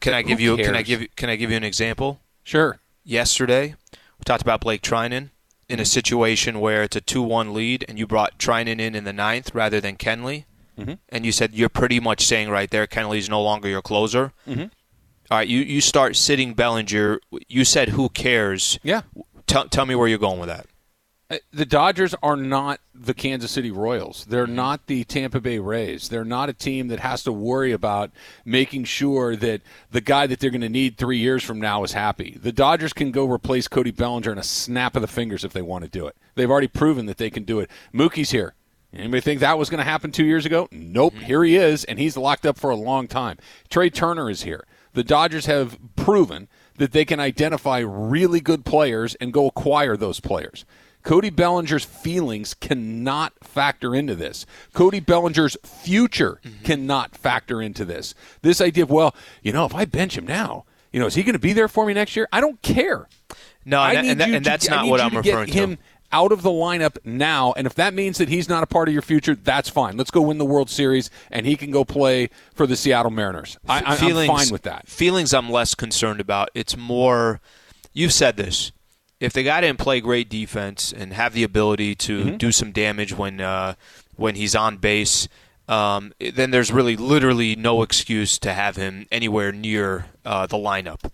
Can 0.00 0.12
I 0.12 0.20
give 0.20 0.38
Who 0.40 0.44
you? 0.44 0.56
Can 0.58 0.76
I 0.76 0.82
give? 0.82 1.00
you- 1.00 1.08
Can 1.16 1.30
I 1.30 1.36
give 1.36 1.50
you 1.50 1.56
an 1.56 1.64
example? 1.64 2.20
Sure. 2.44 2.78
Yesterday, 3.02 3.76
we 3.92 4.24
talked 4.26 4.42
about 4.42 4.60
Blake 4.60 4.82
Treinen 4.82 5.30
in 5.68 5.80
a 5.80 5.84
situation 5.84 6.60
where 6.60 6.82
it's 6.82 6.96
a 6.96 7.00
two-one 7.00 7.52
lead, 7.52 7.84
and 7.88 7.98
you 7.98 8.06
brought 8.06 8.38
Treinen 8.38 8.80
in 8.80 8.94
in 8.94 9.04
the 9.04 9.12
ninth 9.12 9.54
rather 9.54 9.80
than 9.80 9.96
Kenley, 9.96 10.44
and 11.08 11.26
you 11.26 11.32
said 11.32 11.54
you're 11.54 11.68
pretty 11.68 12.00
much 12.00 12.24
saying 12.24 12.50
right 12.50 12.70
there, 12.70 12.86
Kenley's 12.86 13.28
no 13.28 13.42
longer 13.42 13.68
your 13.68 13.82
closer. 13.82 14.32
Mm-hmm. 14.46 14.66
All 15.30 15.38
right, 15.38 15.48
you 15.48 15.60
you 15.60 15.80
start 15.80 16.16
sitting 16.16 16.54
Bellinger. 16.54 17.20
You 17.48 17.64
said 17.64 17.90
who 17.90 18.08
cares? 18.08 18.78
Yeah. 18.82 19.02
Tell, 19.46 19.68
tell 19.68 19.86
me 19.86 19.94
where 19.94 20.08
you're 20.08 20.18
going 20.18 20.38
with 20.40 20.48
that. 20.48 20.66
Uh, 21.30 21.36
The 21.52 21.66
Dodgers 21.66 22.14
are 22.22 22.36
not 22.36 22.80
the 22.94 23.12
Kansas 23.12 23.50
City 23.50 23.70
Royals. 23.70 24.24
They're 24.24 24.46
not 24.46 24.86
the 24.86 25.04
Tampa 25.04 25.40
Bay 25.40 25.58
Rays. 25.58 26.08
They're 26.08 26.24
not 26.24 26.48
a 26.48 26.54
team 26.54 26.88
that 26.88 27.00
has 27.00 27.22
to 27.24 27.32
worry 27.32 27.70
about 27.72 28.10
making 28.46 28.84
sure 28.84 29.36
that 29.36 29.60
the 29.90 30.00
guy 30.00 30.26
that 30.26 30.40
they're 30.40 30.50
going 30.50 30.62
to 30.62 30.70
need 30.70 30.96
three 30.96 31.18
years 31.18 31.44
from 31.44 31.60
now 31.60 31.84
is 31.84 31.92
happy. 31.92 32.38
The 32.40 32.52
Dodgers 32.52 32.94
can 32.94 33.10
go 33.10 33.28
replace 33.30 33.68
Cody 33.68 33.90
Bellinger 33.90 34.32
in 34.32 34.38
a 34.38 34.42
snap 34.42 34.96
of 34.96 35.02
the 35.02 35.08
fingers 35.08 35.44
if 35.44 35.52
they 35.52 35.60
want 35.60 35.84
to 35.84 35.90
do 35.90 36.06
it. 36.06 36.16
They've 36.34 36.50
already 36.50 36.68
proven 36.68 37.04
that 37.06 37.18
they 37.18 37.30
can 37.30 37.44
do 37.44 37.60
it. 37.60 37.70
Mookie's 37.92 38.30
here. 38.30 38.54
Anybody 38.90 39.20
think 39.20 39.40
that 39.40 39.58
was 39.58 39.68
going 39.68 39.78
to 39.78 39.84
happen 39.84 40.10
two 40.10 40.24
years 40.24 40.46
ago? 40.46 40.66
Nope. 40.72 41.12
Here 41.12 41.44
he 41.44 41.56
is, 41.56 41.84
and 41.84 41.98
he's 41.98 42.16
locked 42.16 42.46
up 42.46 42.56
for 42.56 42.70
a 42.70 42.76
long 42.76 43.06
time. 43.06 43.36
Trea 43.68 43.90
Turner 43.90 44.30
is 44.30 44.44
here. 44.44 44.64
The 44.94 45.04
Dodgers 45.04 45.44
have 45.44 45.78
proven 45.94 46.48
that 46.78 46.92
they 46.92 47.04
can 47.04 47.20
identify 47.20 47.80
really 47.80 48.40
good 48.40 48.64
players 48.64 49.14
and 49.16 49.30
go 49.30 49.46
acquire 49.46 49.94
those 49.94 50.20
players. 50.20 50.64
Cody 51.02 51.30
Bellinger's 51.30 51.84
feelings 51.84 52.54
cannot 52.54 53.32
factor 53.42 53.94
into 53.94 54.14
this. 54.14 54.44
Cody 54.72 55.00
Bellinger's 55.00 55.56
future 55.62 56.40
mm-hmm. 56.44 56.64
cannot 56.64 57.16
factor 57.16 57.62
into 57.62 57.84
this. 57.84 58.14
This 58.42 58.60
idea 58.60 58.84
of, 58.84 58.90
well, 58.90 59.14
you 59.42 59.52
know, 59.52 59.64
if 59.64 59.74
I 59.74 59.84
bench 59.84 60.18
him 60.18 60.26
now, 60.26 60.64
you 60.92 61.00
know, 61.00 61.06
is 61.06 61.14
he 61.14 61.22
going 61.22 61.34
to 61.34 61.38
be 61.38 61.52
there 61.52 61.68
for 61.68 61.86
me 61.86 61.94
next 61.94 62.16
year? 62.16 62.28
I 62.32 62.40
don't 62.40 62.60
care. 62.62 63.08
No, 63.64 63.80
I 63.80 63.94
and, 63.94 64.06
and, 64.06 64.20
that- 64.20 64.30
and 64.30 64.44
to- 64.44 64.50
that's 64.50 64.68
I 64.70 64.76
not 64.76 64.84
need 64.84 64.90
what 64.90 65.00
you 65.00 65.04
I'm 65.04 65.10
to 65.10 65.16
referring 65.18 65.46
get 65.46 65.52
to. 65.52 65.58
him 65.58 65.78
out 66.10 66.32
of 66.32 66.40
the 66.40 66.50
lineup 66.50 66.96
now, 67.04 67.52
and 67.56 67.66
if 67.66 67.74
that 67.74 67.92
means 67.92 68.16
that 68.16 68.30
he's 68.30 68.48
not 68.48 68.62
a 68.62 68.66
part 68.66 68.88
of 68.88 68.94
your 68.94 69.02
future, 69.02 69.34
that's 69.34 69.68
fine. 69.68 69.98
Let's 69.98 70.10
go 70.10 70.22
win 70.22 70.38
the 70.38 70.44
World 70.46 70.70
Series, 70.70 71.10
and 71.30 71.44
he 71.44 71.54
can 71.54 71.70
go 71.70 71.84
play 71.84 72.30
for 72.54 72.66
the 72.66 72.76
Seattle 72.76 73.10
Mariners. 73.10 73.58
I, 73.68 73.82
I'm 73.84 74.26
fine 74.26 74.50
with 74.50 74.62
that. 74.62 74.88
Feelings 74.88 75.34
I'm 75.34 75.50
less 75.50 75.74
concerned 75.74 76.20
about. 76.20 76.48
It's 76.54 76.78
more, 76.78 77.42
you've 77.92 78.14
said 78.14 78.38
this. 78.38 78.72
If 79.20 79.32
the 79.32 79.42
guy 79.42 79.60
didn't 79.60 79.78
play 79.80 80.00
great 80.00 80.28
defense 80.28 80.92
and 80.92 81.12
have 81.12 81.32
the 81.32 81.42
ability 81.42 81.94
to 81.96 82.24
Mm-hmm. 82.24 82.36
do 82.36 82.52
some 82.52 82.72
damage 82.72 83.12
when 83.16 83.40
uh, 83.40 83.74
when 84.16 84.34
he's 84.36 84.54
on 84.54 84.76
base, 84.78 85.28
um, 85.68 86.12
then 86.20 86.50
there's 86.50 86.72
really 86.72 86.96
literally 86.96 87.56
no 87.56 87.82
excuse 87.82 88.38
to 88.38 88.52
have 88.52 88.76
him 88.76 89.06
anywhere 89.10 89.52
near 89.52 90.06
uh, 90.24 90.46
the 90.46 90.56
lineup. 90.56 91.10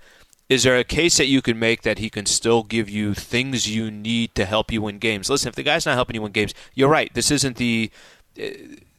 Is 0.49 0.63
there 0.65 0.77
a 0.77 0.85
case 0.85 1.17
that 1.17 1.27
you 1.27 1.41
can 1.41 1.59
make 1.59 1.83
that 1.83 1.99
he 1.99 2.11
can 2.11 2.27
still 2.27 2.63
give 2.63 2.89
you 2.91 3.15
things 3.15 3.67
you 3.75 3.91
need 3.91 4.35
to 4.35 4.45
help 4.45 4.71
you 4.71 4.83
win 4.83 4.99
games? 4.99 5.31
Listen, 5.31 5.49
if 5.49 5.55
the 5.55 5.63
guy's 5.63 5.87
not 5.87 5.95
helping 5.95 6.15
you 6.17 6.23
win 6.23 6.33
games, 6.33 6.53
you're 6.75 6.91
right. 6.91 7.13
This 7.15 7.31
isn't 7.31 7.57
the 7.57 7.91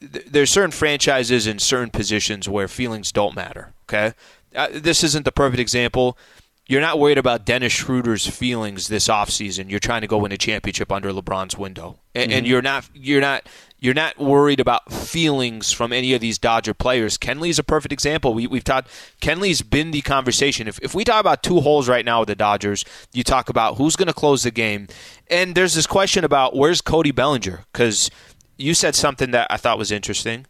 there's 0.00 0.50
certain 0.50 0.70
franchises 0.72 1.46
in 1.46 1.58
certain 1.58 1.90
positions 1.90 2.48
where 2.48 2.68
feelings 2.68 3.12
don't 3.12 3.34
matter. 3.36 3.72
Okay, 3.88 4.14
uh, 4.54 4.68
this 4.72 5.04
isn't 5.04 5.24
the 5.24 5.32
perfect 5.32 5.60
example. 5.60 6.18
You're 6.68 6.80
not 6.80 6.98
worried 6.98 7.18
about 7.18 7.44
Dennis 7.44 7.72
Schroeder's 7.72 8.26
feelings 8.26 8.88
this 8.88 9.06
offseason. 9.06 9.70
You're 9.70 9.78
trying 9.78 10.00
to 10.00 10.08
go 10.08 10.18
win 10.18 10.32
a 10.32 10.36
championship 10.36 10.90
under 10.90 11.12
LeBron's 11.12 11.56
window, 11.56 12.00
and, 12.12 12.32
and 12.32 12.44
you're 12.44 12.62
not 12.62 12.88
you're 12.92 13.20
not 13.20 13.48
you're 13.78 13.94
not 13.94 14.18
worried 14.18 14.58
about 14.58 14.92
feelings 14.92 15.70
from 15.70 15.92
any 15.92 16.12
of 16.12 16.20
these 16.20 16.38
Dodger 16.38 16.74
players. 16.74 17.16
Kenley's 17.16 17.60
a 17.60 17.62
perfect 17.62 17.92
example. 17.92 18.34
We, 18.34 18.48
we've 18.48 18.64
talked. 18.64 18.88
Kenley's 19.20 19.62
been 19.62 19.92
the 19.92 20.00
conversation. 20.00 20.66
If 20.66 20.80
if 20.80 20.92
we 20.92 21.04
talk 21.04 21.20
about 21.20 21.44
two 21.44 21.60
holes 21.60 21.88
right 21.88 22.04
now 22.04 22.20
with 22.20 22.28
the 22.28 22.34
Dodgers, 22.34 22.84
you 23.12 23.22
talk 23.22 23.48
about 23.48 23.76
who's 23.76 23.94
going 23.94 24.08
to 24.08 24.12
close 24.12 24.42
the 24.42 24.50
game, 24.50 24.88
and 25.30 25.54
there's 25.54 25.74
this 25.74 25.86
question 25.86 26.24
about 26.24 26.56
where's 26.56 26.80
Cody 26.80 27.12
Bellinger 27.12 27.64
because 27.72 28.10
you 28.56 28.74
said 28.74 28.96
something 28.96 29.30
that 29.30 29.46
I 29.50 29.56
thought 29.56 29.78
was 29.78 29.92
interesting. 29.92 30.46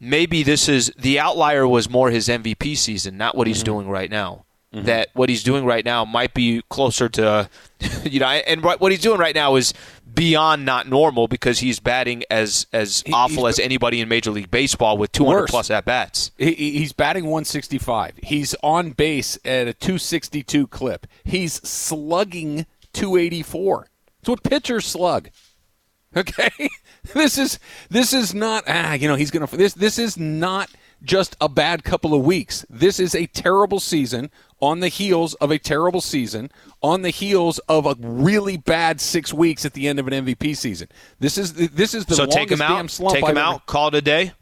Maybe 0.00 0.42
this 0.42 0.68
is 0.68 0.92
the 0.98 1.20
outlier 1.20 1.68
was 1.68 1.88
more 1.88 2.10
his 2.10 2.26
MVP 2.26 2.76
season, 2.76 3.16
not 3.16 3.36
what 3.36 3.46
he's 3.46 3.58
mm-hmm. 3.58 3.64
doing 3.64 3.88
right 3.88 4.10
now. 4.10 4.43
Mm-hmm. 4.74 4.86
that 4.86 5.08
what 5.14 5.28
he's 5.28 5.42
doing 5.42 5.64
right 5.64 5.84
now 5.84 6.04
might 6.04 6.34
be 6.34 6.62
closer 6.68 7.08
to, 7.10 7.48
you 8.04 8.20
know, 8.20 8.26
and 8.26 8.62
what 8.62 8.90
he's 8.90 9.00
doing 9.00 9.18
right 9.18 9.34
now 9.34 9.54
is 9.56 9.72
beyond 10.12 10.64
not 10.64 10.88
normal 10.88 11.28
because 11.28 11.58
he's 11.58 11.80
batting 11.80 12.22
as 12.30 12.66
as 12.72 13.02
he, 13.04 13.12
awful 13.12 13.46
as 13.46 13.58
anybody 13.58 14.00
in 14.00 14.08
Major 14.08 14.30
League 14.30 14.50
Baseball 14.50 14.96
with 14.96 15.12
200 15.12 15.40
worse. 15.40 15.50
plus 15.50 15.70
at 15.70 15.84
bats. 15.84 16.30
He, 16.38 16.52
he's 16.54 16.92
batting 16.92 17.24
165. 17.24 18.14
He's 18.22 18.54
on 18.62 18.90
base 18.90 19.38
at 19.44 19.68
a 19.68 19.74
262 19.74 20.66
clip. 20.68 21.06
He's 21.24 21.54
slugging 21.54 22.66
284. 22.92 23.88
It's 24.20 24.28
what 24.28 24.42
pitchers 24.42 24.86
slug. 24.86 25.30
Okay, 26.16 26.68
this 27.12 27.38
is 27.38 27.58
this 27.90 28.12
is 28.12 28.32
not 28.32 28.62
ah 28.68 28.92
you 28.92 29.08
know 29.08 29.16
he's 29.16 29.32
gonna 29.32 29.48
this 29.48 29.74
this 29.74 29.98
is 29.98 30.16
not 30.16 30.70
just 31.02 31.36
a 31.40 31.48
bad 31.48 31.82
couple 31.82 32.14
of 32.14 32.24
weeks. 32.24 32.64
This 32.70 33.00
is 33.00 33.16
a 33.16 33.26
terrible 33.26 33.80
season 33.80 34.30
on 34.64 34.80
the 34.80 34.88
heels 34.88 35.34
of 35.34 35.50
a 35.50 35.58
terrible 35.58 36.00
season, 36.00 36.50
on 36.82 37.02
the 37.02 37.10
heels 37.10 37.58
of 37.68 37.86
a 37.86 37.94
really 38.00 38.56
bad 38.56 39.00
six 39.00 39.32
weeks 39.32 39.64
at 39.64 39.74
the 39.74 39.86
end 39.86 39.98
of 39.98 40.08
an 40.08 40.26
MVP 40.26 40.56
season. 40.56 40.88
This 41.20 41.38
is 41.38 41.52
this 41.52 41.94
is 41.94 42.06
the 42.06 42.14
so 42.14 42.22
longest 42.22 42.38
take 42.38 42.50
him 42.50 42.62
out, 42.62 42.76
damn 42.76 42.88
slump. 42.88 43.14
Take 43.14 43.26
him 43.26 43.38
out. 43.38 43.66
Call 43.66 43.88
it 43.88 43.94
a 43.94 44.00
day. 44.00 44.32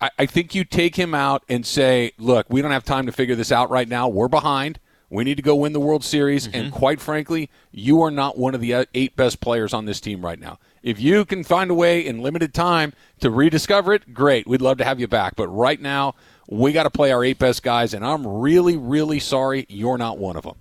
I, 0.00 0.10
I 0.20 0.26
think 0.26 0.54
you 0.54 0.64
take 0.64 0.96
him 0.96 1.14
out 1.14 1.44
and 1.48 1.66
say, 1.66 2.12
"Look, 2.18 2.46
we 2.48 2.62
don't 2.62 2.70
have 2.70 2.84
time 2.84 3.06
to 3.06 3.12
figure 3.12 3.34
this 3.34 3.52
out 3.52 3.70
right 3.70 3.88
now. 3.88 4.08
We're 4.08 4.28
behind. 4.28 4.78
We 5.10 5.22
need 5.22 5.36
to 5.36 5.42
go 5.42 5.54
win 5.54 5.72
the 5.72 5.80
World 5.80 6.02
Series. 6.02 6.48
Mm-hmm. 6.48 6.56
And 6.56 6.72
quite 6.72 7.00
frankly, 7.00 7.50
you 7.70 8.02
are 8.02 8.10
not 8.10 8.36
one 8.36 8.54
of 8.54 8.60
the 8.60 8.86
eight 8.94 9.14
best 9.14 9.40
players 9.40 9.72
on 9.72 9.84
this 9.84 10.00
team 10.00 10.24
right 10.24 10.40
now. 10.40 10.58
If 10.82 11.00
you 11.00 11.24
can 11.24 11.44
find 11.44 11.70
a 11.70 11.74
way 11.74 12.04
in 12.04 12.20
limited 12.20 12.52
time 12.52 12.92
to 13.20 13.30
rediscover 13.30 13.92
it, 13.94 14.12
great. 14.12 14.46
We'd 14.46 14.60
love 14.60 14.78
to 14.78 14.84
have 14.84 15.00
you 15.00 15.06
back. 15.06 15.36
But 15.36 15.48
right 15.48 15.80
now, 15.80 16.14
we 16.48 16.72
got 16.72 16.84
to 16.84 16.90
play 16.90 17.12
our 17.12 17.24
eight 17.24 17.38
best 17.38 17.62
guys, 17.62 17.94
and 17.94 18.04
I'm 18.04 18.26
really, 18.26 18.76
really 18.76 19.18
sorry 19.18 19.66
you're 19.68 19.98
not 19.98 20.18
one 20.18 20.36
of 20.36 20.44
them. 20.44 20.56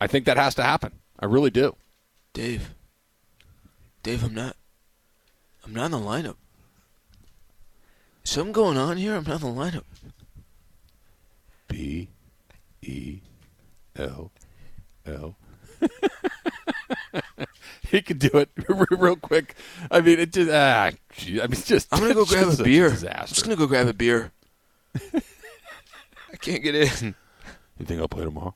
I 0.00 0.06
think 0.06 0.24
that 0.26 0.36
has 0.36 0.54
to 0.56 0.62
happen. 0.62 0.92
I 1.18 1.26
really 1.26 1.50
do. 1.50 1.76
Dave. 2.32 2.74
Dave, 4.02 4.24
I'm 4.24 4.34
not. 4.34 4.56
I'm 5.64 5.74
not 5.74 5.86
in 5.86 5.90
the 5.92 5.98
lineup. 5.98 6.36
Something 8.24 8.52
going 8.52 8.76
on 8.76 8.96
here. 8.96 9.14
I'm 9.14 9.24
not 9.24 9.42
in 9.42 9.54
the 9.54 9.60
lineup. 9.60 9.84
B 11.68 12.08
E 12.82 13.20
L 13.96 14.32
L. 15.06 15.36
he 17.88 18.02
could 18.02 18.18
do 18.18 18.30
it 18.34 18.50
real 18.90 19.16
quick. 19.16 19.54
I 19.90 20.00
mean, 20.00 20.18
it 20.18 20.32
just. 20.32 20.50
Ah, 20.50 20.90
I 20.90 21.46
mean, 21.46 21.60
just. 21.64 21.88
I'm 21.92 22.00
gonna 22.00 22.14
go 22.14 22.24
grab 22.24 22.48
a 22.48 22.62
beer. 22.62 22.88
A 22.88 23.20
I'm 23.20 23.26
just 23.26 23.44
gonna 23.44 23.56
go 23.56 23.66
grab 23.66 23.86
a 23.86 23.92
beer. 23.92 24.32
I 26.32 26.36
can't 26.40 26.62
get 26.62 26.74
in. 26.74 27.14
You 27.78 27.86
think 27.86 28.00
I'll 28.00 28.08
play 28.08 28.24
tomorrow? 28.24 28.54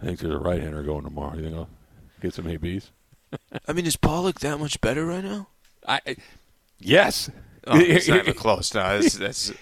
I 0.00 0.04
think 0.04 0.20
there's 0.20 0.34
a 0.34 0.38
right-hander 0.38 0.82
going 0.82 1.04
tomorrow. 1.04 1.36
You 1.36 1.42
think 1.42 1.56
I'll 1.56 1.68
get 2.20 2.34
some 2.34 2.46
ABs? 2.46 2.90
I 3.66 3.72
mean, 3.72 3.86
is 3.86 3.96
Pollock 3.96 4.40
that 4.40 4.58
much 4.58 4.80
better 4.80 5.04
right 5.04 5.24
now? 5.24 5.48
I, 5.86 6.16
yes. 6.78 7.30
Oh, 7.66 7.78
it's 7.78 8.08
not 8.08 8.18
even 8.22 8.34
close. 8.34 8.72
No, 8.74 9.00
that's, 9.00 9.14
that's 9.14 9.52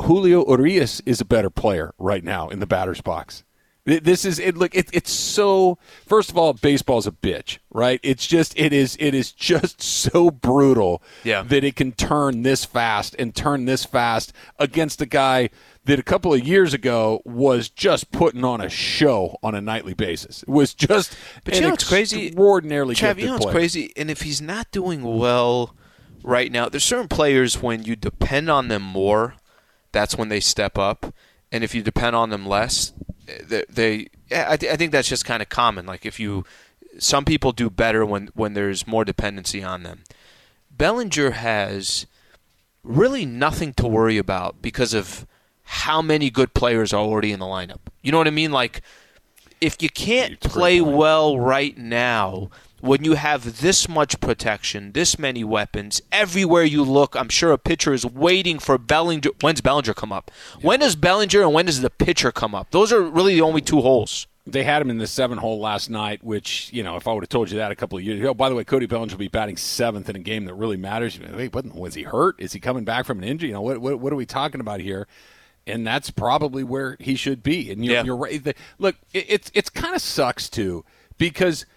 Julio 0.00 0.46
Urias 0.48 1.00
is 1.06 1.20
a 1.20 1.24
better 1.24 1.50
player 1.50 1.94
right 1.98 2.24
now 2.24 2.48
in 2.48 2.60
the 2.60 2.66
batter's 2.66 3.00
box. 3.00 3.44
This 3.98 4.24
is 4.24 4.38
it. 4.38 4.56
Look, 4.56 4.74
it, 4.74 4.88
it's 4.92 5.10
so. 5.10 5.78
First 6.06 6.30
of 6.30 6.38
all, 6.38 6.52
baseball's 6.52 7.06
a 7.06 7.12
bitch, 7.12 7.58
right? 7.70 7.98
It's 8.02 8.26
just 8.26 8.56
it 8.58 8.72
is 8.72 8.96
it 9.00 9.14
is 9.14 9.32
just 9.32 9.82
so 10.00 10.30
brutal 10.30 11.02
yeah. 11.24 11.42
that 11.42 11.64
it 11.64 11.76
can 11.76 11.92
turn 11.92 12.42
this 12.42 12.64
fast 12.64 13.16
and 13.18 13.34
turn 13.34 13.64
this 13.64 13.84
fast 13.84 14.32
against 14.58 15.00
a 15.00 15.06
guy 15.06 15.50
that 15.84 15.98
a 15.98 16.02
couple 16.02 16.32
of 16.32 16.46
years 16.46 16.74
ago 16.74 17.22
was 17.24 17.68
just 17.68 18.12
putting 18.12 18.44
on 18.44 18.60
a 18.60 18.68
show 18.68 19.36
on 19.42 19.54
a 19.54 19.60
nightly 19.60 19.94
basis. 19.94 20.42
It 20.42 20.48
was 20.48 20.74
just 20.74 21.16
but 21.44 21.54
you 21.54 21.62
know 21.62 21.70
what's 21.70 21.88
crazy? 21.88 22.28
Extraordinarily 22.28 22.94
Trav, 22.94 23.18
you 23.18 23.26
know 23.26 23.34
what's 23.34 23.50
crazy? 23.50 23.92
And 23.96 24.10
if 24.10 24.22
he's 24.22 24.40
not 24.40 24.70
doing 24.70 25.02
well 25.02 25.74
right 26.22 26.52
now, 26.52 26.68
there's 26.68 26.84
certain 26.84 27.08
players 27.08 27.60
when 27.60 27.82
you 27.82 27.96
depend 27.96 28.50
on 28.50 28.68
them 28.68 28.82
more, 28.82 29.34
that's 29.92 30.16
when 30.16 30.28
they 30.28 30.40
step 30.40 30.78
up, 30.78 31.14
and 31.52 31.64
if 31.64 31.74
you 31.74 31.82
depend 31.82 32.14
on 32.14 32.30
them 32.30 32.46
less 32.46 32.92
they, 33.38 33.64
they 33.68 34.08
I, 34.32 34.56
th- 34.56 34.72
I 34.72 34.76
think 34.76 34.92
that's 34.92 35.08
just 35.08 35.24
kind 35.24 35.42
of 35.42 35.48
common. 35.48 35.86
Like 35.86 36.06
if 36.06 36.20
you, 36.20 36.44
some 36.98 37.24
people 37.24 37.52
do 37.52 37.70
better 37.70 38.04
when 38.04 38.30
when 38.34 38.54
there's 38.54 38.86
more 38.86 39.04
dependency 39.04 39.62
on 39.62 39.82
them. 39.82 40.02
Bellinger 40.70 41.32
has 41.32 42.06
really 42.82 43.26
nothing 43.26 43.74
to 43.74 43.86
worry 43.86 44.18
about 44.18 44.62
because 44.62 44.94
of 44.94 45.26
how 45.64 46.00
many 46.00 46.30
good 46.30 46.54
players 46.54 46.92
are 46.92 47.02
already 47.02 47.32
in 47.32 47.40
the 47.40 47.46
lineup. 47.46 47.80
You 48.02 48.12
know 48.12 48.18
what 48.18 48.26
I 48.26 48.30
mean? 48.30 48.52
Like 48.52 48.82
if 49.60 49.82
you 49.82 49.90
can't 49.90 50.40
play 50.40 50.80
well 50.80 51.38
right 51.38 51.76
now, 51.76 52.50
when 52.80 53.04
you 53.04 53.14
have 53.14 53.60
this 53.60 53.88
much 53.88 54.20
protection, 54.20 54.92
this 54.92 55.18
many 55.18 55.44
weapons, 55.44 56.00
everywhere 56.10 56.64
you 56.64 56.82
look, 56.82 57.14
I'm 57.14 57.28
sure 57.28 57.52
a 57.52 57.58
pitcher 57.58 57.92
is 57.92 58.06
waiting 58.06 58.58
for 58.58 58.78
Bellinger. 58.78 59.30
When's 59.40 59.60
Bellinger 59.60 59.94
come 59.94 60.12
up? 60.12 60.30
Yeah. 60.58 60.66
When 60.66 60.80
does 60.80 60.96
Bellinger 60.96 61.42
and 61.42 61.52
when 61.52 61.66
does 61.66 61.80
the 61.80 61.90
pitcher 61.90 62.32
come 62.32 62.54
up? 62.54 62.70
Those 62.70 62.92
are 62.92 63.02
really 63.02 63.34
the 63.34 63.42
only 63.42 63.60
two 63.60 63.80
holes. 63.80 64.26
They 64.46 64.64
had 64.64 64.80
him 64.82 64.90
in 64.90 64.98
the 64.98 65.06
seven 65.06 65.38
hole 65.38 65.60
last 65.60 65.90
night, 65.90 66.24
which, 66.24 66.70
you 66.72 66.82
know, 66.82 66.96
if 66.96 67.06
I 67.06 67.12
would 67.12 67.22
have 67.22 67.28
told 67.28 67.50
you 67.50 67.58
that 67.58 67.70
a 67.70 67.76
couple 67.76 67.98
of 67.98 68.04
years 68.04 68.18
ago, 68.18 68.32
by 68.32 68.48
the 68.48 68.54
way, 68.54 68.64
Cody 68.64 68.86
Bellinger 68.86 69.12
will 69.12 69.18
be 69.18 69.28
batting 69.28 69.56
seventh 69.56 70.08
in 70.08 70.16
a 70.16 70.20
game 70.20 70.46
that 70.46 70.54
really 70.54 70.78
matters. 70.78 71.20
Wait, 71.20 71.54
was 71.54 71.94
he 71.94 72.02
hurt? 72.02 72.36
Is 72.38 72.52
he 72.52 72.60
coming 72.60 72.84
back 72.84 73.04
from 73.04 73.18
an 73.18 73.24
injury? 73.24 73.50
You 73.50 73.54
know, 73.54 73.60
what, 73.60 73.78
what, 73.78 74.00
what 74.00 74.12
are 74.12 74.16
we 74.16 74.26
talking 74.26 74.60
about 74.60 74.80
here? 74.80 75.06
And 75.66 75.86
that's 75.86 76.10
probably 76.10 76.64
where 76.64 76.96
he 76.98 77.14
should 77.14 77.42
be. 77.42 77.70
And 77.70 77.84
you're, 77.84 77.94
yeah. 77.94 78.02
you're 78.02 78.16
right. 78.16 78.56
Look, 78.78 78.96
it, 79.12 79.26
it's, 79.28 79.50
it's 79.54 79.68
kind 79.68 79.94
of 79.94 80.00
sucks, 80.00 80.48
too, 80.48 80.84
because– 81.18 81.66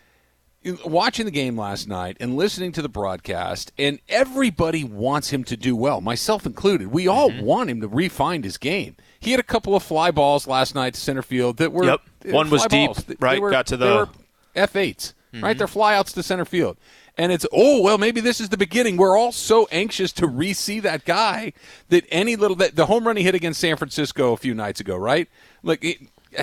watching 0.86 1.26
the 1.26 1.32
game 1.32 1.58
last 1.58 1.88
night 1.88 2.18
and 2.20 2.36
listening 2.36 2.72
to 2.74 2.82
the 2.82 2.90
broadcast, 2.90 3.72
and 3.78 4.00
everybody 4.10 4.84
wants 4.84 5.30
him 5.30 5.44
to 5.46 5.58
do 5.58 5.76
well, 5.76 6.02
myself 6.02 6.46
included. 6.46 6.88
We 6.88 7.08
all 7.08 7.30
mm-hmm. 7.30 7.46
want 7.46 7.70
him 7.70 7.82
to 7.82 7.88
refine 7.88 8.44
his 8.44 8.58
game. 8.58 8.96
He 9.20 9.32
had 9.32 9.40
a 9.40 9.44
couple 9.44 9.76
of 9.76 9.84
fly 9.84 10.12
balls 10.12 10.48
last 10.48 10.76
night 10.76 10.96
to 10.96 11.00
center 11.00 11.22
field 11.22 11.58
that 11.58 11.72
were 11.72 11.86
yep. 11.86 12.02
one 12.26 12.50
was 12.50 12.66
deep, 12.68 12.92
right? 13.20 13.42
Were, 13.42 13.52
Got 13.52 13.68
to 13.68 13.78
the 13.78 14.10
F 14.56 14.74
8s 14.74 15.14
mm-hmm. 15.34 15.44
right? 15.44 15.58
They're 15.58 15.68
flyouts 15.68 16.14
to 16.14 16.24
center 16.24 16.46
field. 16.46 16.78
And 17.16 17.32
it's 17.32 17.46
oh 17.52 17.82
well, 17.82 18.00
maybe 18.00 18.22
this 18.22 18.42
is 18.42 18.50
the 18.50 18.58
beginning. 18.58 18.98
We're 18.98 19.18
all 19.18 19.32
so 19.32 19.68
anxious 19.72 20.12
to 20.14 20.26
re-see 20.26 20.80
that 20.80 21.06
guy 21.06 21.54
that 21.90 22.06
any 22.10 22.36
little 22.36 22.56
that 22.58 22.76
the 22.76 22.88
home 22.88 23.06
run 23.06 23.18
he 23.18 23.24
hit 23.24 23.36
against 23.36 23.60
San 23.60 23.78
Francisco 23.78 24.34
a 24.34 24.38
few 24.38 24.56
nights 24.56 24.80
ago, 24.80 24.98
right? 24.98 25.30
Look, 25.62 25.84
it, 25.84 25.98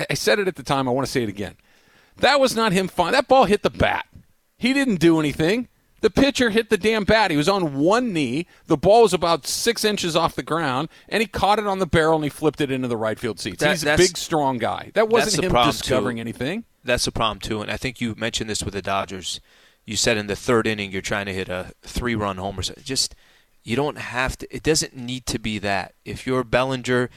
I 0.09 0.13
said 0.13 0.39
it 0.39 0.47
at 0.47 0.55
the 0.55 0.63
time. 0.63 0.87
I 0.87 0.91
want 0.91 1.05
to 1.05 1.11
say 1.11 1.23
it 1.23 1.29
again. 1.29 1.55
That 2.17 2.39
was 2.39 2.55
not 2.55 2.71
him. 2.71 2.87
Fine. 2.87 3.11
That 3.11 3.27
ball 3.27 3.45
hit 3.45 3.63
the 3.63 3.69
bat. 3.69 4.05
He 4.61 4.73
didn't 4.73 4.99
do 4.99 5.19
anything. 5.19 5.69
The 6.01 6.11
pitcher 6.11 6.51
hit 6.51 6.69
the 6.69 6.77
damn 6.77 7.03
bat. 7.03 7.31
He 7.31 7.37
was 7.37 7.49
on 7.49 7.79
one 7.79 8.13
knee. 8.13 8.45
The 8.67 8.77
ball 8.77 9.01
was 9.01 9.11
about 9.11 9.47
six 9.47 9.83
inches 9.83 10.15
off 10.15 10.35
the 10.35 10.43
ground, 10.43 10.89
and 11.09 11.21
he 11.21 11.25
caught 11.27 11.57
it 11.57 11.65
on 11.65 11.79
the 11.79 11.87
barrel 11.87 12.13
and 12.15 12.23
he 12.23 12.29
flipped 12.29 12.61
it 12.61 12.69
into 12.69 12.87
the 12.87 12.95
right 12.95 13.17
field 13.17 13.39
seats. 13.39 13.63
That, 13.63 13.71
He's 13.71 13.83
a 13.83 13.97
big, 13.97 14.15
strong 14.17 14.59
guy. 14.59 14.91
That 14.93 15.09
wasn't 15.09 15.45
him 15.45 15.51
discovering 15.51 16.17
too. 16.17 16.21
anything. 16.21 16.65
That's 16.83 17.05
the 17.05 17.11
problem 17.11 17.39
too, 17.39 17.61
and 17.61 17.71
I 17.71 17.77
think 17.77 17.99
you 17.99 18.13
mentioned 18.15 18.51
this 18.51 18.61
with 18.61 18.75
the 18.75 18.83
Dodgers. 18.83 19.41
You 19.83 19.95
said 19.95 20.15
in 20.15 20.27
the 20.27 20.35
third 20.35 20.67
inning 20.67 20.91
you're 20.91 21.01
trying 21.01 21.25
to 21.25 21.33
hit 21.33 21.49
a 21.49 21.73
three-run 21.81 22.37
homer. 22.37 22.61
Just 22.61 23.15
you 23.63 23.75
don't 23.75 23.97
have 23.97 24.37
to. 24.39 24.55
It 24.55 24.63
doesn't 24.63 24.95
need 24.95 25.25
to 25.27 25.39
be 25.39 25.59
that. 25.59 25.93
If 26.03 26.25
you're 26.25 26.43
Bellinger, 26.43 27.09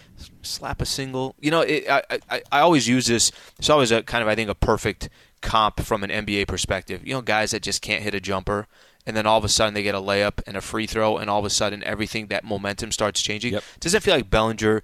slap 0.42 0.82
a 0.82 0.86
single. 0.86 1.34
You 1.40 1.51
know, 1.51 1.62
it, 1.62 1.88
I, 1.88 2.03
I 2.30 2.42
I 2.53 2.61
always 2.61 2.86
use 2.86 3.07
this. 3.07 3.32
It's 3.59 3.70
always 3.70 3.90
a 3.90 4.03
kind 4.03 4.22
of 4.22 4.28
I 4.28 4.34
think 4.34 4.51
a 4.51 4.55
perfect 4.55 5.09
comp 5.40 5.80
from 5.80 6.05
an 6.05 6.11
NBA 6.11 6.47
perspective. 6.49 7.07
You 7.07 7.14
know, 7.14 7.22
guys 7.22 7.53
that 7.53 7.62
just 7.62 7.80
can't 7.82 8.03
hit 8.03 8.14
a 8.14 8.20
jumper, 8.20 8.66
and 9.07 9.16
then 9.16 9.26
all 9.26 9.38
of 9.38 9.45
a 9.45 9.49
sudden 9.49 9.74
they 9.74 9.82
get 9.82 9.95
a 9.95 10.01
layup 10.01 10.40
and 10.47 10.57
a 10.57 10.61
free 10.61 10.86
throw, 10.86 11.16
and 11.16 11.30
all 11.30 11.38
of 11.38 11.45
a 11.47 11.51
sudden 11.51 11.82
everything 11.84 12.26
that 12.26 12.45
momentum 12.45 12.92
starts 12.92 13.22
changing. 13.22 13.55
Yep. 13.55 13.64
Does 13.80 13.95
it 13.95 14.03
feel 14.03 14.14
like 14.14 14.30
Bellinger? 14.30 14.82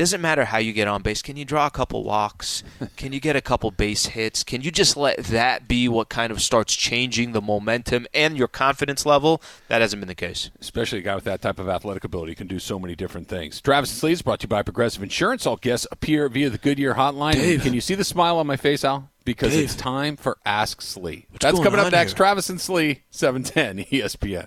Doesn't 0.00 0.22
matter 0.22 0.46
how 0.46 0.56
you 0.56 0.72
get 0.72 0.88
on 0.88 1.02
base. 1.02 1.20
Can 1.20 1.36
you 1.36 1.44
draw 1.44 1.66
a 1.66 1.70
couple 1.70 2.02
walks? 2.04 2.62
Can 2.96 3.12
you 3.12 3.20
get 3.20 3.36
a 3.36 3.42
couple 3.42 3.70
base 3.70 4.06
hits? 4.06 4.42
Can 4.42 4.62
you 4.62 4.70
just 4.70 4.96
let 4.96 5.18
that 5.24 5.68
be 5.68 5.90
what 5.90 6.08
kind 6.08 6.32
of 6.32 6.40
starts 6.40 6.74
changing 6.74 7.32
the 7.32 7.42
momentum 7.42 8.06
and 8.14 8.34
your 8.34 8.48
confidence 8.48 9.04
level? 9.04 9.42
That 9.68 9.82
hasn't 9.82 10.00
been 10.00 10.08
the 10.08 10.14
case. 10.14 10.50
Especially 10.58 11.00
a 11.00 11.02
guy 11.02 11.14
with 11.14 11.24
that 11.24 11.42
type 11.42 11.58
of 11.58 11.68
athletic 11.68 12.04
ability 12.04 12.34
can 12.34 12.46
do 12.46 12.58
so 12.58 12.78
many 12.78 12.94
different 12.96 13.28
things. 13.28 13.60
Travis 13.60 13.90
and 13.90 13.98
Slee 13.98 14.12
is 14.12 14.22
brought 14.22 14.40
to 14.40 14.44
you 14.44 14.48
by 14.48 14.62
Progressive 14.62 15.02
Insurance. 15.02 15.44
All 15.44 15.56
guests 15.56 15.86
appear 15.92 16.30
via 16.30 16.48
the 16.48 16.56
Goodyear 16.56 16.94
hotline. 16.94 17.34
Dave. 17.34 17.60
Can 17.60 17.74
you 17.74 17.82
see 17.82 17.94
the 17.94 18.02
smile 18.02 18.38
on 18.38 18.46
my 18.46 18.56
face, 18.56 18.86
Al? 18.86 19.10
because 19.26 19.52
Dave. 19.52 19.64
it's 19.64 19.76
time 19.76 20.16
for 20.16 20.38
Ask 20.46 20.80
Slee. 20.80 21.26
What's 21.28 21.44
That's 21.44 21.60
coming 21.60 21.78
up 21.78 21.92
next. 21.92 22.12
Here? 22.12 22.16
Travis 22.16 22.48
and 22.48 22.58
Slee, 22.58 23.02
710 23.10 23.84
ESPN. 23.92 24.46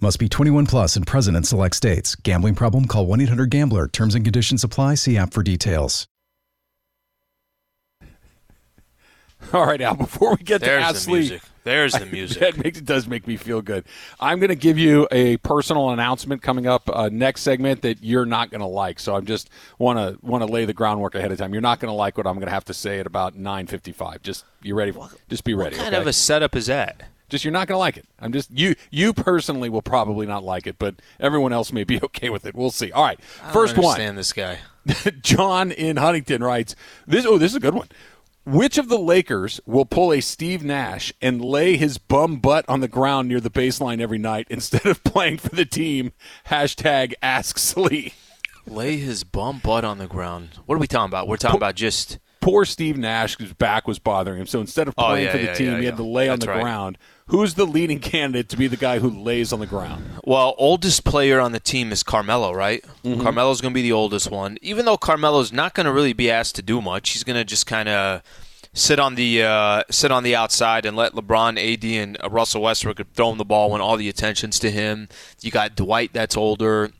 Must 0.00 0.20
be 0.20 0.28
21 0.28 0.66
plus 0.66 0.94
and 0.94 1.04
present 1.04 1.36
in 1.36 1.42
select 1.42 1.74
states. 1.74 2.14
Gambling 2.14 2.54
problem? 2.54 2.84
Call 2.84 3.06
1 3.06 3.20
800 3.22 3.50
Gambler. 3.50 3.88
Terms 3.88 4.14
and 4.14 4.24
conditions 4.24 4.62
apply. 4.62 4.94
See 4.94 5.16
app 5.16 5.32
for 5.32 5.42
details. 5.42 6.06
All 9.52 9.66
right, 9.66 9.80
Al. 9.80 9.96
Before 9.96 10.36
we 10.36 10.44
get 10.44 10.60
to 10.60 10.66
There's 10.66 10.84
Ask 10.84 11.06
the 11.06 11.12
music. 11.12 11.42
There's 11.64 11.94
the 11.94 12.06
music. 12.12 12.38
that 12.38 12.56
makes 12.62 12.78
it 12.78 12.84
does 12.84 13.08
make 13.08 13.26
me 13.26 13.36
feel 13.36 13.60
good. 13.60 13.84
I'm 14.20 14.38
going 14.38 14.50
to 14.50 14.56
give 14.56 14.78
you 14.78 15.08
a 15.10 15.36
personal 15.38 15.90
announcement 15.90 16.42
coming 16.42 16.68
up 16.68 16.88
uh, 16.88 17.08
next 17.10 17.42
segment 17.42 17.82
that 17.82 18.02
you're 18.02 18.24
not 18.24 18.50
going 18.50 18.60
to 18.60 18.66
like. 18.66 19.00
So 19.00 19.16
I'm 19.16 19.26
just 19.26 19.50
want 19.78 19.98
to 19.98 20.16
want 20.24 20.42
to 20.42 20.52
lay 20.52 20.64
the 20.64 20.74
groundwork 20.74 21.16
ahead 21.16 21.32
of 21.32 21.38
time. 21.38 21.52
You're 21.52 21.60
not 21.60 21.80
going 21.80 21.90
to 21.90 21.96
like 21.96 22.16
what 22.16 22.26
I'm 22.26 22.34
going 22.34 22.46
to 22.46 22.52
have 22.52 22.66
to 22.66 22.74
say 22.74 23.00
at 23.00 23.06
about 23.06 23.36
9:55. 23.36 24.22
Just 24.22 24.44
you 24.62 24.76
ready? 24.76 24.92
For, 24.92 25.08
just 25.28 25.42
be 25.42 25.54
ready. 25.54 25.76
What 25.76 25.82
kind 25.82 25.94
okay? 25.96 26.02
of 26.02 26.06
a 26.06 26.12
setup 26.12 26.54
is 26.54 26.66
that? 26.66 27.02
Just 27.28 27.44
you're 27.44 27.52
not 27.52 27.68
going 27.68 27.76
to 27.76 27.80
like 27.80 27.96
it. 27.96 28.06
I'm 28.18 28.32
just 28.32 28.50
you 28.50 28.74
you 28.90 29.12
personally 29.12 29.68
will 29.68 29.82
probably 29.82 30.26
not 30.26 30.44
like 30.44 30.66
it, 30.66 30.78
but 30.78 30.96
everyone 31.20 31.52
else 31.52 31.72
may 31.72 31.84
be 31.84 32.00
okay 32.02 32.30
with 32.30 32.46
it. 32.46 32.54
We'll 32.54 32.70
see. 32.70 32.90
All 32.92 33.04
right, 33.04 33.20
I 33.42 33.52
first 33.52 33.76
one. 33.76 33.86
understand 33.86 34.18
this 34.18 34.32
guy. 34.32 34.58
John 35.22 35.70
in 35.70 35.96
Huntington 35.96 36.42
writes 36.42 36.74
this. 37.06 37.26
Oh, 37.26 37.38
this 37.38 37.52
is 37.52 37.56
a 37.56 37.60
good 37.60 37.74
one. 37.74 37.88
Which 38.46 38.78
of 38.78 38.88
the 38.88 38.98
Lakers 38.98 39.60
will 39.66 39.84
pull 39.84 40.10
a 40.10 40.22
Steve 40.22 40.64
Nash 40.64 41.12
and 41.20 41.44
lay 41.44 41.76
his 41.76 41.98
bum 41.98 42.36
butt 42.38 42.64
on 42.66 42.80
the 42.80 42.88
ground 42.88 43.28
near 43.28 43.40
the 43.40 43.50
baseline 43.50 44.00
every 44.00 44.16
night 44.16 44.46
instead 44.50 44.86
of 44.86 45.04
playing 45.04 45.36
for 45.36 45.50
the 45.54 45.66
team? 45.66 46.12
Hashtag 46.46 47.12
Ask 47.20 47.58
Slee. 47.58 48.14
Lay 48.66 48.96
his 48.96 49.22
bum 49.22 49.60
butt 49.62 49.84
on 49.84 49.98
the 49.98 50.06
ground. 50.06 50.50
What 50.64 50.76
are 50.76 50.78
we 50.78 50.86
talking 50.86 51.10
about? 51.10 51.28
We're 51.28 51.36
talking 51.36 51.58
about 51.58 51.74
just 51.74 52.18
Poor 52.40 52.64
Steve 52.64 52.96
Nash, 52.96 53.36
whose 53.36 53.52
back 53.52 53.86
was 53.86 53.98
bothering 53.98 54.40
him. 54.40 54.46
So 54.46 54.60
instead 54.60 54.88
of 54.88 54.94
Oh, 54.96 55.08
playing 55.08 55.26
yeah, 55.26 55.32
for 55.32 55.38
the 55.38 55.44
yeah, 55.44 55.54
team, 55.54 55.72
yeah, 55.72 55.78
he 55.80 55.84
had 55.84 55.96
to 55.98 56.02
lay 56.02 56.30
on 56.30 56.38
the 56.38 56.46
right. 56.46 56.62
ground. 56.62 56.96
Who's 57.28 57.54
the 57.54 57.66
leading 57.66 58.00
candidate 58.00 58.48
to 58.48 58.56
be 58.56 58.68
the 58.68 58.76
guy 58.78 59.00
who 59.00 59.10
lays 59.10 59.52
on 59.52 59.60
the 59.60 59.66
ground? 59.66 60.04
Well, 60.24 60.54
oldest 60.56 61.04
player 61.04 61.40
on 61.40 61.52
the 61.52 61.60
team 61.60 61.92
is 61.92 62.02
Carmelo, 62.02 62.52
right? 62.54 62.82
Mm-hmm. 63.04 63.20
Carmelo's 63.20 63.60
going 63.60 63.72
to 63.72 63.74
be 63.74 63.82
the 63.82 63.92
oldest 63.92 64.30
one. 64.30 64.56
Even 64.62 64.86
though 64.86 64.96
Carmelo's 64.96 65.52
not 65.52 65.74
going 65.74 65.84
to 65.84 65.92
really 65.92 66.14
be 66.14 66.30
asked 66.30 66.56
to 66.56 66.62
do 66.62 66.80
much, 66.80 67.10
he's 67.10 67.24
going 67.24 67.36
to 67.36 67.44
just 67.44 67.66
kind 67.66 67.88
of 67.88 68.22
sit 68.72 68.98
on 68.98 69.14
the 69.14 69.42
uh, 69.42 69.82
sit 69.90 70.10
on 70.10 70.22
the 70.22 70.34
outside 70.34 70.86
and 70.86 70.96
let 70.96 71.12
LeBron, 71.12 71.58
AD, 71.58 71.84
and 71.84 72.16
uh, 72.22 72.30
Russell 72.30 72.62
Westbrook 72.62 73.00
throw 73.12 73.30
him 73.30 73.36
the 73.36 73.44
ball 73.44 73.70
when 73.70 73.82
all 73.82 73.98
the 73.98 74.08
attention's 74.08 74.58
to 74.60 74.70
him. 74.70 75.08
You 75.42 75.50
got 75.50 75.76
Dwight, 75.76 76.14
that's 76.14 76.36
older. 76.36 76.90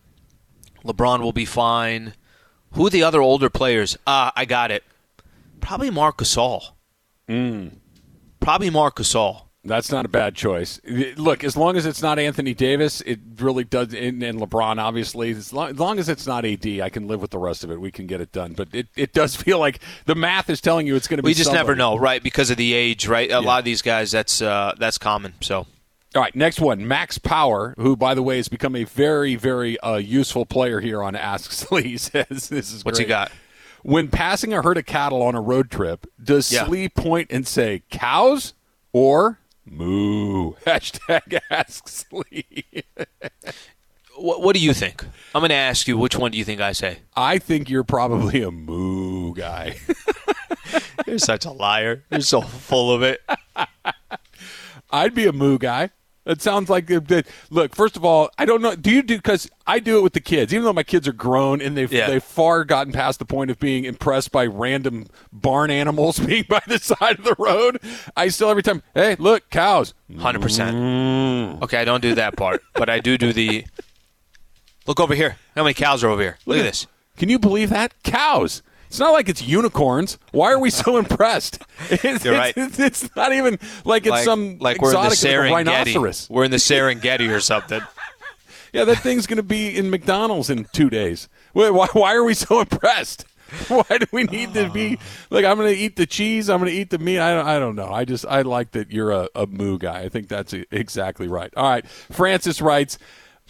LeBron 0.85 1.21
will 1.21 1.33
be 1.33 1.47
fine. 1.47 2.13
Who 2.73 2.87
are 2.87 2.91
the 2.91 3.03
other 3.03 3.23
older 3.23 3.49
players? 3.49 3.97
Ah, 4.07 4.33
I 4.37 4.45
got 4.45 4.71
it. 4.71 4.85
Probably 5.63 5.89
Marc 5.89 6.19
Gasol. 6.19 6.73
Mm. 7.29 7.73
Probably 8.41 8.69
Marc 8.69 8.97
Gasol. 8.97 9.48
That's 9.69 9.93
not 9.93 10.05
a 10.05 10.09
bad 10.09 10.35
choice. 10.35 10.81
Look, 11.17 11.45
as 11.45 11.57
long 11.57 11.77
as 11.77 11.87
it's 11.87 12.03
not 12.03 12.19
Anthony 12.19 12.55
Davis, 12.55 13.01
it 13.03 13.21
really 13.39 13.65
does, 13.65 13.95
and, 13.95 14.23
and 14.23 14.41
LeBron, 14.41 14.83
obviously. 14.83 15.31
As 15.31 15.53
long, 15.53 15.71
as 15.71 15.79
long 15.79 15.99
as 15.99 16.09
it's 16.09 16.27
not 16.27 16.45
AD, 16.45 16.67
I 16.81 16.89
can 16.89 17.07
live 17.07 17.21
with 17.21 17.31
the 17.31 17.39
rest 17.39 17.63
of 17.65 17.71
it. 17.71 17.81
We 17.81 17.91
can 17.91 18.07
get 18.07 18.21
it 18.21 18.33
done. 18.33 18.55
But 18.55 18.69
it, 18.73 18.89
it 18.97 19.13
does 19.13 19.37
feel 19.43 19.59
like 19.59 19.81
the 20.07 20.15
math 20.15 20.51
is 20.51 20.61
telling 20.61 20.87
you 20.87 20.97
it's 20.97 21.07
going 21.07 21.19
to 21.19 21.23
be 21.23 21.29
We 21.29 21.35
just 21.35 21.53
never 21.53 21.77
know, 21.77 21.97
right? 21.97 22.23
Because 22.23 22.51
of 22.51 22.57
the 22.57 22.75
age, 22.75 23.07
right? 23.07 23.31
A 23.31 23.41
lot 23.41 23.59
of 23.61 23.65
these 23.65 23.83
guys, 23.83 24.11
that's 24.11 24.43
uh, 24.43 24.75
that's 24.79 24.99
common. 24.99 25.35
So 25.41 25.67
All 26.15 26.23
right, 26.23 26.35
next 26.35 26.61
one. 26.61 26.89
Max 26.89 27.19
Power, 27.19 27.75
who, 27.79 27.97
by 27.97 28.15
the 28.15 28.23
way, 28.23 28.39
has 28.39 28.49
become 28.49 28.75
a 28.75 28.85
very, 28.85 29.37
very 29.37 29.79
uh, 29.81 29.97
useful 29.97 30.47
player 30.47 30.81
here 30.81 31.03
on 31.03 31.15
Ask 31.15 31.53
Slee, 31.53 31.97
says 31.99 32.49
this 32.49 32.73
is 32.73 32.85
what's 32.85 32.99
he 32.99 33.05
got? 33.05 33.31
When 33.83 34.09
passing 34.09 34.53
a 34.53 34.61
herd 34.63 34.77
of 34.77 34.87
cattle 34.87 35.23
on 35.23 35.35
a 35.35 35.41
road 35.41 35.71
trip, 35.71 36.07
does 36.23 36.51
Yeah. 36.51 36.67
Slee 36.67 36.89
point 36.89 37.29
and 37.31 37.47
say 37.47 37.83
cows 37.91 38.55
or 38.93 39.39
moo? 39.71 40.53
Hashtag 40.67 41.39
Ask 41.51 41.89
Slee. 41.89 42.65
What, 44.17 44.43
what 44.43 44.55
do 44.55 44.61
you 44.61 44.75
think? 44.75 45.05
I'm 45.35 45.41
going 45.41 45.51
to 45.51 45.55
ask 45.55 45.87
you. 45.87 45.97
Which 45.97 46.17
one 46.17 46.31
do 46.33 46.39
you 46.39 46.45
think 46.45 46.61
I 46.61 46.73
say? 46.73 46.99
I 47.15 47.39
think 47.39 47.71
you're 47.71 47.85
probably 47.85 48.43
a 48.43 48.51
moo 48.51 49.35
guy. 49.35 49.77
You're 51.07 51.19
such 51.19 51.47
a 51.47 51.51
liar. 51.51 52.05
You're 52.11 52.21
so 52.21 52.43
full 52.43 52.93
of 52.93 53.03
it. 53.03 53.23
I'd 54.91 55.15
be 55.15 55.27
a 55.27 55.33
moo 55.33 55.57
guy. 55.59 55.91
It 56.29 56.41
sounds 56.43 56.69
like 56.69 56.87
the- 56.87 57.01
the- 57.01 57.25
look. 57.51 57.75
First 57.75 57.97
of 57.97 58.05
all, 58.05 58.31
I 58.39 58.45
don't 58.45 58.63
know. 58.63 58.77
Do 58.77 58.91
you 58.91 59.03
do? 59.03 59.17
Because 59.17 59.49
I 59.67 59.81
do 59.81 59.99
it 59.99 60.03
with 60.03 60.13
the 60.13 60.21
kids. 60.21 60.53
Even 60.53 60.65
though 60.65 60.73
my 60.73 60.83
kids 60.83 61.09
are 61.09 61.13
grown 61.13 61.61
and 61.61 61.77
they've 61.77 61.93
Yeah. 61.93 62.07
they've 62.09 62.23
far 62.23 62.65
gotten 62.65 62.93
past 62.93 63.19
the 63.19 63.25
point 63.25 63.51
of 63.51 63.59
being 63.59 63.85
impressed 63.85 64.31
by 64.31 64.47
random 64.47 65.07
barn 65.33 65.71
animals 65.71 66.19
being 66.27 66.45
by 66.49 66.61
the 66.69 66.79
side 66.79 67.19
of 67.19 67.25
the 67.25 67.35
road. 67.39 67.81
I 68.17 68.29
still 68.29 68.51
every 68.51 68.63
time. 68.63 68.83
Hey, 68.95 69.17
look, 69.19 69.49
cows. 69.51 69.95
Hundred 70.19 70.43
percent. 70.43 70.77
Mm. 70.77 71.63
Okay, 71.63 71.79
I 71.79 71.85
don't 71.85 72.03
do 72.03 72.15
that 72.15 72.37
part, 72.37 72.63
but 72.75 72.89
I 72.91 73.01
do 73.01 73.17
do 73.19 73.33
the. 73.33 73.65
Look 74.87 75.01
over 75.01 75.15
here. 75.15 75.37
How 75.57 75.63
many 75.65 75.75
cows 75.75 76.05
are 76.05 76.09
over 76.09 76.23
here? 76.23 76.39
Look 76.47 76.59
at 76.59 76.63
this. 76.63 76.87
Can 77.17 77.29
you 77.29 77.39
believe 77.39 77.71
that? 77.71 77.95
Cows. 78.05 78.63
It's 78.89 78.99
not 78.99 79.13
like 79.13 79.29
it's 79.29 79.43
unicorns. 79.43 80.19
Why 80.33 80.53
are 80.53 80.59
we 80.59 80.71
so 80.71 80.97
impressed? 80.99 81.63
It's, 81.91 82.25
You're 82.25 82.35
right. 82.35 82.55
It's, 82.57 82.79
it's 82.79 83.17
not 83.17 83.33
even 83.33 83.59
like 83.85 84.03
it's 84.05 84.11
Like, 84.11 84.25
some 84.25 84.59
like 84.59 84.81
we're 84.81 84.95
in 84.95 85.01
the 85.03 85.07
exotic 85.07 85.51
like 85.51 85.67
Serengeti. 85.67 85.95
rhinoceros. 85.95 86.31
We're 86.31 86.45
in 86.45 86.51
the 86.51 86.57
Serengeti 86.57 87.31
or 87.35 87.41
something. 87.41 87.81
Yeah, 88.71 88.85
that 88.85 88.99
thing's 88.99 89.27
going 89.27 89.39
to 89.39 89.43
be 89.43 89.75
in 89.75 89.89
McDonald's 89.89 90.51
in 90.51 90.67
two 90.75 90.91
days. 90.91 91.27
Why, 91.55 91.71
why, 91.71 91.87
why 91.95 92.15
are 92.15 92.23
we 92.23 92.35
so 92.35 92.61
impressed? 92.61 93.25
Why 93.69 93.83
do 93.99 94.05
we 94.13 94.25
need 94.25 94.53
to 94.53 94.69
be 94.69 94.99
like? 95.31 95.47
I'm 95.47 95.57
going 95.57 95.75
to 95.75 95.81
eat 95.81 95.97
the 95.97 96.05
cheese. 96.05 96.51
I'm 96.51 96.59
going 96.61 96.71
to 96.71 96.77
eat 96.79 96.91
the 96.91 96.99
meat. 96.99 97.19
I 97.19 97.33
don't, 97.33 97.47
I 97.47 97.59
don't 97.59 97.77
know. 97.77 97.91
I 97.91 98.05
just 98.05 98.27
I 98.27 98.43
like 98.43 98.73
that 98.73 98.93
you're 98.93 99.11
a, 99.11 99.27
a 99.35 99.47
moo 99.47 99.79
guy. 99.79 100.01
I 100.03 100.11
think 100.11 100.29
that's 100.29 100.53
exactly 100.71 101.29
right. 101.29 101.51
All 101.57 101.71
right, 101.71 101.89
Francis 101.89 102.61
writes. 102.61 102.99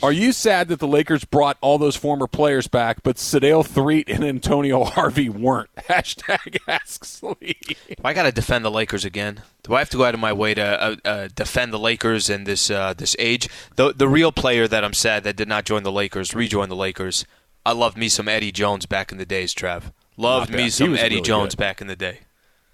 Are 0.01 0.13
you 0.13 0.31
sad 0.33 0.69
that 0.69 0.79
the 0.79 0.87
Lakers 0.87 1.25
brought 1.25 1.59
all 1.61 1.77
those 1.77 1.97
former 1.97 2.29
players 2.29 2.69
back, 2.69 3.03
but 3.03 3.17
Sedale 3.17 3.67
Threatt 3.67 4.09
and 4.09 4.25
Antonio 4.25 4.85
Harvey 4.85 5.29
weren't? 5.29 5.75
Hashtag 5.77 6.59
Ask 6.69 7.05
Slee. 7.05 7.57
Do 7.89 7.95
I 8.05 8.15
got 8.15 8.23
to 8.23 8.33
defend 8.33 8.65
the 8.65 8.71
Lakers 8.71 9.05
again? 9.05 9.43
Do 9.65 9.75
I 9.75 9.81
have 9.81 9.91
to 9.91 9.97
go 9.97 10.05
out 10.05 10.15
of 10.15 10.21
my 10.21 10.33
way 10.33 10.55
to 10.55 10.63
uh, 10.63 10.97
uh, 11.05 11.29
defend 11.35 11.73
the 11.73 11.81
Lakers 11.81 12.31
in 12.31 12.45
this 12.45 12.71
uh, 12.71 12.95
this 12.95 13.17
age? 13.19 13.49
The 13.75 13.93
the 13.93 14.09
real 14.09 14.31
player 14.31 14.69
that 14.69 14.85
I'm 14.85 14.95
sad 14.95 15.25
that 15.25 15.35
did 15.37 15.49
not 15.49 15.65
join 15.65 15.83
the 15.83 15.93
Lakers, 15.93 16.33
rejoin 16.35 16.69
the 16.69 16.77
Lakers. 16.77 17.27
I 17.67 17.73
loved 17.73 17.99
me 17.99 18.09
some 18.09 18.29
Eddie 18.29 18.53
Jones 18.53 18.87
back 18.87 19.11
in 19.11 19.19
the 19.19 19.27
days, 19.27 19.53
Trav. 19.53 19.93
Loved 20.17 20.51
me 20.51 20.71
some 20.71 20.95
Eddie 20.95 21.17
really 21.17 21.23
Jones 21.23 21.55
good. 21.55 21.61
back 21.61 21.81
in 21.81 21.87
the 21.87 21.97
day. 21.97 22.21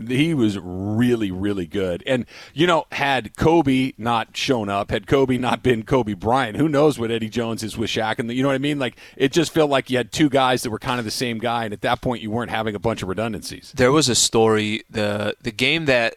He 0.08 0.34
was 0.34 0.58
really 0.58 1.30
really 1.30 1.66
good 1.66 2.02
and 2.06 2.26
you 2.52 2.66
know 2.66 2.84
had 2.92 3.36
kobe 3.36 3.92
not 3.96 4.36
shown 4.36 4.68
up 4.68 4.90
had 4.90 5.06
kobe 5.06 5.38
not 5.38 5.62
been 5.62 5.84
kobe 5.84 6.14
bryant 6.14 6.56
who 6.56 6.68
knows 6.68 6.98
what 6.98 7.10
eddie 7.10 7.28
jones 7.28 7.62
is 7.62 7.76
with 7.76 7.90
Shaq 7.90 8.18
and 8.18 8.28
the, 8.28 8.34
you 8.34 8.42
know 8.42 8.48
what 8.48 8.54
i 8.54 8.58
mean 8.58 8.78
like 8.78 8.96
it 9.16 9.32
just 9.32 9.52
felt 9.52 9.70
like 9.70 9.90
you 9.90 9.96
had 9.96 10.10
two 10.10 10.28
guys 10.28 10.62
that 10.62 10.70
were 10.70 10.78
kind 10.78 10.98
of 10.98 11.04
the 11.04 11.10
same 11.10 11.38
guy 11.38 11.64
and 11.64 11.72
at 11.72 11.82
that 11.82 12.02
point 12.02 12.22
you 12.22 12.30
weren't 12.30 12.50
having 12.50 12.74
a 12.74 12.78
bunch 12.78 13.02
of 13.02 13.08
redundancies 13.08 13.72
There 13.76 13.92
was 13.92 14.08
a 14.08 14.14
story 14.14 14.82
the 14.90 15.36
the 15.42 15.52
game 15.52 15.84
that 15.86 16.16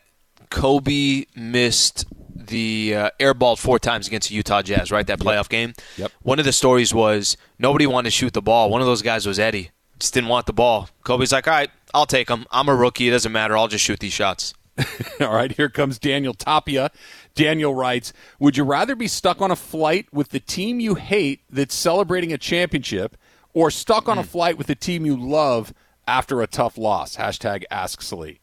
Kobe 0.50 1.26
missed 1.36 2.06
the 2.34 2.96
uh, 2.96 3.10
airballed 3.20 3.60
four 3.60 3.80
times 3.80 4.08
against 4.08 4.30
the 4.30 4.36
Utah 4.36 4.62
Jazz, 4.62 4.92
right? 4.92 5.06
That 5.06 5.20
playoff 5.20 5.50
game. 5.50 5.74
Yep. 5.98 6.12
One 6.22 6.40
of 6.40 6.46
the 6.46 6.54
stories 6.54 6.94
was 6.94 7.36
nobody 7.60 7.86
wanted 7.88 8.08
to 8.08 8.12
shoot 8.12 8.34
the 8.34 8.42
ball. 8.42 8.70
One 8.70 8.82
of 8.82 8.88
those 8.88 9.02
guys 9.02 9.26
was 9.26 9.40
Eddie. 9.40 9.72
Just 10.00 10.14
didn't 10.14 10.30
want 10.30 10.46
the 10.46 10.54
ball. 10.54 10.90
Kobe's 11.04 11.32
like, 11.32 11.48
all 11.48 11.54
right, 11.54 11.72
I'll 11.94 12.06
take 12.06 12.28
them. 12.28 12.46
I'm 12.52 12.70
a 12.70 12.76
rookie. 12.76 13.08
It 13.08 13.12
doesn't 13.12 13.32
matter. 13.32 13.58
I'll 13.58 13.68
just 13.68 13.84
shoot 13.84 14.00
these 14.00 14.14
shots. 14.14 14.54
all 15.22 15.34
right 15.34 15.54
here 15.54 15.70
comes 15.70 15.98
daniel 15.98 16.36
tapia 16.36 16.92
daniel 17.34 17.74
writes 17.74 18.14
would 18.40 18.56
you 18.56 18.64
rather 18.64 18.96
be 18.96 19.08
stuck 19.08 19.42
on 19.42 19.50
a 19.50 19.56
flight 19.56 20.06
with 20.14 20.30
the 20.30 20.40
team 20.40 20.80
you 20.80 20.94
hate 20.94 21.42
that's 21.50 21.74
celebrating 21.74 22.32
a 22.32 22.38
championship 22.38 23.18
or 23.56 23.72
stuck 23.72 24.08
on 24.08 24.20
a 24.20 24.24
flight 24.24 24.56
with 24.56 24.68
the 24.68 24.76
team 24.76 25.04
you 25.04 25.18
love 25.18 25.74
after 26.08 26.44
a 26.44 26.48
tough 26.48 26.78
loss 26.78 27.16
hashtag 27.18 27.64
ask 27.72 28.04
Slee. 28.04 28.40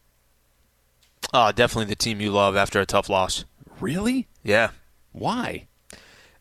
Oh, 1.33 1.53
definitely 1.53 1.85
the 1.85 1.95
team 1.95 2.19
you 2.19 2.31
love 2.31 2.57
after 2.57 2.81
a 2.81 2.85
tough 2.85 3.07
loss. 3.09 3.45
really 3.79 4.27
Yeah. 4.43 4.71
why 5.13 5.67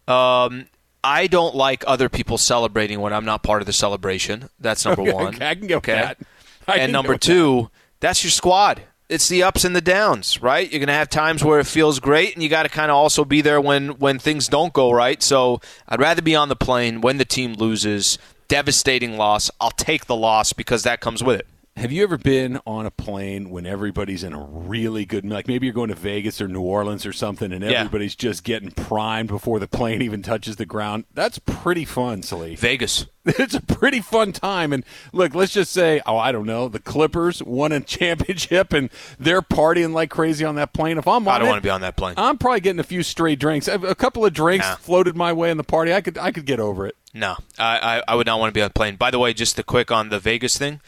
Um, 0.09 0.66
I 1.05 1.28
don't 1.28 1.55
like 1.55 1.84
other 1.86 2.09
people 2.09 2.36
celebrating 2.36 3.00
when 3.00 3.12
I'm 3.12 3.24
not 3.24 3.42
part 3.44 3.62
of 3.62 3.66
the 3.66 3.72
celebration. 3.72 4.48
That's 4.59 4.84
number 4.84 5.02
Okay, 5.02 5.12
one. 5.12 5.40
I 5.42 5.55
can 5.55 5.68
get 5.68 5.76
with 5.76 5.84
that. 5.84 6.18
And 6.68 6.92
number 6.92 7.12
with 7.12 7.20
that. 7.20 7.26
two, 7.26 7.70
that's 8.00 8.24
your 8.24 8.30
squad. 8.30 8.82
It's 9.08 9.28
the 9.28 9.42
ups 9.42 9.64
and 9.64 9.76
the 9.76 9.82
downs, 9.82 10.40
right? 10.40 10.70
You're 10.70 10.80
gonna 10.80 10.92
have 10.92 11.10
times 11.10 11.44
where 11.44 11.60
it 11.60 11.66
feels 11.66 12.00
great, 12.00 12.34
and 12.34 12.42
you 12.42 12.48
got 12.48 12.62
to 12.62 12.70
kind 12.70 12.90
of 12.90 12.96
also 12.96 13.24
be 13.24 13.42
there 13.42 13.60
when 13.60 13.90
when 13.98 14.18
things 14.18 14.48
don't 14.48 14.72
go 14.72 14.90
right. 14.90 15.22
So 15.22 15.60
I'd 15.86 16.00
rather 16.00 16.22
be 16.22 16.34
on 16.34 16.48
the 16.48 16.56
plane 16.56 17.00
when 17.02 17.18
the 17.18 17.24
team 17.26 17.52
loses 17.52 18.18
devastating 18.48 19.16
loss. 19.16 19.50
I'll 19.60 19.70
take 19.70 20.06
the 20.06 20.16
loss 20.16 20.52
because 20.52 20.84
that 20.84 21.00
comes 21.00 21.22
with 21.22 21.40
it. 21.40 21.46
Have 21.76 21.90
you 21.90 22.04
ever 22.04 22.16
been 22.16 22.60
on 22.68 22.86
a 22.86 22.90
plane 22.90 23.50
when 23.50 23.66
everybody's 23.66 24.22
in 24.22 24.32
a 24.32 24.38
really 24.40 25.04
good 25.04 25.24
like 25.28 25.48
maybe 25.48 25.66
you're 25.66 25.74
going 25.74 25.88
to 25.88 25.96
Vegas 25.96 26.40
or 26.40 26.46
New 26.46 26.60
Orleans 26.62 27.04
or 27.04 27.12
something 27.12 27.52
and 27.52 27.64
Yeah. 27.64 27.80
everybody's 27.80 28.14
just 28.14 28.44
getting 28.44 28.70
primed 28.70 29.28
before 29.28 29.58
the 29.58 29.66
plane 29.66 30.00
even 30.00 30.22
touches 30.22 30.54
the 30.56 30.66
ground? 30.66 31.04
That's 31.12 31.40
pretty 31.40 31.84
fun, 31.84 32.22
Slee. 32.22 32.54
Vegas. 32.54 33.06
It's 33.26 33.54
a 33.54 33.60
pretty 33.62 34.00
fun 34.02 34.32
time. 34.32 34.70
And 34.74 34.84
look, 35.12 35.34
let's 35.34 35.54
just 35.54 35.72
say, 35.72 36.02
oh, 36.04 36.18
I 36.18 36.30
don't 36.30 36.44
know, 36.44 36.68
the 36.68 36.78
Clippers 36.78 37.42
won 37.42 37.72
a 37.72 37.80
championship 37.98 38.72
and 38.74 38.90
they're 39.18 39.40
partying 39.42 39.94
like 39.94 40.10
crazy 40.10 40.44
on 40.44 40.56
that 40.56 40.74
plane. 40.74 40.98
If 40.98 41.08
I'm 41.08 41.26
on 41.26 41.34
I 41.34 41.38
don't 41.38 41.48
it, 41.48 41.50
want 41.50 41.62
to 41.62 41.66
be 41.66 41.70
on 41.70 41.80
that 41.80 41.96
plane. 41.96 42.14
I'm 42.18 42.36
probably 42.38 42.60
getting 42.60 42.80
a 42.80 42.84
few 42.84 43.02
stray 43.02 43.34
drinks. 43.34 43.66
A 43.66 43.74
a 43.80 43.94
couple 43.94 44.24
of 44.26 44.32
drinks 44.34 44.66
Nah. 44.66 44.76
floated 44.76 45.16
my 45.16 45.32
way 45.32 45.50
in 45.50 45.56
the 45.56 45.64
party. 45.64 45.92
I 45.92 46.02
could 46.02 46.18
I 46.18 46.30
could 46.32 46.44
get 46.46 46.60
over 46.60 46.86
it. 46.86 46.96
No, 47.14 47.36
I, 47.58 47.78
I, 47.98 48.02
I 48.08 48.14
would 48.14 48.26
not 48.26 48.38
want 48.40 48.50
to 48.50 48.54
be 48.58 48.60
on 48.62 48.66
a 48.66 48.70
plane. 48.70 48.96
By 48.96 49.10
the 49.10 49.18
way, 49.18 49.32
just 49.32 49.58
a 49.58 49.62
quick 49.62 49.90
on 49.90 50.10
the 50.10 50.18
Vegas 50.20 50.58
thing. 50.58 50.80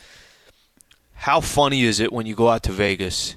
How 1.17 1.41
funny 1.41 1.83
is 1.83 2.01
it 2.01 2.12
when 2.12 2.27
you 2.27 2.35
go 2.35 2.49
out 2.49 2.62
to 2.64 2.73
Vegas 2.73 3.37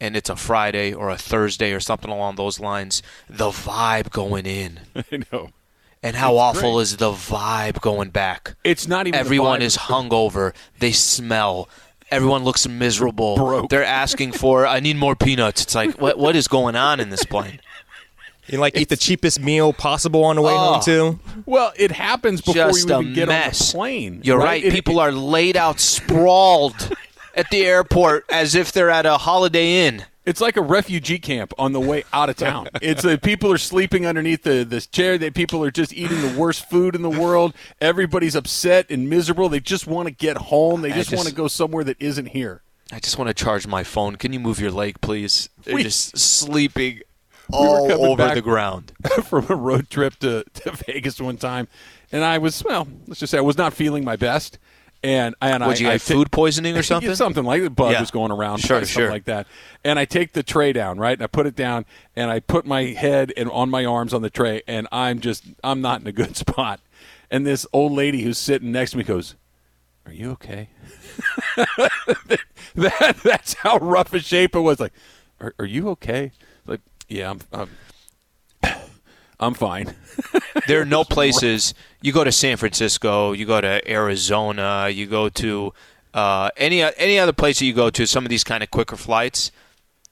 and 0.00 0.16
it's 0.16 0.30
a 0.30 0.36
Friday 0.36 0.92
or 0.92 1.10
a 1.10 1.16
Thursday 1.16 1.72
or 1.72 1.80
something 1.80 2.10
along 2.10 2.36
those 2.36 2.58
lines? 2.60 3.02
The 3.28 3.50
vibe 3.50 4.10
going 4.10 4.46
in. 4.46 4.80
I 4.96 5.22
know. 5.32 5.50
And 6.02 6.16
how 6.16 6.32
It's 6.32 6.40
awful 6.58 6.72
great. 6.74 6.82
is 6.82 6.96
the 6.96 7.10
vibe 7.12 7.80
going 7.82 8.08
back? 8.10 8.54
It's 8.64 8.88
not 8.88 9.06
even 9.06 9.12
the 9.18 9.20
Everyone 9.20 9.60
vibe. 9.60 9.64
is 9.64 9.76
hungover. 9.76 10.54
They 10.78 10.92
smell. 10.92 11.68
Everyone 12.10 12.42
looks 12.42 12.66
miserable. 12.66 13.36
Broke. 13.36 13.68
They're 13.68 13.84
asking 13.84 14.32
for, 14.32 14.66
I 14.66 14.80
need 14.80 14.96
more 14.96 15.14
peanuts. 15.14 15.62
It's 15.62 15.74
like, 15.74 16.00
what 16.00 16.18
what 16.18 16.34
is 16.36 16.48
going 16.48 16.74
on 16.74 17.00
in 17.00 17.10
this 17.10 17.24
plane? 17.24 17.60
You 18.48 18.58
like 18.58 18.76
eat 18.76 18.88
the 18.88 18.96
cheapest 18.96 19.38
meal 19.40 19.72
possible 19.72 20.24
on 20.24 20.34
the 20.36 20.42
way 20.42 20.52
home 20.54 20.78
Oh. 20.78 20.82
too. 20.82 21.20
Well, 21.46 21.72
it 21.76 21.92
happens 21.92 22.40
before 22.40 22.54
Just 22.54 22.88
you 22.88 22.94
a 22.94 23.00
even 23.02 23.12
get 23.14 23.28
mess. 23.28 23.60
on 23.60 23.66
the 23.68 23.78
plane. 23.78 24.20
You're 24.24 24.38
right. 24.38 24.64
It- 24.64 24.72
People 24.72 24.98
it- 24.98 25.02
are 25.02 25.12
laid 25.12 25.56
out, 25.56 25.78
sprawled 25.78 26.74
at 27.40 27.50
the 27.50 27.64
airport 27.64 28.24
as 28.28 28.54
if 28.54 28.70
they're 28.70 28.90
at 28.90 29.06
a 29.06 29.16
Holiday 29.16 29.86
Inn. 29.86 30.04
It's 30.26 30.42
like 30.42 30.58
a 30.58 30.60
refugee 30.60 31.18
camp 31.18 31.54
on 31.58 31.72
the 31.72 31.80
way 31.80 32.04
out 32.12 32.28
of 32.28 32.36
town. 32.36 32.68
It's 32.82 33.04
uh, 33.04 33.16
people 33.16 33.50
are 33.50 33.58
sleeping 33.58 34.06
underneath 34.06 34.42
the 34.42 34.62
this 34.64 34.86
chair. 34.86 35.16
That 35.16 35.34
people 35.34 35.64
are 35.64 35.70
just 35.70 35.94
eating 35.94 36.20
the 36.20 36.38
worst 36.38 36.68
food 36.68 36.94
in 36.94 37.00
the 37.00 37.10
world. 37.10 37.54
Everybody's 37.80 38.36
upset 38.36 38.90
and 38.90 39.08
miserable. 39.08 39.48
They 39.48 39.60
just 39.60 39.86
want 39.86 40.08
to 40.08 40.14
get 40.14 40.36
home. 40.36 40.82
They 40.82 40.92
I 40.92 40.96
just, 40.96 41.14
want 41.14 41.26
to 41.28 41.34
go 41.34 41.48
somewhere 41.48 41.82
that 41.84 41.96
isn't 41.98 42.26
here. 42.26 42.62
I 42.92 43.00
just 43.00 43.16
want 43.16 43.28
to 43.28 43.34
charge 43.34 43.66
my 43.66 43.82
phone. 43.82 44.16
Can 44.16 44.34
you 44.34 44.40
move 44.40 44.60
your 44.60 44.70
leg, 44.70 45.00
please? 45.00 45.48
They're 45.64 45.74
We- 45.76 45.84
just 45.84 46.18
sleeping 46.18 47.00
all 47.50 47.88
coming 47.88 48.06
over 48.06 48.34
the 48.34 48.42
ground. 48.42 48.92
from 49.24 49.46
a 49.48 49.56
road 49.56 49.88
trip 49.88 50.16
to, 50.20 50.44
to 50.54 50.72
Vegas 50.86 51.18
one 51.20 51.38
time, 51.38 51.66
and 52.12 52.22
I 52.22 52.38
was 52.38 52.62
well. 52.62 52.86
Let's 53.06 53.20
just 53.20 53.30
say 53.30 53.38
I 53.38 53.42
was 53.42 53.56
not 53.56 53.72
feeling 53.72 54.04
my 54.04 54.16
best, 54.16 54.58
and 55.02 55.34
and 55.40 55.64
Would 55.64 55.76
I, 55.76 55.80
you 55.80 55.88
I 55.88 55.92
have 55.92 56.04
ta- 56.04 56.14
food 56.14 56.30
poisoning 56.30 56.76
or 56.76 56.82
something? 56.84 57.14
something 57.14 57.44
like 57.44 57.62
the 57.62 57.70
bug 57.70 57.92
Yeah. 57.92 58.00
was 58.00 58.10
going 58.10 58.30
around, 58.30 58.58
Sure, 58.58 58.78
something 58.80 58.86
sure. 58.88 59.10
like 59.10 59.24
that. 59.24 59.46
And 59.84 59.98
I 59.98 60.04
take 60.04 60.32
the 60.32 60.42
tray 60.42 60.72
down, 60.72 60.98
right? 60.98 61.12
And 61.14 61.22
I 61.22 61.26
put 61.26 61.46
it 61.46 61.56
down, 61.56 61.86
and 62.16 62.30
I 62.30 62.40
put 62.40 62.66
my 62.66 62.82
head 62.84 63.32
and 63.36 63.50
on 63.50 63.70
my 63.70 63.84
arms 63.84 64.12
on 64.12 64.22
the 64.22 64.30
tray, 64.30 64.62
and 64.66 64.86
I'm 64.92 65.20
just 65.20 65.44
I'm 65.64 65.80
not 65.80 66.00
in 66.00 66.06
a 66.06 66.12
good 66.12 66.36
spot. 66.44 66.80
And 67.30 67.46
this 67.46 67.66
old 67.72 67.92
lady 67.92 68.22
who's 68.22 68.38
sitting 68.38 68.72
next 68.72 68.90
to 68.92 68.98
me 68.98 69.04
goes, 69.04 69.36
"Are 70.06 70.12
you 70.12 70.30
okay?" 70.32 70.68
that 72.74 73.16
that's 73.22 73.54
how 73.54 73.78
rough 73.78 74.12
a 74.12 74.18
shape 74.20 74.54
it 74.54 74.60
was. 74.60 74.80
Like, 74.80 74.92
"Are, 75.40 75.54
are 75.58 75.64
you 75.66 75.88
okay?" 75.90 76.32
Like, 76.66 76.80
yeah, 77.08 77.30
I'm. 77.30 77.40
I'm 77.52 77.68
I'm 79.40 79.54
fine. 79.54 79.94
There 80.66 80.80
are 80.80 80.84
no 80.84 81.02
places. 81.04 81.74
You 82.02 82.12
go 82.12 82.22
to 82.22 82.30
San 82.30 82.56
Francisco, 82.56 83.32
you 83.32 83.46
go 83.46 83.60
to 83.60 83.90
Arizona, 83.90 84.88
you 84.88 85.06
go 85.06 85.28
to 85.30 85.72
uh, 86.12 86.50
any 86.56 86.82
any 86.82 87.18
other 87.18 87.32
place 87.32 87.58
that 87.60 87.64
you 87.66 87.72
go 87.72 87.88
to. 87.90 88.06
Some 88.06 88.24
of 88.24 88.30
these 88.30 88.44
kind 88.44 88.62
of 88.62 88.70
quicker 88.70 88.96
flights, 88.96 89.50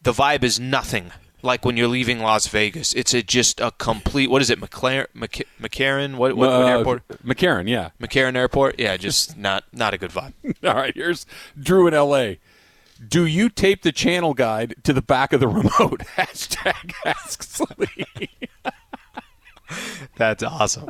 the 0.02 0.12
vibe 0.12 0.42
is 0.42 0.58
nothing 0.58 1.12
like 1.42 1.64
when 1.64 1.76
you're 1.76 1.86
leaving 1.88 2.20
Las 2.20 2.46
Vegas. 2.48 2.92
It's 2.94 3.12
a, 3.14 3.22
just 3.22 3.60
a 3.60 3.72
complete. 3.78 4.30
What 4.30 4.42
is 4.42 4.50
it, 4.50 4.60
McLaren, 4.60 5.06
Mc, 5.14 5.46
McCarran? 5.60 6.16
What, 6.16 6.36
what, 6.36 6.48
what 6.50 6.62
Uh, 6.62 6.66
airport? 6.78 7.08
McCarran, 7.24 7.68
yeah. 7.68 7.90
McCarran 8.00 8.34
Airport. 8.36 8.78
Yeah, 8.80 8.96
just 8.96 9.36
not 9.48 9.64
not 9.72 9.92
a 9.94 9.98
good 9.98 10.10
vibe. 10.10 10.32
All 10.64 10.74
right, 10.74 10.94
here's 10.94 11.26
Drew 11.60 11.86
in 11.86 11.94
L.A. 11.94 12.38
Do 13.06 13.26
you 13.26 13.48
tape 13.48 13.82
the 13.82 13.92
channel 13.92 14.34
guide 14.34 14.74
to 14.84 14.92
the 14.92 15.02
back 15.02 15.32
of 15.32 15.40
the 15.40 15.48
remote? 15.48 16.00
Hashtag 16.16 16.92
Ask 17.04 17.42
Slee. 17.44 18.30
That's 20.16 20.42
awesome. 20.42 20.88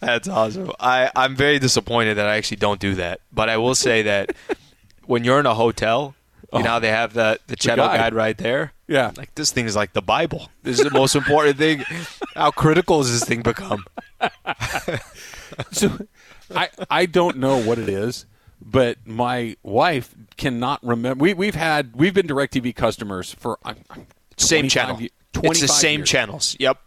That's 0.00 0.28
awesome. 0.28 0.70
I, 0.80 1.10
I'm 1.16 1.34
very 1.36 1.58
disappointed 1.58 2.14
that 2.14 2.26
I 2.26 2.36
actually 2.36 2.58
don't 2.58 2.80
do 2.80 2.94
that. 2.96 3.20
But 3.32 3.48
I 3.48 3.56
will 3.56 3.74
say 3.74 4.02
that 4.02 4.34
when 5.06 5.24
you're 5.24 5.40
in 5.40 5.46
a 5.46 5.54
hotel, 5.54 6.14
you 6.52 6.62
know 6.62 6.68
how 6.70 6.78
they 6.78 6.90
have 6.90 7.14
the, 7.14 7.40
the 7.48 7.56
channel 7.56 7.86
guide. 7.86 7.98
guide. 7.98 8.14
right 8.14 8.38
there? 8.38 8.72
Yeah. 8.86 9.10
Like 9.16 9.34
this 9.34 9.50
thing 9.50 9.64
is 9.66 9.74
like 9.74 9.92
the 9.92 10.02
Bible. 10.02 10.50
This 10.62 10.78
is 10.78 10.84
the 10.84 10.90
most 10.90 11.16
important 11.16 11.56
thing. 11.58 11.84
How 12.34 12.50
critical 12.50 12.98
has 12.98 13.10
this 13.10 13.24
thing 13.24 13.42
become? 13.42 13.84
So 15.70 15.98
I 16.54 16.68
I 16.90 17.06
don't 17.06 17.36
know 17.38 17.62
what 17.62 17.78
it 17.78 17.88
is, 17.88 18.26
but 18.60 18.98
my 19.06 19.56
wife 19.62 20.14
cannot 20.36 20.84
remember. 20.84 21.22
We 21.22 21.34
we've 21.34 21.54
had 21.54 21.94
we've 21.94 22.14
been 22.14 22.26
Directv 22.26 22.74
customers 22.74 23.32
for 23.34 23.58
uh, 23.64 23.74
Same 24.36 24.68
channel. 24.68 25.00
ye- 25.00 25.10
It's 25.42 25.60
the 25.60 25.68
same 25.68 26.00
years. 26.00 26.08
channels. 26.08 26.56
Yep. 26.58 26.78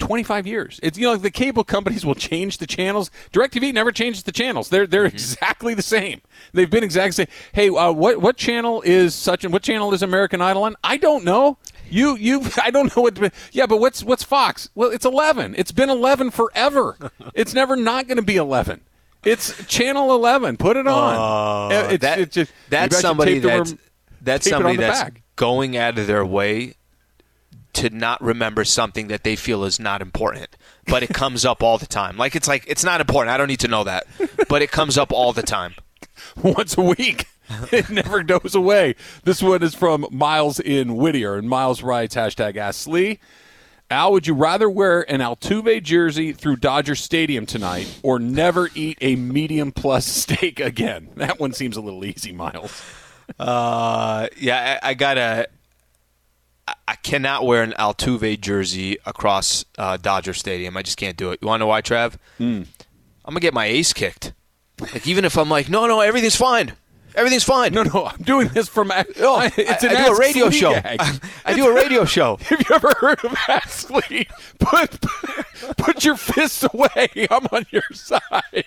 25 0.00 0.46
years. 0.46 0.80
It's 0.82 0.98
you 0.98 1.06
know 1.06 1.16
the 1.16 1.30
cable 1.30 1.62
companies 1.62 2.04
will 2.06 2.14
change 2.14 2.58
the 2.58 2.66
channels. 2.66 3.10
DirecTV 3.32 3.72
never 3.72 3.92
changes 3.92 4.24
the 4.24 4.32
channels. 4.32 4.68
They're 4.68 4.86
they're 4.86 5.04
exactly 5.04 5.74
the 5.74 5.82
same. 5.82 6.20
They've 6.52 6.70
been 6.70 6.82
exactly 6.82 7.24
the 7.24 7.30
same. 7.30 7.36
Hey, 7.52 7.68
uh, 7.68 7.92
what 7.92 8.20
what 8.20 8.36
channel 8.36 8.82
is 8.84 9.14
such 9.14 9.44
and 9.44 9.52
what 9.52 9.62
channel 9.62 9.94
is 9.94 10.02
American 10.02 10.40
Idol 10.40 10.64
on? 10.64 10.76
I 10.82 10.96
don't 10.96 11.24
know. 11.24 11.58
You 11.88 12.16
you 12.16 12.42
I 12.62 12.70
don't 12.70 12.94
know 12.96 13.02
what. 13.02 13.32
Yeah, 13.52 13.66
but 13.66 13.78
what's 13.78 14.02
what's 14.02 14.24
Fox? 14.24 14.70
Well, 14.74 14.90
it's 14.90 15.04
11. 15.04 15.54
It's 15.56 15.72
been 15.72 15.90
11 15.90 16.30
forever. 16.30 16.96
it's 17.34 17.54
never 17.54 17.76
not 17.76 18.08
going 18.08 18.16
to 18.16 18.22
be 18.22 18.36
11. 18.36 18.80
It's 19.22 19.66
channel 19.66 20.14
11. 20.14 20.56
Put 20.56 20.78
it 20.78 20.86
on. 20.86 21.72
Uh, 21.72 21.88
it's, 21.90 22.02
that, 22.02 22.18
it's 22.20 22.34
just, 22.34 22.52
that's 22.70 22.98
somebody 22.98 23.38
that's 23.38 23.74
that's 24.22 24.44
tape 24.44 24.52
it 24.52 24.56
on 24.56 24.60
somebody 24.60 24.76
that's 24.78 25.02
back. 25.02 25.22
going 25.36 25.76
out 25.76 25.98
of 25.98 26.06
their 26.06 26.24
way 26.24 26.74
to 27.74 27.90
not 27.90 28.20
remember 28.22 28.64
something 28.64 29.08
that 29.08 29.24
they 29.24 29.36
feel 29.36 29.64
is 29.64 29.78
not 29.78 30.02
important, 30.02 30.56
but 30.86 31.02
it 31.02 31.10
comes 31.10 31.44
up 31.44 31.62
all 31.62 31.78
the 31.78 31.86
time. 31.86 32.16
Like 32.16 32.34
it's 32.34 32.48
like 32.48 32.64
it's 32.66 32.84
not 32.84 33.00
important. 33.00 33.32
I 33.32 33.36
don't 33.36 33.48
need 33.48 33.60
to 33.60 33.68
know 33.68 33.84
that, 33.84 34.06
but 34.48 34.62
it 34.62 34.70
comes 34.70 34.98
up 34.98 35.12
all 35.12 35.32
the 35.32 35.42
time. 35.42 35.74
once 36.42 36.76
a 36.76 36.82
week. 36.82 37.26
it 37.72 37.90
never 37.90 38.22
goes 38.22 38.54
away. 38.54 38.94
This 39.24 39.42
one 39.42 39.62
is 39.62 39.74
from 39.74 40.06
Miles 40.10 40.60
in 40.60 40.96
Whittier, 40.96 41.36
and 41.36 41.48
Miles 41.48 41.82
writes 41.82 42.14
hashtag 42.14 42.56
Ask 42.56 42.82
Slee. 42.82 43.18
Al, 43.90 44.12
would 44.12 44.28
you 44.28 44.34
rather 44.34 44.70
wear 44.70 45.10
an 45.10 45.20
Altuve 45.20 45.82
jersey 45.82 46.32
through 46.32 46.56
Dodger 46.56 46.94
Stadium 46.94 47.44
tonight, 47.44 47.98
or 48.04 48.20
never 48.20 48.70
eat 48.76 48.98
a 49.00 49.16
medium 49.16 49.72
plus 49.72 50.06
steak 50.16 50.60
again? 50.60 51.08
That 51.16 51.40
one 51.40 51.52
seems 51.52 51.76
a 51.76 51.80
little 51.80 52.04
easy, 52.04 52.32
Miles. 52.32 52.82
Uh, 53.38 54.28
yeah, 54.36 54.78
I, 54.82 54.90
I 54.90 54.94
gotta. 54.94 55.48
I- 56.90 56.92
I 56.92 56.96
cannot 56.96 57.46
wear 57.46 57.62
an 57.62 57.72
Altuve 57.78 58.40
jersey 58.40 58.98
across 59.06 59.64
uh, 59.78 59.96
Dodger 59.96 60.34
Stadium. 60.34 60.76
I 60.76 60.82
just 60.82 60.96
can't 60.98 61.16
do 61.16 61.30
it. 61.30 61.38
You 61.40 61.48
want 61.48 61.60
to 61.60 61.64
know 61.64 61.68
why, 61.68 61.82
Trav? 61.82 62.14
I'm 62.38 62.66
gonna 63.24 63.40
get 63.40 63.54
my 63.54 63.66
ace 63.66 63.92
kicked. 63.92 64.32
Like 64.80 65.06
even 65.06 65.24
if 65.24 65.36
I'm 65.38 65.48
like, 65.48 65.68
no, 65.68 65.86
no, 65.86 66.00
everything's 66.00 66.34
fine, 66.36 66.72
everything's 67.14 67.44
fine. 67.44 67.72
No, 67.72 67.82
no, 67.84 68.06
I'm 68.06 68.22
doing 68.22 68.48
this 68.48 68.68
from. 68.68 68.90
Oh, 69.20 69.40
it's 69.56 69.84
I, 69.84 69.88
an 69.88 69.96
I 69.96 70.04
do 70.06 70.12
a 70.14 70.18
radio 70.18 70.46
Lee 70.46 70.52
show. 70.58 70.72
gag. 70.72 71.00
I 71.44 71.54
do 71.54 71.66
a 71.68 71.74
radio 71.74 72.04
show. 72.04 72.36
Have 72.42 72.60
you 72.68 72.74
ever 72.74 72.92
heard 72.98 73.24
of 73.24 73.36
Ask 73.48 73.86
Slee? 73.88 74.26
Put, 74.58 75.00
put 75.76 76.04
your 76.04 76.16
fists 76.16 76.64
away. 76.74 77.08
I'm 77.30 77.46
on 77.52 77.66
your 77.70 77.82
side. 77.92 78.64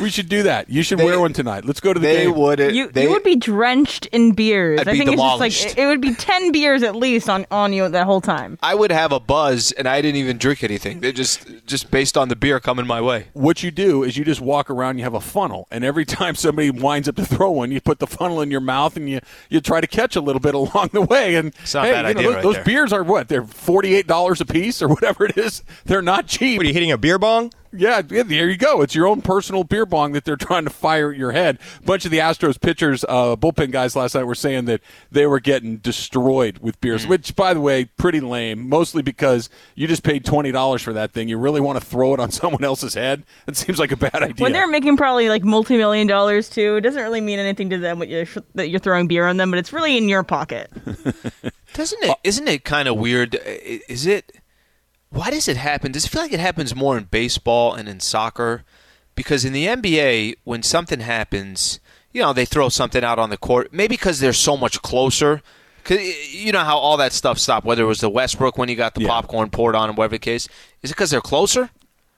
We 0.00 0.10
should 0.10 0.28
do 0.28 0.42
that. 0.44 0.70
You 0.70 0.82
should 0.82 0.98
wear 0.98 1.20
one 1.20 1.32
tonight. 1.32 1.64
Let's 1.64 1.80
go 1.80 1.92
to 1.92 2.00
the 2.00 2.06
They 2.06 2.24
game. 2.24 2.34
would. 2.36 2.58
You, 2.58 2.88
they, 2.88 3.04
you 3.04 3.10
would 3.10 3.22
be 3.22 3.36
drenched 3.36 4.06
in 4.06 4.32
beers. 4.32 4.80
I'd 4.80 4.88
I 4.88 4.92
be 4.92 4.98
think 4.98 5.10
it's 5.12 5.20
just 5.22 5.40
like 5.40 5.52
it, 5.52 5.78
it 5.78 5.86
would 5.86 6.00
be 6.00 6.14
ten 6.14 6.52
beers 6.52 6.82
at 6.82 6.96
least 6.96 7.28
on, 7.28 7.46
on 7.50 7.72
you 7.72 7.88
that 7.88 8.04
whole 8.06 8.20
time. 8.20 8.58
I 8.62 8.74
would 8.74 8.90
have 8.90 9.12
a 9.12 9.20
buzz, 9.20 9.72
and 9.72 9.86
I 9.88 10.00
didn't 10.00 10.16
even 10.16 10.38
drink 10.38 10.62
anything. 10.64 11.00
They 11.00 11.12
just 11.12 11.46
just 11.66 11.90
based 11.90 12.16
on 12.16 12.28
the 12.28 12.36
beer 12.36 12.60
coming 12.60 12.86
my 12.86 13.00
way. 13.00 13.26
what 13.32 13.62
you 13.62 13.70
do 13.70 14.02
is 14.02 14.16
you 14.16 14.24
just 14.24 14.40
walk 14.40 14.70
around. 14.70 14.98
You 14.98 15.04
have 15.04 15.14
a 15.14 15.20
funnel, 15.20 15.68
and 15.70 15.84
every 15.84 16.04
time 16.04 16.34
somebody 16.34 16.70
winds 16.70 17.08
up 17.08 17.16
to 17.16 17.26
throw 17.26 17.50
one, 17.50 17.70
you 17.72 17.80
put 17.80 17.98
the 17.98 18.06
funnel 18.06 18.40
in 18.40 18.50
your 18.50 18.60
mouth, 18.60 18.96
and 18.96 19.08
you 19.08 19.20
you 19.48 19.60
try 19.60 19.80
to 19.80 19.86
catch 19.86 20.16
a 20.16 20.20
little 20.20 20.40
bit 20.40 20.54
along 20.54 20.90
the 20.92 21.02
way. 21.02 21.34
And 21.36 21.54
It's 21.60 21.74
not 21.74 21.84
a 21.84 21.88
hey, 21.88 21.92
bad 22.02 22.08
you 22.08 22.14
know, 22.14 22.22
those, 22.22 22.34
right 22.34 22.42
those 22.42 22.54
there. 22.56 22.64
beers 22.64 22.92
are 22.92 23.02
what? 23.02 23.28
They're 23.28 23.44
forty 23.44 23.94
eight 23.94 24.06
dollars 24.06 24.40
a 24.40 24.46
piece 24.46 24.80
or 24.82 24.88
whatever 24.88 25.24
it 25.26 25.36
is. 25.36 25.62
They're 25.84 26.02
not 26.02 26.26
cheap. 26.26 26.58
What 26.58 26.64
are 26.64 26.68
you 26.68 26.74
hitting 26.74 26.92
a 26.92 26.98
beer 26.98 27.18
bong? 27.18 27.52
Yeah, 27.72 28.02
yeah, 28.10 28.22
there 28.22 28.50
you 28.50 28.56
go. 28.56 28.82
It's 28.82 28.94
your 28.94 29.06
own 29.06 29.22
personal 29.22 29.64
beer 29.64 29.86
bong 29.86 30.12
that 30.12 30.24
they're 30.24 30.36
trying 30.36 30.64
to 30.64 30.70
fire 30.70 31.10
at 31.10 31.18
your 31.18 31.32
head. 31.32 31.58
A 31.80 31.82
bunch 31.82 32.04
of 32.04 32.10
the 32.10 32.18
Astros 32.18 32.60
pitchers, 32.60 33.04
uh, 33.08 33.36
bullpen 33.36 33.70
guys 33.70 33.96
last 33.96 34.14
night 34.14 34.24
were 34.24 34.34
saying 34.34 34.66
that 34.66 34.80
they 35.10 35.26
were 35.26 35.40
getting 35.40 35.78
destroyed 35.78 36.58
with 36.58 36.80
beers, 36.80 37.06
which, 37.06 37.34
by 37.34 37.54
the 37.54 37.60
way, 37.60 37.86
pretty 37.86 38.20
lame. 38.20 38.68
Mostly 38.68 39.02
because 39.02 39.48
you 39.74 39.86
just 39.86 40.02
paid 40.02 40.24
twenty 40.24 40.52
dollars 40.52 40.82
for 40.82 40.92
that 40.92 41.12
thing. 41.12 41.28
You 41.28 41.38
really 41.38 41.60
want 41.60 41.80
to 41.80 41.84
throw 41.84 42.14
it 42.14 42.20
on 42.20 42.30
someone 42.32 42.64
else's 42.64 42.94
head? 42.94 43.24
It 43.46 43.56
seems 43.56 43.78
like 43.78 43.92
a 43.92 43.96
bad 43.96 44.22
idea. 44.22 44.42
When 44.42 44.52
they're 44.52 44.68
making 44.68 44.96
probably 44.96 45.28
like 45.28 45.44
multi-million 45.44 46.06
dollars 46.06 46.48
too, 46.48 46.76
it 46.76 46.82
doesn't 46.82 47.02
really 47.02 47.20
mean 47.20 47.38
anything 47.38 47.70
to 47.70 47.78
them 47.78 47.98
what 47.98 48.08
you're, 48.08 48.26
that 48.54 48.68
you're 48.68 48.80
throwing 48.80 49.06
beer 49.06 49.26
on 49.26 49.36
them, 49.36 49.50
but 49.50 49.58
it's 49.58 49.72
really 49.72 49.96
in 49.96 50.08
your 50.08 50.22
pocket. 50.22 50.70
Doesn't 51.74 52.04
it? 52.04 52.16
Isn't 52.22 52.48
it 52.48 52.64
kind 52.64 52.86
of 52.86 52.98
weird? 52.98 53.34
Is 53.34 54.06
it? 54.06 54.41
Why 55.12 55.30
does 55.30 55.46
it 55.46 55.56
happen? 55.58 55.92
Does 55.92 56.06
it 56.06 56.08
feel 56.10 56.22
like 56.22 56.32
it 56.32 56.40
happens 56.40 56.74
more 56.74 56.96
in 56.96 57.04
baseball 57.04 57.74
and 57.74 57.88
in 57.88 58.00
soccer? 58.00 58.64
Because 59.14 59.44
in 59.44 59.52
the 59.52 59.66
NBA, 59.66 60.36
when 60.44 60.62
something 60.62 61.00
happens, 61.00 61.80
you 62.12 62.22
know, 62.22 62.32
they 62.32 62.46
throw 62.46 62.70
something 62.70 63.04
out 63.04 63.18
on 63.18 63.28
the 63.28 63.36
court. 63.36 63.72
Maybe 63.72 63.92
because 63.94 64.20
they're 64.20 64.32
so 64.32 64.56
much 64.56 64.80
closer. 64.80 65.42
'Cause 65.84 65.98
you 66.32 66.52
know 66.52 66.60
how 66.64 66.78
all 66.78 66.96
that 66.96 67.12
stuff 67.12 67.38
stopped. 67.38 67.66
Whether 67.66 67.82
it 67.82 67.86
was 67.86 68.00
the 68.00 68.08
Westbrook 68.08 68.56
when 68.56 68.68
he 68.70 68.74
got 68.74 68.94
the 68.94 69.02
Yeah. 69.02 69.08
popcorn 69.08 69.50
poured 69.50 69.74
on 69.74 69.90
him, 69.90 69.96
whatever 69.96 70.14
the 70.14 70.18
case. 70.20 70.48
Is 70.80 70.90
it 70.90 70.94
because 70.94 71.10
they're 71.10 71.20
closer? 71.20 71.70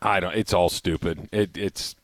I 0.02 0.20
don't. 0.20 0.34
It's 0.36 0.52
all 0.52 0.68
stupid. 0.68 1.28
It, 1.32 1.56
it's. 1.56 1.96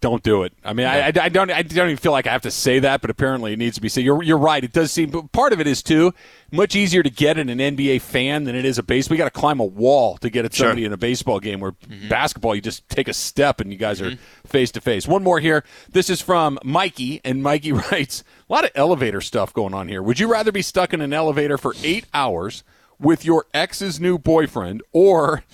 Don't 0.00 0.22
do 0.22 0.42
it. 0.42 0.52
I 0.62 0.74
mean, 0.74 0.86
I, 0.86 1.06
I, 1.06 1.12
I 1.22 1.28
don't. 1.30 1.50
I 1.50 1.62
don't 1.62 1.88
even 1.88 1.96
feel 1.96 2.12
like 2.12 2.26
I 2.26 2.32
have 2.32 2.42
to 2.42 2.50
say 2.50 2.80
that, 2.80 3.00
but 3.00 3.08
apparently 3.08 3.54
it 3.54 3.58
needs 3.58 3.76
to 3.76 3.80
be 3.80 3.88
said. 3.88 4.04
You're, 4.04 4.22
you're 4.22 4.36
right. 4.38 4.62
It 4.62 4.72
does 4.72 4.92
seem. 4.92 5.08
But 5.08 5.32
part 5.32 5.54
of 5.54 5.60
it 5.60 5.66
is 5.66 5.82
too 5.82 6.12
much 6.52 6.76
easier 6.76 7.02
to 7.02 7.08
get 7.08 7.38
in 7.38 7.48
an 7.48 7.58
NBA 7.58 8.02
fan 8.02 8.44
than 8.44 8.54
it 8.54 8.66
is 8.66 8.76
a 8.76 8.82
base. 8.82 9.08
We 9.08 9.16
got 9.16 9.24
to 9.24 9.30
climb 9.30 9.58
a 9.58 9.64
wall 9.64 10.18
to 10.18 10.28
get 10.28 10.44
at 10.44 10.52
somebody 10.52 10.84
in 10.84 10.92
a 10.92 10.98
baseball 10.98 11.40
game. 11.40 11.60
Where 11.60 11.72
mm-hmm. 11.72 12.08
basketball, 12.08 12.54
you 12.54 12.60
just 12.60 12.86
take 12.90 13.08
a 13.08 13.14
step 13.14 13.60
and 13.60 13.72
you 13.72 13.78
guys 13.78 14.02
are 14.02 14.16
face 14.46 14.70
to 14.72 14.82
face. 14.82 15.08
One 15.08 15.22
more 15.22 15.40
here. 15.40 15.64
This 15.90 16.10
is 16.10 16.20
from 16.20 16.58
Mikey, 16.62 17.22
and 17.24 17.42
Mikey 17.42 17.72
writes 17.92 18.24
a 18.48 18.52
lot 18.52 18.64
of 18.64 18.70
elevator 18.74 19.22
stuff 19.22 19.54
going 19.54 19.72
on 19.72 19.88
here. 19.88 20.02
Would 20.02 20.20
you 20.20 20.30
rather 20.30 20.52
be 20.52 20.62
stuck 20.62 20.92
in 20.92 21.00
an 21.00 21.14
elevator 21.14 21.56
for 21.56 21.74
eight 21.82 22.06
hours 22.12 22.64
with 23.00 23.24
your 23.24 23.46
ex's 23.54 24.00
new 24.00 24.18
boyfriend 24.18 24.82
or 24.92 25.44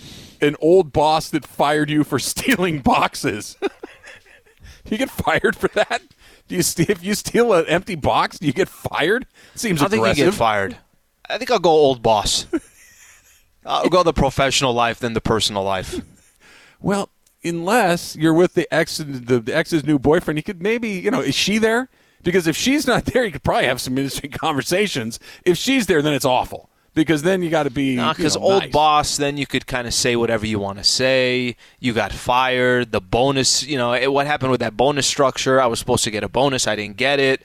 an 0.40 0.56
old 0.60 0.92
boss 0.92 1.30
that 1.30 1.44
fired 1.44 1.90
you 1.90 2.04
for 2.04 2.18
stealing 2.18 2.80
boxes? 2.80 3.56
you 4.90 4.98
get 4.98 5.10
fired 5.10 5.56
for 5.56 5.68
that? 5.68 6.02
Do 6.48 6.56
you 6.56 6.62
st- 6.62 6.90
if 6.90 7.02
you 7.02 7.14
steal 7.14 7.52
an 7.52 7.66
empty 7.66 7.94
box, 7.94 8.38
do 8.38 8.46
you 8.46 8.52
get 8.52 8.68
fired? 8.68 9.26
Seems 9.54 9.82
I 9.82 9.88
think 9.88 10.06
you 10.06 10.14
get 10.14 10.34
fired. 10.34 10.76
I 11.28 11.38
think 11.38 11.50
I'll 11.50 11.58
go 11.58 11.70
old 11.70 12.02
boss. 12.02 12.46
I'll 13.66 13.88
go 13.88 14.02
the 14.02 14.12
professional 14.12 14.74
life 14.74 14.98
than 14.98 15.14
the 15.14 15.22
personal 15.22 15.62
life. 15.62 16.00
Well, 16.80 17.08
unless 17.42 18.14
you're 18.14 18.34
with 18.34 18.54
the 18.54 18.68
ex, 18.72 18.98
the, 18.98 19.40
the 19.40 19.56
ex's 19.56 19.84
new 19.84 19.98
boyfriend, 19.98 20.38
you 20.38 20.42
could 20.42 20.60
maybe, 20.60 20.90
you 20.90 21.10
know, 21.10 21.20
is 21.20 21.34
she 21.34 21.56
there? 21.56 21.88
Because 22.22 22.46
if 22.46 22.56
she's 22.56 22.86
not 22.86 23.06
there, 23.06 23.24
you 23.24 23.32
could 23.32 23.42
probably 23.42 23.66
have 23.66 23.80
some 23.80 23.96
interesting 23.96 24.30
conversations. 24.32 25.18
If 25.44 25.56
she's 25.56 25.86
there, 25.86 26.02
then 26.02 26.12
it's 26.12 26.24
awful. 26.24 26.68
Because 26.94 27.22
then 27.22 27.42
you 27.42 27.50
got 27.50 27.64
to 27.64 27.70
be 27.70 27.96
Because 27.96 28.36
you 28.36 28.40
know, 28.40 28.46
old 28.46 28.62
nice. 28.62 28.72
boss, 28.72 29.16
then 29.16 29.36
you 29.36 29.46
could 29.46 29.66
kind 29.66 29.86
of 29.86 29.94
say 29.94 30.14
whatever 30.14 30.46
you 30.46 30.60
want 30.60 30.78
to 30.78 30.84
say. 30.84 31.56
You 31.80 31.92
got 31.92 32.12
fired. 32.12 32.92
The 32.92 33.00
bonus, 33.00 33.64
you 33.64 33.76
know, 33.76 33.92
it, 33.94 34.12
what 34.12 34.26
happened 34.26 34.52
with 34.52 34.60
that 34.60 34.76
bonus 34.76 35.06
structure? 35.06 35.60
I 35.60 35.66
was 35.66 35.80
supposed 35.80 36.04
to 36.04 36.10
get 36.10 36.22
a 36.22 36.28
bonus. 36.28 36.66
I 36.68 36.76
didn't 36.76 36.96
get 36.96 37.18
it. 37.18 37.42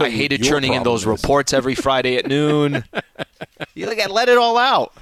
I 0.00 0.10
hated 0.10 0.42
churning 0.42 0.74
in 0.74 0.82
those 0.82 1.02
is. 1.02 1.06
reports 1.06 1.52
every 1.52 1.76
Friday 1.76 2.16
at 2.16 2.26
noon. 2.26 2.84
you 3.74 3.86
like, 3.86 4.08
let 4.10 4.28
it 4.28 4.36
all 4.36 4.58
out. 4.58 4.92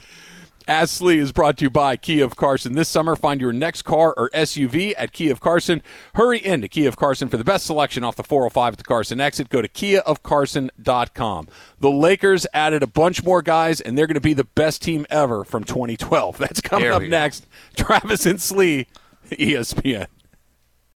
Ask 0.69 0.97
Slee 0.99 1.19
is 1.19 1.31
brought 1.31 1.59
to 1.59 1.65
you 1.65 1.71
by 1.71 1.97
Kia 1.97 2.25
of 2.25 2.35
Carson. 2.35 2.73
This 2.73 2.89
summer, 2.89 3.15
find 3.15 3.41
your 3.41 3.53
next 3.53 3.83
car 3.83 4.13
or 4.17 4.31
SUV 4.31 4.95
at 4.99 5.13
Kia 5.13 5.31
of 5.31 5.39
Carson. 5.39 5.81
Hurry 6.15 6.39
in 6.39 6.61
to 6.63 6.69
Kia 6.69 6.89
of 6.89 6.97
Carson 6.97 7.29
for 7.29 7.37
the 7.37 7.45
best 7.45 7.67
selection 7.67 8.03
off 8.03 8.17
the 8.17 8.25
405 8.25 8.73
at 8.73 8.79
the 8.79 8.85
Carson 8.85 9.21
exit. 9.21 9.49
Go 9.49 9.63
to 9.63 9.69
KiaofCarson.com. 9.69 11.49
The 11.79 11.91
Lakers 11.91 12.47
added 12.53 12.83
a 12.83 12.89
bunch 12.89 13.23
more 13.23 13.43
guys, 13.43 13.81
and 13.81 13.97
they're 13.97 14.09
going 14.09 14.15
to 14.15 14.21
be 14.21 14.35
the 14.35 14.43
best 14.45 14.83
team 14.83 15.07
ever 15.09 15.45
from 15.45 15.63
2012. 15.63 16.37
That's 16.39 16.61
coming 16.61 16.85
There 16.85 16.95
up 16.95 17.03
next. 17.03 17.47
Travis 17.77 18.27
and 18.27 18.41
Slee, 18.41 18.89
ESPN. 19.31 20.07